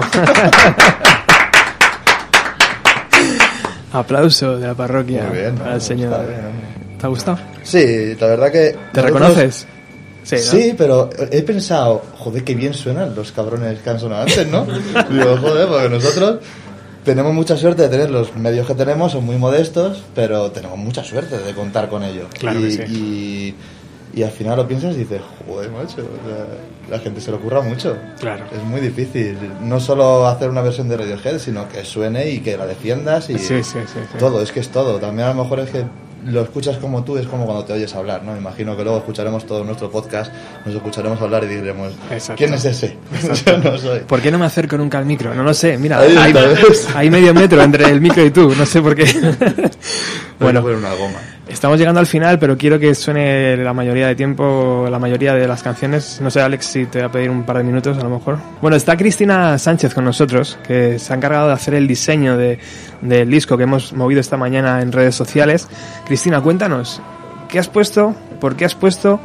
Aplauso 3.92 4.58
de 4.58 4.66
la 4.66 4.74
parroquia 4.74 5.24
Muy 5.24 5.38
bien, 5.38 5.80
señor. 5.80 6.26
bien. 6.26 6.40
¿Te 6.98 7.06
ha 7.06 7.08
gustado? 7.08 7.38
Sí, 7.62 8.14
la 8.18 8.26
verdad 8.26 8.52
que... 8.52 8.76
¿Te 8.92 9.02
reconoces? 9.02 9.66
Sí, 10.22 10.74
pero 10.76 11.08
he 11.30 11.42
pensado, 11.42 12.02
joder, 12.18 12.42
qué 12.42 12.54
bien 12.54 12.74
suenan 12.74 13.14
los 13.14 13.32
cabrones 13.32 13.78
que 13.78 13.90
han 13.90 14.00
sonado 14.00 14.22
antes, 14.22 14.46
¿no? 14.48 14.64
Digo, 15.10 15.36
joder, 15.38 15.68
porque 15.68 15.88
nosotros 15.88 16.38
tenemos 17.04 17.32
mucha 17.32 17.56
suerte 17.56 17.82
de 17.82 17.88
tener 17.88 18.10
los 18.10 18.34
medios 18.34 18.66
que 18.66 18.74
tenemos, 18.74 19.12
son 19.12 19.24
muy 19.24 19.36
modestos, 19.36 20.02
pero 20.14 20.50
tenemos 20.50 20.78
mucha 20.78 21.04
suerte 21.04 21.38
de 21.38 21.54
contar 21.54 21.88
con 21.88 22.02
ellos. 22.02 22.26
Claro 22.36 22.58
y, 22.58 22.62
que 22.64 22.70
sí. 22.70 22.82
y, 22.92 23.54
y 24.16 24.22
al 24.22 24.30
final 24.30 24.56
lo 24.56 24.66
piensas 24.66 24.94
y 24.94 25.00
dices, 25.00 25.20
joder, 25.46 25.70
macho, 25.70 25.96
sea, 25.96 26.46
la 26.90 26.98
gente 26.98 27.20
se 27.20 27.30
lo 27.30 27.36
ocurra 27.36 27.60
mucho. 27.60 27.94
Claro. 28.18 28.46
Es 28.50 28.62
muy 28.64 28.80
difícil, 28.80 29.36
no 29.60 29.78
solo 29.78 30.26
hacer 30.26 30.48
una 30.48 30.62
versión 30.62 30.88
de 30.88 30.96
Radiohead, 30.96 31.38
sino 31.38 31.68
que 31.68 31.84
suene 31.84 32.30
y 32.30 32.40
que 32.40 32.56
la 32.56 32.64
defiendas 32.66 33.28
y 33.28 33.38
Sí, 33.38 33.62
sí, 33.62 33.62
sí, 33.62 33.78
sí. 33.92 34.00
todo, 34.18 34.40
es 34.40 34.52
que 34.52 34.60
es 34.60 34.70
todo. 34.70 34.98
También 34.98 35.28
a 35.28 35.34
lo 35.34 35.42
mejor 35.42 35.60
es 35.60 35.68
que 35.68 35.84
lo 36.24 36.40
escuchas 36.40 36.78
como 36.78 37.04
tú, 37.04 37.18
es 37.18 37.26
como 37.26 37.44
cuando 37.44 37.66
te 37.66 37.74
oyes 37.74 37.94
hablar, 37.94 38.22
¿no? 38.22 38.34
Imagino 38.34 38.74
que 38.74 38.84
luego 38.84 38.96
escucharemos 38.98 39.44
todo 39.44 39.62
nuestro 39.64 39.90
podcast, 39.90 40.32
nos 40.64 40.74
escucharemos 40.74 41.20
hablar 41.20 41.44
y 41.44 41.48
diremos, 41.48 41.92
Exacto. 42.10 42.38
¿quién 42.38 42.54
es 42.54 42.64
ese? 42.64 42.96
Yo 43.44 43.58
no 43.58 43.76
soy. 43.76 44.00
¿Por 44.00 44.22
qué 44.22 44.30
no 44.30 44.38
me 44.38 44.46
acerco 44.46 44.78
nunca 44.78 44.96
al 44.96 45.04
micro? 45.04 45.34
No 45.34 45.42
lo 45.42 45.52
sé. 45.52 45.76
Mira, 45.76 45.98
Ahí 46.00 46.16
hay, 46.16 46.34
hay 46.94 47.10
medio 47.10 47.34
metro 47.34 47.62
entre 47.62 47.84
el 47.84 48.00
micro 48.00 48.24
y 48.24 48.30
tú. 48.30 48.54
No 48.56 48.64
sé 48.64 48.80
por 48.80 48.94
qué. 48.94 49.04
bueno, 50.40 50.64
una 50.64 50.94
goma. 50.94 51.35
Estamos 51.48 51.78
llegando 51.78 52.00
al 52.00 52.06
final, 52.06 52.38
pero 52.38 52.56
quiero 52.56 52.78
que 52.78 52.94
suene 52.94 53.56
la 53.56 53.72
mayoría 53.72 54.06
de 54.08 54.14
tiempo, 54.14 54.86
la 54.90 54.98
mayoría 54.98 55.34
de 55.34 55.46
las 55.46 55.62
canciones. 55.62 56.20
No 56.20 56.30
sé, 56.30 56.40
Alex, 56.40 56.66
si 56.66 56.86
te 56.86 56.98
voy 56.98 57.08
a 57.08 57.10
pedir 57.12 57.30
un 57.30 57.44
par 57.44 57.58
de 57.58 57.64
minutos 57.64 57.96
a 57.98 58.02
lo 58.02 58.10
mejor. 58.10 58.38
Bueno, 58.60 58.76
está 58.76 58.96
Cristina 58.96 59.56
Sánchez 59.58 59.94
con 59.94 60.04
nosotros, 60.04 60.58
que 60.66 60.98
se 60.98 61.12
ha 61.12 61.16
encargado 61.16 61.48
de 61.48 61.54
hacer 61.54 61.74
el 61.74 61.86
diseño 61.86 62.36
de- 62.36 62.58
del 63.00 63.30
disco 63.30 63.56
que 63.56 63.64
hemos 63.64 63.92
movido 63.92 64.20
esta 64.20 64.36
mañana 64.36 64.80
en 64.82 64.92
redes 64.92 65.14
sociales. 65.14 65.68
Cristina, 66.06 66.40
cuéntanos, 66.40 67.00
¿qué 67.48 67.58
has 67.58 67.68
puesto? 67.68 68.14
¿Por 68.40 68.56
qué 68.56 68.64
has 68.64 68.74
puesto? 68.74 69.20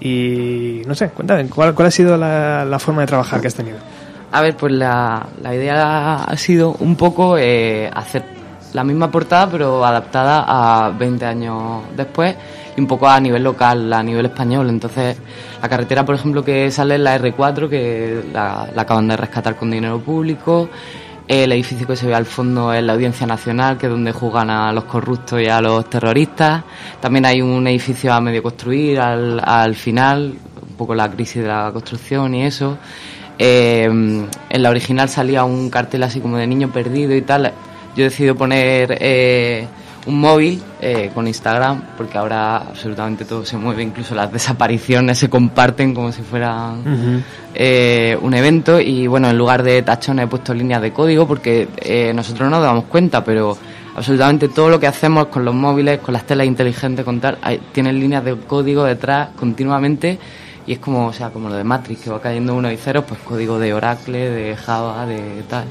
Y 0.00 0.82
no 0.86 0.94
sé, 0.94 1.08
cuéntame, 1.10 1.46
¿cuál, 1.48 1.74
cuál 1.74 1.88
ha 1.88 1.90
sido 1.90 2.16
la, 2.16 2.64
la 2.64 2.78
forma 2.78 3.02
de 3.02 3.06
trabajar 3.06 3.40
que 3.40 3.48
has 3.48 3.54
tenido? 3.54 3.76
A 4.32 4.40
ver, 4.42 4.56
pues 4.56 4.72
la, 4.72 5.26
la 5.42 5.54
idea 5.54 6.16
ha 6.24 6.36
sido 6.36 6.72
un 6.78 6.96
poco 6.96 7.36
eh, 7.36 7.90
hacer 7.92 8.22
la 8.72 8.84
misma 8.84 9.10
portada, 9.10 9.50
pero 9.50 9.84
adaptada 9.84 10.44
a 10.46 10.90
20 10.90 11.24
años 11.24 11.82
después 11.96 12.36
y 12.76 12.80
un 12.80 12.86
poco 12.86 13.08
a 13.08 13.18
nivel 13.20 13.42
local, 13.42 13.92
a 13.92 14.02
nivel 14.02 14.26
español. 14.26 14.68
Entonces, 14.68 15.16
la 15.60 15.68
carretera, 15.68 16.04
por 16.04 16.14
ejemplo, 16.14 16.44
que 16.44 16.70
sale 16.70 16.94
es 16.94 17.00
la 17.00 17.18
R4, 17.18 17.68
que 17.68 18.24
la, 18.32 18.68
acaban 18.76 19.08
de 19.08 19.16
rescatar 19.16 19.56
con 19.56 19.70
dinero 19.70 20.00
público. 20.00 20.68
El 21.26 21.52
edificio 21.52 21.86
que 21.86 21.94
se 21.94 22.08
ve 22.08 22.14
al 22.14 22.26
fondo 22.26 22.72
es 22.72 22.82
la 22.82 22.94
Audiencia 22.94 23.26
Nacional, 23.26 23.78
que 23.78 23.86
es 23.86 23.92
donde 23.92 24.10
juegan 24.10 24.50
a 24.50 24.72
los 24.72 24.84
corruptos 24.84 25.40
y 25.40 25.46
a 25.46 25.60
los 25.60 25.88
terroristas. 25.88 26.64
También 27.00 27.24
hay 27.24 27.40
un 27.40 27.66
edificio 27.68 28.12
a 28.12 28.20
medio 28.20 28.42
construir 28.42 28.98
al, 28.98 29.40
al 29.44 29.76
final, 29.76 30.34
un 30.68 30.76
poco 30.76 30.94
la 30.94 31.08
crisis 31.08 31.42
de 31.42 31.48
la 31.48 31.70
construcción 31.72 32.34
y 32.34 32.46
eso. 32.46 32.78
Eh, 33.38 33.84
en 33.84 34.62
la 34.62 34.68
original 34.68 35.08
salía 35.08 35.44
un 35.44 35.70
cartel 35.70 36.02
así 36.02 36.20
como 36.20 36.36
de 36.36 36.46
niño 36.46 36.70
perdido 36.70 37.14
y 37.14 37.22
tal. 37.22 37.52
Yo 37.96 38.02
he 38.02 38.08
decidido 38.08 38.34
poner 38.34 38.96
eh, 39.00 39.66
un 40.06 40.20
móvil 40.20 40.62
eh, 40.80 41.10
con 41.14 41.26
Instagram, 41.26 41.82
porque 41.96 42.16
ahora 42.18 42.56
absolutamente 42.58 43.24
todo 43.24 43.44
se 43.44 43.56
mueve, 43.56 43.82
incluso 43.82 44.14
las 44.14 44.32
desapariciones 44.32 45.18
se 45.18 45.28
comparten 45.28 45.92
como 45.94 46.10
si 46.12 46.22
fueran 46.22 47.22
eh, 47.54 48.16
un 48.20 48.32
evento. 48.34 48.80
Y 48.80 49.06
bueno, 49.06 49.28
en 49.28 49.36
lugar 49.36 49.62
de 49.62 49.82
tachones 49.82 50.24
he 50.24 50.28
puesto 50.28 50.54
líneas 50.54 50.80
de 50.82 50.92
código 50.92 51.26
porque 51.26 51.68
eh, 51.78 52.12
nosotros 52.14 52.48
no 52.48 52.56
nos 52.56 52.64
damos 52.64 52.84
cuenta, 52.84 53.22
pero 53.24 53.56
absolutamente 53.96 54.48
todo 54.48 54.70
lo 54.70 54.78
que 54.80 54.86
hacemos 54.86 55.26
con 55.26 55.44
los 55.44 55.54
móviles, 55.54 55.98
con 55.98 56.14
las 56.14 56.24
telas 56.24 56.46
inteligentes, 56.46 57.04
con 57.04 57.20
tal, 57.20 57.38
hay- 57.42 57.60
tienen 57.72 57.98
líneas 57.98 58.24
de 58.24 58.36
código 58.36 58.84
detrás 58.84 59.30
continuamente 59.36 60.18
y 60.70 60.74
es 60.74 60.78
como, 60.78 61.08
o 61.08 61.12
sea, 61.12 61.30
como 61.30 61.48
lo 61.48 61.56
de 61.56 61.64
Matrix, 61.64 62.02
que 62.02 62.10
va 62.10 62.20
cayendo 62.20 62.54
uno 62.54 62.70
y 62.70 62.76
ceros, 62.76 63.04
pues 63.04 63.18
código 63.22 63.58
de 63.58 63.74
Oracle, 63.74 64.30
de 64.30 64.54
Java, 64.56 65.04
de 65.04 65.42
tal. 65.48 65.64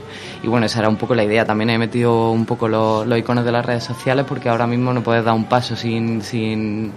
Y 0.43 0.47
bueno, 0.49 0.65
esa 0.65 0.79
era 0.79 0.89
un 0.89 0.97
poco 0.97 1.15
la 1.15 1.23
idea. 1.23 1.45
También 1.45 1.69
he 1.69 1.77
metido 1.77 2.31
un 2.31 2.45
poco 2.45 2.67
los, 2.67 3.07
los 3.07 3.17
iconos 3.17 3.45
de 3.45 3.51
las 3.53 3.65
redes 3.65 3.85
sociales 3.85 4.25
porque 4.27 4.49
ahora 4.49 4.67
mismo 4.67 4.91
no 4.91 5.01
puedes 5.01 5.23
dar 5.23 5.35
un 5.35 5.45
paso 5.45 5.77
sin, 5.77 6.21
sin, 6.21 6.91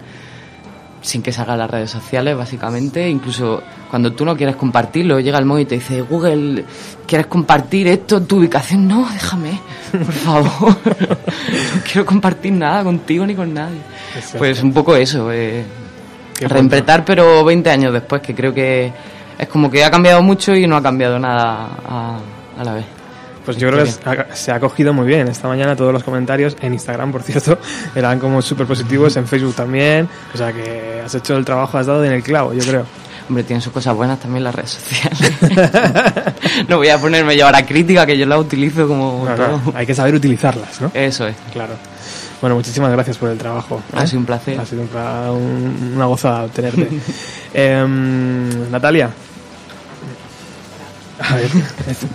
sin 1.01 1.23
que 1.23 1.31
salga 1.31 1.57
las 1.57 1.71
redes 1.71 1.93
sociales, 1.93 2.37
básicamente. 2.37 3.09
Incluso 3.09 3.63
cuando 3.89 4.13
tú 4.13 4.25
no 4.25 4.37
quieres 4.37 4.57
compartirlo, 4.57 5.21
llega 5.21 5.39
el 5.39 5.45
móvil 5.45 5.63
y 5.63 5.67
te 5.67 5.77
dice, 5.77 6.01
Google, 6.01 6.65
¿quieres 7.07 7.29
compartir 7.29 7.87
esto? 7.87 8.21
¿Tu 8.21 8.39
ubicación? 8.39 8.89
No, 8.89 9.09
déjame, 9.13 9.61
por 9.93 10.13
favor. 10.13 10.51
no 10.89 11.83
quiero 11.85 12.05
compartir 12.05 12.53
nada 12.53 12.83
contigo 12.83 13.25
ni 13.25 13.37
con 13.37 13.55
nadie. 13.55 13.79
Exacto. 14.17 14.39
Pues 14.39 14.61
un 14.61 14.73
poco 14.73 14.97
eso, 14.97 15.31
eh, 15.31 15.65
Qué 16.39 16.49
reempretar, 16.49 17.05
pero 17.05 17.45
20 17.45 17.71
años 17.71 17.93
después, 17.93 18.21
que 18.23 18.35
creo 18.35 18.53
que 18.53 18.93
es 19.39 19.49
como 19.49 19.71
que 19.71 19.85
ha 19.85 19.91
cambiado 19.91 20.23
mucho 20.23 20.55
y 20.55 20.67
no 20.67 20.77
ha 20.77 20.83
cambiado 20.83 21.19
nada 21.19 21.69
a, 21.87 22.19
a 22.59 22.65
la 22.65 22.75
vez. 22.75 22.85
Pues 23.45 23.57
yo 23.57 23.69
creo 23.71 23.85
que 23.85 23.91
se 23.91 24.01
ha- 24.09 24.27
se 24.37 24.53
ha 24.53 24.61
cogido 24.61 24.93
muy 24.93 25.05
bien. 25.07 25.27
Esta 25.27 25.49
mañana 25.49 25.75
todos 25.75 25.93
los 25.93 26.05
comentarios, 26.05 26.57
en 26.61 26.75
Instagram 26.75 27.11
por 27.11 27.23
cierto, 27.25 27.59
eran 27.95 28.19
como 28.21 28.41
súper 28.41 28.67
positivos, 28.67 29.17
en 29.17 29.27
Facebook 29.27 29.55
también. 29.55 30.09
O 30.33 30.37
sea 30.39 30.53
que 30.53 31.03
has 31.05 31.13
hecho 31.15 31.37
el 31.37 31.45
trabajo, 31.45 31.77
has 31.79 31.87
dado 31.87 32.05
en 32.05 32.13
el 32.13 32.23
clavo, 32.23 32.53
yo 32.53 32.63
creo. 32.63 32.87
Hombre, 33.29 33.45
tienen 33.45 33.61
sus 33.63 33.73
cosas 33.73 33.95
buenas 33.97 34.19
también 34.21 34.45
las 34.45 34.55
redes 34.55 34.71
sociales. 34.71 35.33
no 36.69 36.77
voy 36.79 36.89
a 36.89 36.99
ponerme 36.99 37.37
yo 37.37 37.47
ahora 37.47 37.65
crítica, 37.65 38.05
que 38.07 38.17
yo 38.19 38.27
las 38.27 38.39
utilizo 38.39 38.87
como 38.87 39.25
No, 39.29 39.35
todo. 39.35 39.49
no, 39.49 39.73
hay 39.75 39.87
que 39.87 39.95
saber 39.95 40.15
utilizarlas, 40.15 40.81
¿no? 40.81 40.91
Eso 40.95 41.27
es. 41.27 41.37
Claro. 41.53 41.75
Bueno, 42.43 42.57
muchísimas 42.57 42.91
gracias 42.93 43.17
por 43.17 43.31
el 43.31 43.39
trabajo. 43.39 43.81
Ha 43.97 44.03
¿eh? 44.05 44.07
sido 44.07 44.19
un 44.21 44.27
placer. 44.27 44.61
Ha 44.61 44.67
sido 44.67 44.83
un 44.83 44.89
pla- 44.89 45.31
un- 45.33 45.93
una 45.97 46.05
gozada 46.07 46.49
tenerte. 46.49 46.89
Em, 47.55 48.71
Natalia. 48.71 49.11
A 51.21 51.37
ver, 51.37 51.49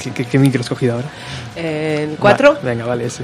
¿qué, 0.04 0.12
qué, 0.12 0.26
qué 0.26 0.38
micro 0.40 0.60
has 0.62 0.68
cogido 0.70 0.96
ahora? 0.96 1.08
¿El 1.56 2.18
4? 2.20 2.54
Va, 2.56 2.60
venga, 2.62 2.86
vale, 2.86 3.06
ese. 3.06 3.24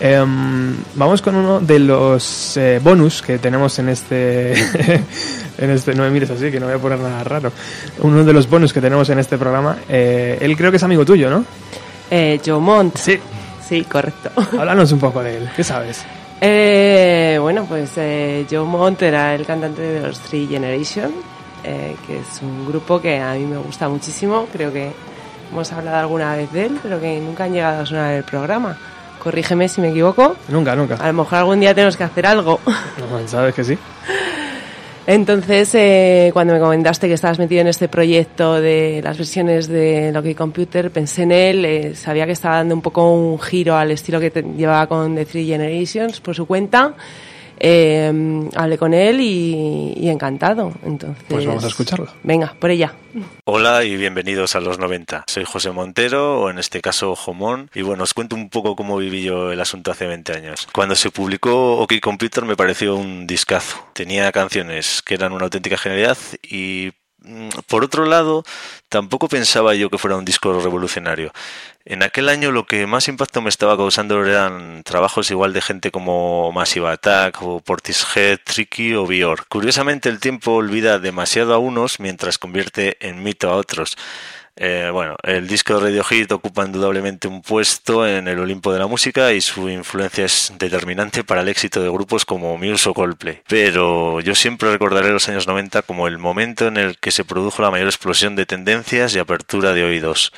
Em, 0.00 0.76
vamos 0.96 1.22
con 1.22 1.34
uno 1.34 1.60
de 1.60 1.78
los 1.78 2.56
eh, 2.56 2.78
bonus 2.82 3.22
que 3.22 3.38
tenemos 3.38 3.78
en 3.78 3.88
este, 3.88 4.52
en 5.58 5.70
este. 5.70 5.94
No 5.94 6.02
me 6.02 6.10
mires 6.10 6.30
así, 6.30 6.50
que 6.50 6.60
no 6.60 6.66
voy 6.66 6.74
a 6.74 6.78
poner 6.78 6.98
nada 6.98 7.24
raro. 7.24 7.52
Uno 8.00 8.22
de 8.22 8.32
los 8.34 8.48
bonus 8.50 8.72
que 8.72 8.80
tenemos 8.82 9.08
en 9.08 9.18
este 9.18 9.38
programa. 9.38 9.78
eh, 9.88 10.36
él 10.42 10.56
creo 10.56 10.70
que 10.70 10.76
es 10.76 10.82
amigo 10.82 11.04
tuyo, 11.06 11.30
¿no? 11.30 11.44
Eh, 12.10 12.38
Joe 12.44 12.60
Mont. 12.60 12.96
Sí. 12.96 13.18
Sí, 13.66 13.82
correcto. 13.84 14.30
Háblanos 14.58 14.92
un 14.92 14.98
poco 14.98 15.22
de 15.22 15.38
él. 15.38 15.48
¿Qué 15.54 15.62
sabes? 15.64 16.02
Eh, 16.40 17.38
bueno, 17.40 17.64
pues 17.64 17.92
eh, 17.96 18.46
Joe 18.48 18.64
Mont 18.64 19.00
era 19.02 19.34
el 19.34 19.44
cantante 19.44 19.82
de 19.82 20.06
los 20.06 20.20
Three 20.20 20.46
Generation, 20.46 21.12
eh, 21.64 21.96
que 22.06 22.18
es 22.18 22.42
un 22.42 22.66
grupo 22.66 23.00
que 23.00 23.18
a 23.18 23.34
mí 23.34 23.44
me 23.44 23.56
gusta 23.56 23.88
muchísimo. 23.88 24.46
Creo 24.52 24.72
que 24.72 24.92
hemos 25.50 25.72
hablado 25.72 25.98
alguna 25.98 26.36
vez 26.36 26.52
de 26.52 26.66
él, 26.66 26.78
pero 26.82 27.00
que 27.00 27.18
nunca 27.20 27.44
han 27.44 27.52
llegado 27.52 27.82
a 27.82 27.86
sonar 27.86 28.14
el 28.14 28.24
programa. 28.24 28.76
Corrígeme 29.18 29.68
si 29.68 29.80
me 29.80 29.90
equivoco. 29.90 30.36
Nunca, 30.48 30.76
nunca. 30.76 30.94
A 30.94 31.08
lo 31.08 31.12
mejor 31.12 31.38
algún 31.38 31.60
día 31.60 31.74
tenemos 31.74 31.96
que 31.96 32.04
hacer 32.04 32.26
algo. 32.26 32.60
No, 32.66 33.18
Sabes 33.28 33.54
que 33.54 33.64
sí. 33.64 33.76
Entonces, 35.10 35.74
eh, 35.74 36.28
cuando 36.34 36.52
me 36.52 36.60
comentaste 36.60 37.08
que 37.08 37.14
estabas 37.14 37.38
metido 37.38 37.62
en 37.62 37.68
este 37.68 37.88
proyecto 37.88 38.60
de 38.60 39.00
las 39.02 39.16
versiones 39.16 39.66
de 39.66 40.12
Loki 40.12 40.34
Computer, 40.34 40.90
pensé 40.90 41.22
en 41.22 41.32
él, 41.32 41.64
eh, 41.64 41.94
sabía 41.94 42.26
que 42.26 42.32
estaba 42.32 42.56
dando 42.56 42.74
un 42.74 42.82
poco 42.82 43.10
un 43.10 43.38
giro 43.40 43.74
al 43.74 43.90
estilo 43.90 44.20
que 44.20 44.30
te- 44.30 44.42
llevaba 44.42 44.86
con 44.86 45.14
The 45.14 45.24
Three 45.24 45.46
Generations 45.46 46.20
por 46.20 46.34
su 46.34 46.44
cuenta. 46.44 46.92
Eh, 47.60 48.48
hablé 48.54 48.78
con 48.78 48.94
él 48.94 49.20
y, 49.20 49.94
y 49.96 50.08
encantado. 50.08 50.72
Entonces, 50.84 51.24
Pues 51.28 51.46
vamos 51.46 51.64
a 51.64 51.68
escucharlo. 51.68 52.08
Venga, 52.22 52.54
por 52.58 52.70
ella. 52.70 52.94
Hola 53.44 53.84
y 53.84 53.96
bienvenidos 53.96 54.54
a 54.54 54.60
los 54.60 54.78
90. 54.78 55.24
Soy 55.26 55.44
José 55.44 55.70
Montero, 55.70 56.40
o 56.42 56.50
en 56.50 56.58
este 56.58 56.80
caso 56.80 57.16
Jomón, 57.16 57.70
y 57.74 57.82
bueno, 57.82 58.04
os 58.04 58.14
cuento 58.14 58.36
un 58.36 58.48
poco 58.50 58.76
cómo 58.76 58.96
viví 58.98 59.22
yo 59.22 59.50
el 59.50 59.60
asunto 59.60 59.90
hace 59.90 60.06
20 60.06 60.32
años. 60.34 60.68
Cuando 60.72 60.94
se 60.94 61.10
publicó 61.10 61.78
OK 61.78 61.94
Computer 62.00 62.44
me 62.44 62.56
pareció 62.56 62.96
un 62.96 63.26
discazo. 63.26 63.78
Tenía 63.92 64.30
canciones 64.32 65.02
que 65.02 65.14
eran 65.14 65.32
una 65.32 65.44
auténtica 65.44 65.76
genialidad 65.78 66.18
y 66.42 66.92
por 67.66 67.84
otro 67.84 68.06
lado, 68.06 68.44
tampoco 68.88 69.28
pensaba 69.28 69.74
yo 69.74 69.90
que 69.90 69.98
fuera 69.98 70.16
un 70.16 70.24
disco 70.24 70.60
revolucionario. 70.60 71.32
En 71.84 72.02
aquel 72.02 72.28
año 72.28 72.52
lo 72.52 72.66
que 72.66 72.86
más 72.86 73.08
impacto 73.08 73.40
me 73.40 73.48
estaba 73.48 73.76
causando 73.76 74.22
eran 74.24 74.82
trabajos 74.82 75.30
igual 75.30 75.52
de 75.52 75.62
gente 75.62 75.90
como 75.90 76.52
Massive 76.52 76.88
Attack 76.88 77.42
o 77.42 77.60
Portishead, 77.60 78.40
Tricky 78.44 78.94
o 78.94 79.06
Björk. 79.06 79.46
Curiosamente 79.48 80.08
el 80.10 80.20
tiempo 80.20 80.52
olvida 80.52 80.98
demasiado 80.98 81.54
a 81.54 81.58
unos 81.58 81.98
mientras 81.98 82.38
convierte 82.38 82.98
en 83.00 83.22
mito 83.22 83.48
a 83.48 83.56
otros. 83.56 83.96
Eh, 84.60 84.90
bueno, 84.92 85.14
el 85.22 85.46
disco 85.46 85.74
de 85.74 85.86
Radiohead 85.86 86.32
ocupa 86.32 86.66
indudablemente 86.66 87.28
un 87.28 87.42
puesto 87.42 88.04
en 88.04 88.26
el 88.26 88.40
Olimpo 88.40 88.72
de 88.72 88.80
la 88.80 88.88
música 88.88 89.32
y 89.32 89.40
su 89.40 89.68
influencia 89.68 90.24
es 90.24 90.52
determinante 90.58 91.22
para 91.22 91.42
el 91.42 91.48
éxito 91.48 91.80
de 91.80 91.88
grupos 91.88 92.24
como 92.24 92.58
Muse 92.58 92.88
o 92.88 92.94
Coldplay. 92.94 93.42
Pero 93.46 94.20
yo 94.20 94.34
siempre 94.34 94.72
recordaré 94.72 95.10
los 95.10 95.28
años 95.28 95.46
90 95.46 95.82
como 95.82 96.08
el 96.08 96.18
momento 96.18 96.66
en 96.66 96.76
el 96.76 96.98
que 96.98 97.12
se 97.12 97.24
produjo 97.24 97.62
la 97.62 97.70
mayor 97.70 97.86
explosión 97.86 98.34
de 98.34 98.46
tendencias 98.46 99.14
y 99.14 99.20
apertura 99.20 99.74
de 99.74 99.84
oídos. 99.84 100.32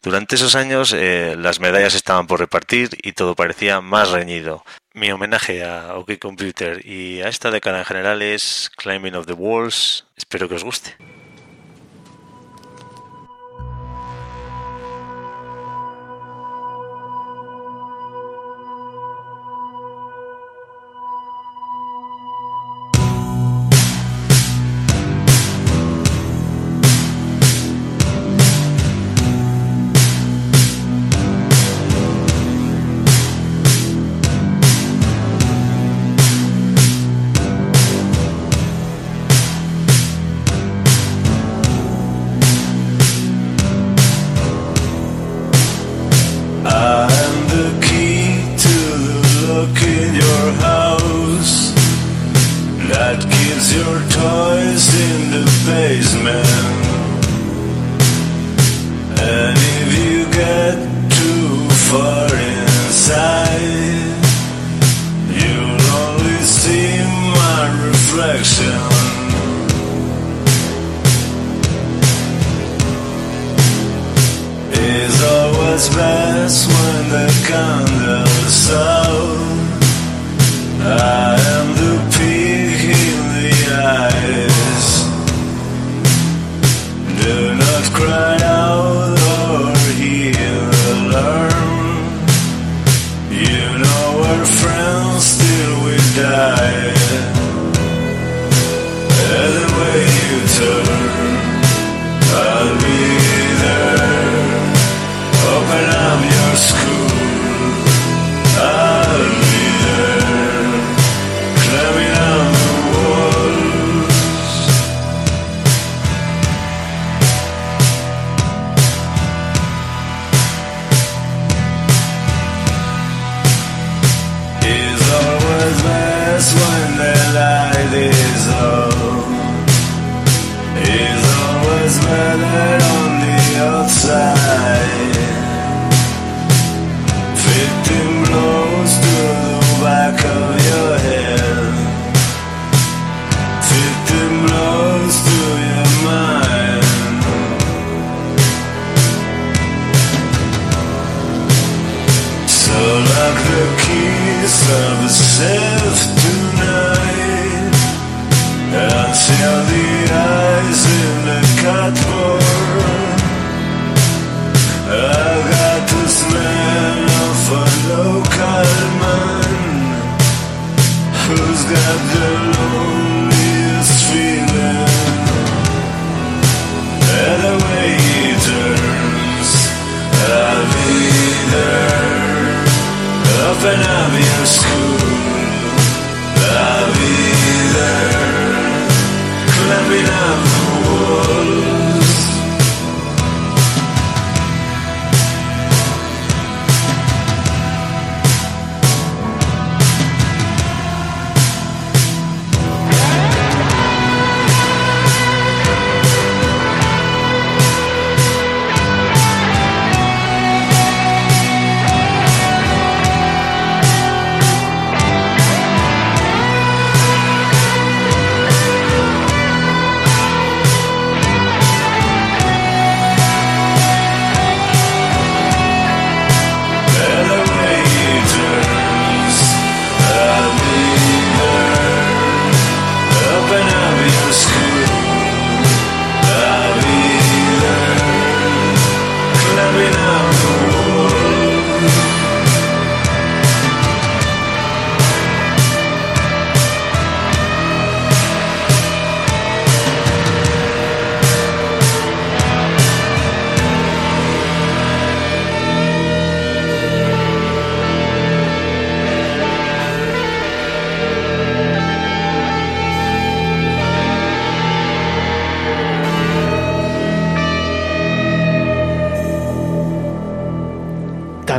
Durante 0.00 0.36
esos 0.36 0.54
años 0.54 0.94
eh, 0.96 1.34
las 1.36 1.58
medallas 1.58 1.96
estaban 1.96 2.28
por 2.28 2.38
repartir 2.38 2.90
y 3.02 3.14
todo 3.14 3.34
parecía 3.34 3.80
más 3.80 4.10
reñido. 4.10 4.64
Mi 4.94 5.10
homenaje 5.10 5.64
a 5.64 5.96
OK 5.96 6.20
Computer 6.20 6.86
y 6.86 7.20
a 7.20 7.28
esta 7.28 7.50
década 7.50 7.80
en 7.80 7.84
general 7.84 8.22
es 8.22 8.70
Climbing 8.76 9.16
of 9.16 9.26
the 9.26 9.32
Walls. 9.32 10.06
Espero 10.16 10.48
que 10.48 10.54
os 10.54 10.62
guste. 10.62 10.96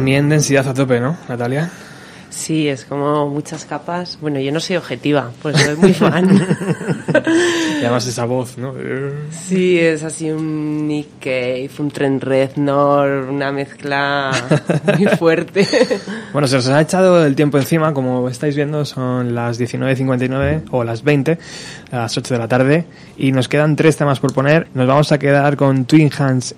También 0.08 0.30
densidad 0.30 0.66
a 0.66 0.74
tope, 0.74 1.02
¿no, 1.02 1.18
Natalia? 1.28 1.70
Sí, 2.30 2.70
es 2.70 2.86
como 2.86 3.28
muchas 3.28 3.66
capas. 3.66 4.18
Bueno, 4.22 4.40
yo 4.40 4.54
no 4.54 4.62
soy 4.62 4.78
objetiva, 4.78 5.32
pues 5.42 5.58
soy 5.58 5.76
muy 5.76 5.94
fan. 5.94 6.30
Y 7.78 7.82
además 7.82 8.08
esa 8.08 8.24
voz, 8.24 8.58
¿no? 8.58 8.74
Sí, 9.30 9.78
es 9.78 10.04
así 10.04 10.32
un 10.32 10.88
Nick 10.88 11.20
Cave, 11.20 11.70
un 11.78 11.92
Trent 11.92 12.24
Reznor, 12.24 13.28
una 13.30 13.52
mezcla 13.52 14.32
muy 14.98 15.08
fuerte. 15.18 15.68
Bueno, 16.32 16.48
se 16.48 16.56
os 16.56 16.68
ha 16.70 16.80
echado 16.80 17.26
el 17.26 17.36
tiempo 17.36 17.58
encima, 17.58 17.94
como 17.94 18.30
estáis 18.30 18.56
viendo, 18.56 18.86
son 18.86 19.36
las 19.36 19.60
19.59 19.60 20.70
o 20.72 20.86
las 20.86 21.04
20, 21.04 21.38
a 21.92 21.98
las 21.98 22.18
8 22.18 22.34
de 22.34 22.40
la 22.40 22.48
tarde, 22.48 22.86
y 23.18 23.34
nos 23.34 23.50
quedan 23.50 23.76
tres 23.76 23.98
temas 23.98 24.22
por 24.22 24.34
poner. 24.34 24.70
Nos 24.74 24.88
vamos 24.88 25.12
a 25.12 25.20
quedar 25.20 25.58
con 25.58 25.84
Twin 25.84 26.10
Hands. 26.18 26.56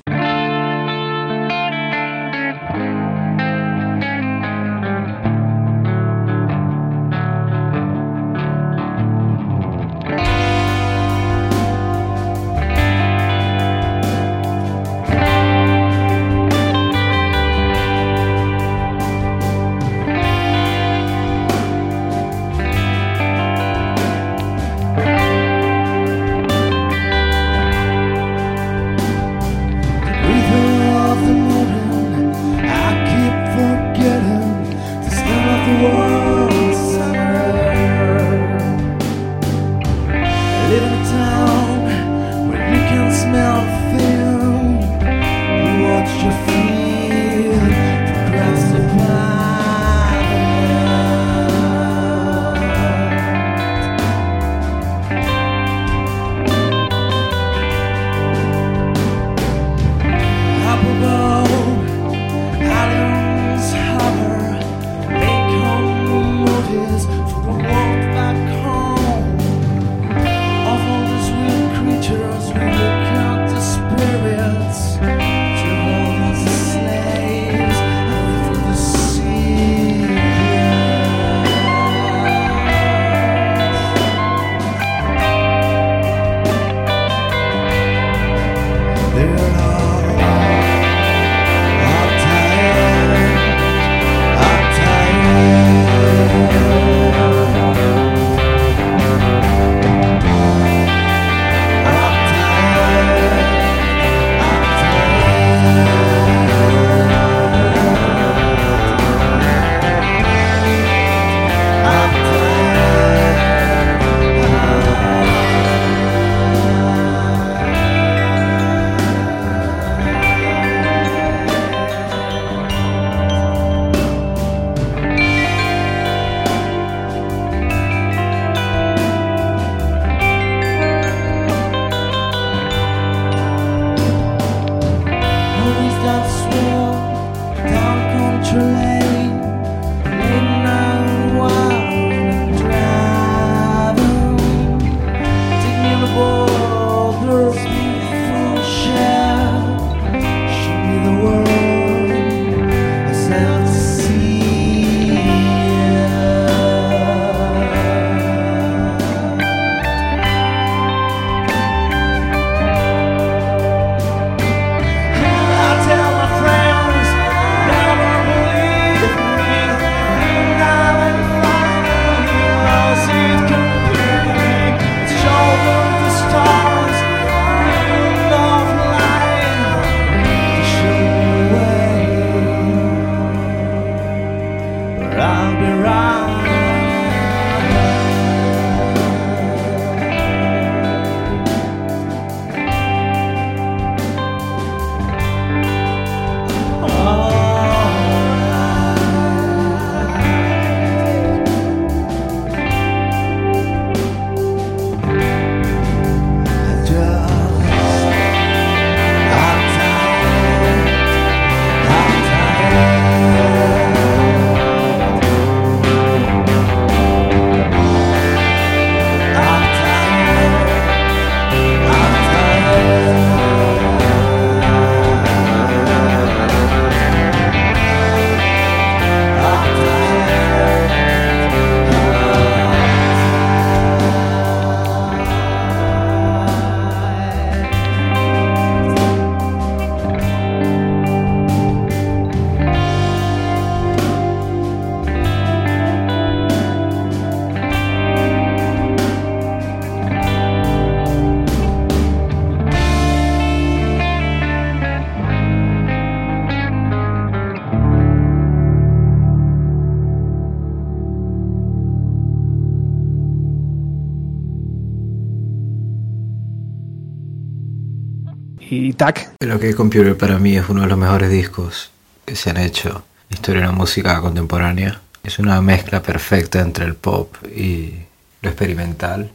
Tac, 268.99 269.31
El 269.39 269.53
OK 269.53 269.73
Computer 269.77 270.17
para 270.17 270.39
mí 270.39 270.57
es 270.57 270.67
uno 270.67 270.81
de 270.81 270.87
los 270.87 270.97
mejores 270.97 271.31
discos 271.31 271.89
que 272.25 272.35
se 272.35 272.49
han 272.49 272.57
hecho 272.57 272.89
en 272.89 273.29
la 273.29 273.35
historia 273.35 273.61
de 273.61 273.67
la 273.67 273.71
música 273.71 274.19
contemporánea. 274.19 274.99
es 275.23 275.39
una 275.39 275.61
mezcla 275.61 276.01
perfecta 276.01 276.59
entre 276.59 276.83
el 276.83 276.95
pop 276.95 277.33
y 277.45 277.93
lo 278.41 278.49
experimental 278.49 279.31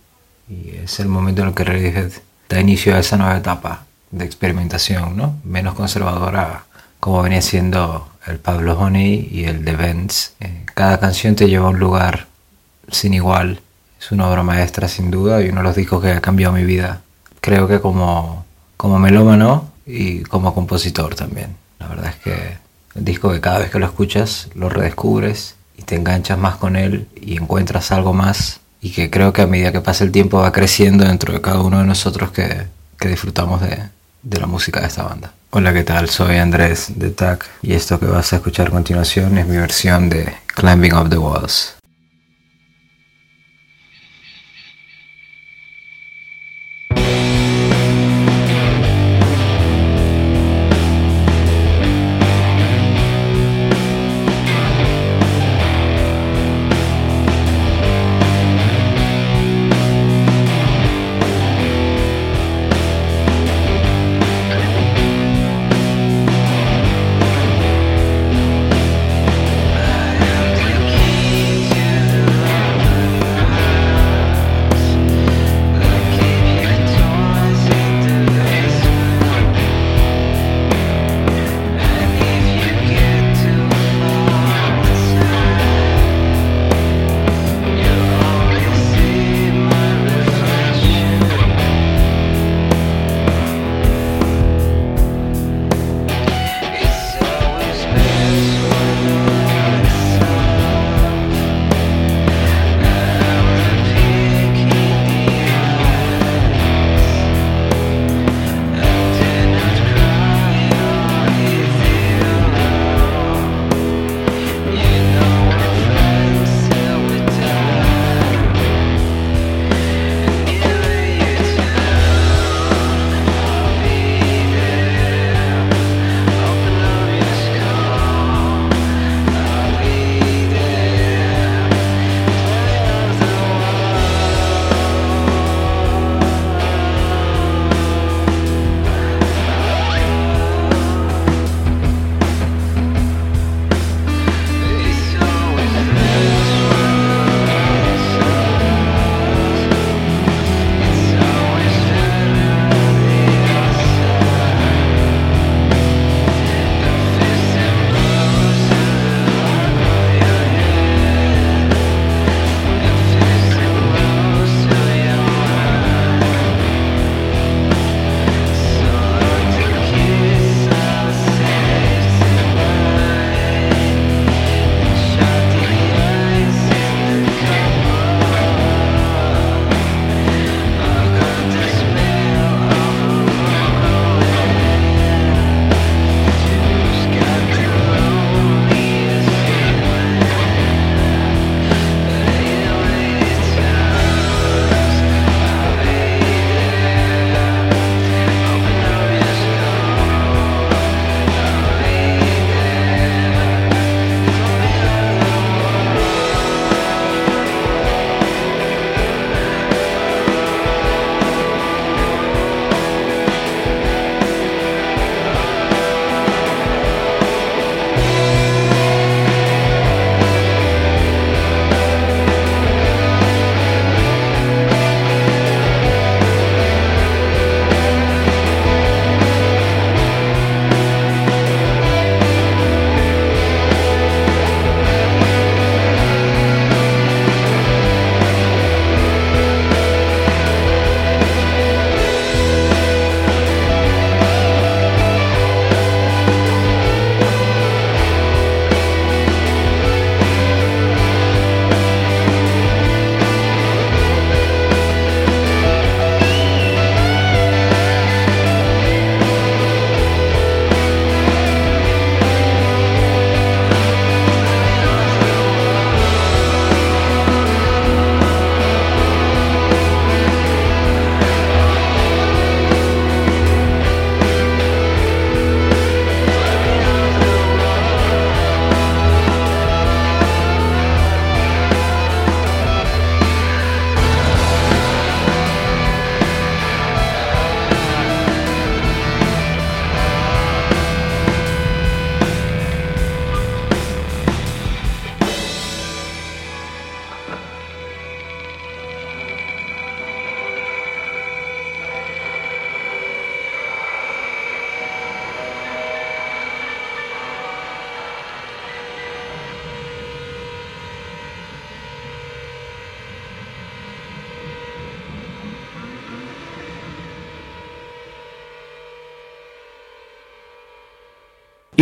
y 0.50 0.76
es 0.84 1.00
el 1.00 1.08
momento 1.08 1.40
en 1.40 1.48
el 1.48 1.54
que 1.54 1.64
Radiohead 1.64 2.12
da 2.46 2.60
inicio 2.60 2.94
a 2.94 2.98
esa 2.98 3.16
nueva 3.16 3.38
etapa 3.38 3.86
de 4.10 4.26
experimentación, 4.26 5.16
¿no? 5.16 5.40
Menos 5.44 5.72
conservadora 5.72 6.64
como 7.00 7.22
venía 7.22 7.40
siendo 7.40 8.10
el 8.26 8.38
Pablo 8.38 8.78
Honey 8.78 9.30
y 9.32 9.44
el 9.44 9.64
The 9.64 9.76
Vents. 9.76 10.34
Eh, 10.40 10.66
cada 10.74 11.00
canción 11.00 11.36
te 11.36 11.48
lleva 11.48 11.68
a 11.68 11.70
un 11.70 11.78
lugar 11.78 12.26
sin 12.90 13.14
igual. 13.14 13.62
Es 13.98 14.12
una 14.12 14.28
obra 14.28 14.42
maestra 14.42 14.88
sin 14.88 15.10
duda 15.10 15.40
y 15.40 15.48
uno 15.48 15.62
de 15.62 15.64
los 15.64 15.76
discos 15.76 16.02
que 16.02 16.10
ha 16.10 16.20
cambiado 16.20 16.52
mi 16.52 16.64
vida. 16.64 17.00
Creo 17.40 17.66
que 17.66 17.80
como, 17.80 18.43
como 18.84 18.98
melómano 18.98 19.70
y 19.86 20.24
como 20.24 20.52
compositor 20.52 21.14
también. 21.14 21.56
La 21.78 21.88
verdad 21.88 22.10
es 22.10 22.16
que 22.16 22.58
el 22.94 23.02
disco 23.02 23.32
que 23.32 23.40
cada 23.40 23.60
vez 23.60 23.70
que 23.70 23.78
lo 23.78 23.86
escuchas 23.86 24.50
lo 24.54 24.68
redescubres 24.68 25.54
y 25.78 25.84
te 25.84 25.94
enganchas 25.94 26.36
más 26.36 26.56
con 26.56 26.76
él 26.76 27.08
y 27.18 27.38
encuentras 27.38 27.92
algo 27.92 28.12
más 28.12 28.60
y 28.82 28.90
que 28.90 29.08
creo 29.08 29.32
que 29.32 29.40
a 29.40 29.46
medida 29.46 29.72
que 29.72 29.80
pasa 29.80 30.04
el 30.04 30.12
tiempo 30.12 30.38
va 30.38 30.52
creciendo 30.52 31.06
dentro 31.06 31.32
de 31.32 31.40
cada 31.40 31.62
uno 31.62 31.78
de 31.78 31.86
nosotros 31.86 32.30
que, 32.30 32.66
que 32.98 33.08
disfrutamos 33.08 33.62
de, 33.62 33.84
de 34.22 34.38
la 34.38 34.46
música 34.46 34.82
de 34.82 34.88
esta 34.88 35.04
banda. 35.04 35.32
Hola, 35.48 35.72
¿qué 35.72 35.82
tal? 35.82 36.10
Soy 36.10 36.36
Andrés 36.36 36.92
de 36.94 37.08
TAC 37.08 37.48
y 37.62 37.72
esto 37.72 37.98
que 37.98 38.04
vas 38.04 38.34
a 38.34 38.36
escuchar 38.36 38.66
a 38.66 38.70
continuación 38.70 39.38
es 39.38 39.46
mi 39.46 39.56
versión 39.56 40.10
de 40.10 40.30
Climbing 40.56 40.92
Up 40.92 41.08
the 41.08 41.16
Walls. 41.16 41.73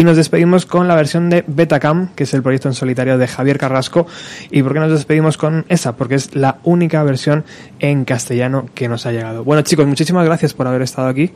Y 0.02 0.04
nos 0.04 0.16
despedimos 0.16 0.66
con 0.66 0.88
la 0.88 0.96
versión 0.96 1.30
de 1.30 1.44
Betacam, 1.46 2.08
que 2.16 2.24
es 2.24 2.34
el 2.34 2.42
proyecto 2.42 2.66
en 2.66 2.74
solitario 2.74 3.18
de 3.18 3.28
Javier 3.28 3.56
Carrasco. 3.56 4.04
¿Y 4.50 4.60
por 4.64 4.72
qué 4.72 4.80
nos 4.80 4.90
despedimos 4.90 5.36
con 5.36 5.64
esa? 5.68 5.94
Porque 5.94 6.16
es 6.16 6.34
la 6.34 6.58
única 6.64 7.04
versión 7.04 7.44
en 7.78 8.04
castellano 8.04 8.68
que 8.74 8.88
nos 8.88 9.06
ha 9.06 9.12
llegado. 9.12 9.44
Bueno 9.44 9.62
chicos, 9.62 9.86
muchísimas 9.86 10.26
gracias 10.26 10.54
por 10.54 10.66
haber 10.66 10.82
estado 10.82 11.06
aquí, 11.06 11.30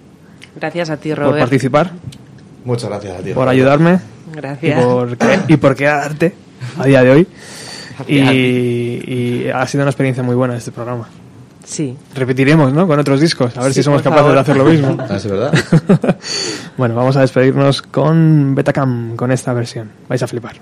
Gracias 0.56 0.90
a 0.90 0.96
ti, 0.96 1.10
por 1.10 1.18
Robert. 1.18 1.38
participar, 1.38 1.92
Muchas 2.64 2.90
gracias 2.90 3.20
a 3.20 3.22
ti. 3.22 3.30
por 3.34 3.48
ayudarme 3.48 4.00
Gracias. 4.34 4.80
y 4.80 4.82
por, 4.84 5.16
y 5.46 5.56
por 5.58 5.76
quedarte 5.76 6.34
a 6.76 6.86
día 6.86 7.04
de 7.04 7.10
hoy. 7.12 7.28
Y 8.08 9.46
ha 9.48 9.64
sido 9.68 9.82
una 9.84 9.90
experiencia 9.92 10.24
muy 10.24 10.34
buena 10.34 10.56
este 10.56 10.72
programa. 10.72 11.08
Sí. 11.66 11.96
Repetiremos, 12.14 12.72
¿no? 12.72 12.86
Con 12.86 12.98
otros 12.98 13.20
discos, 13.20 13.56
a 13.56 13.62
ver 13.62 13.72
Sí, 13.72 13.80
si 13.80 13.82
somos 13.82 14.00
capaces 14.00 14.32
de 14.32 14.38
hacer 14.38 14.56
lo 14.56 14.64
mismo. 14.64 14.96
Ah, 15.08 15.16
es 15.16 15.26
verdad. 15.26 15.52
bueno, 16.78 16.94
vamos 16.94 17.16
a 17.16 17.20
despedirnos 17.20 17.82
con 17.82 18.54
Betacam, 18.54 19.16
con 19.16 19.32
esta 19.32 19.52
versión. 19.52 19.90
Vais 20.08 20.22
a 20.22 20.26
flipar. 20.26 20.60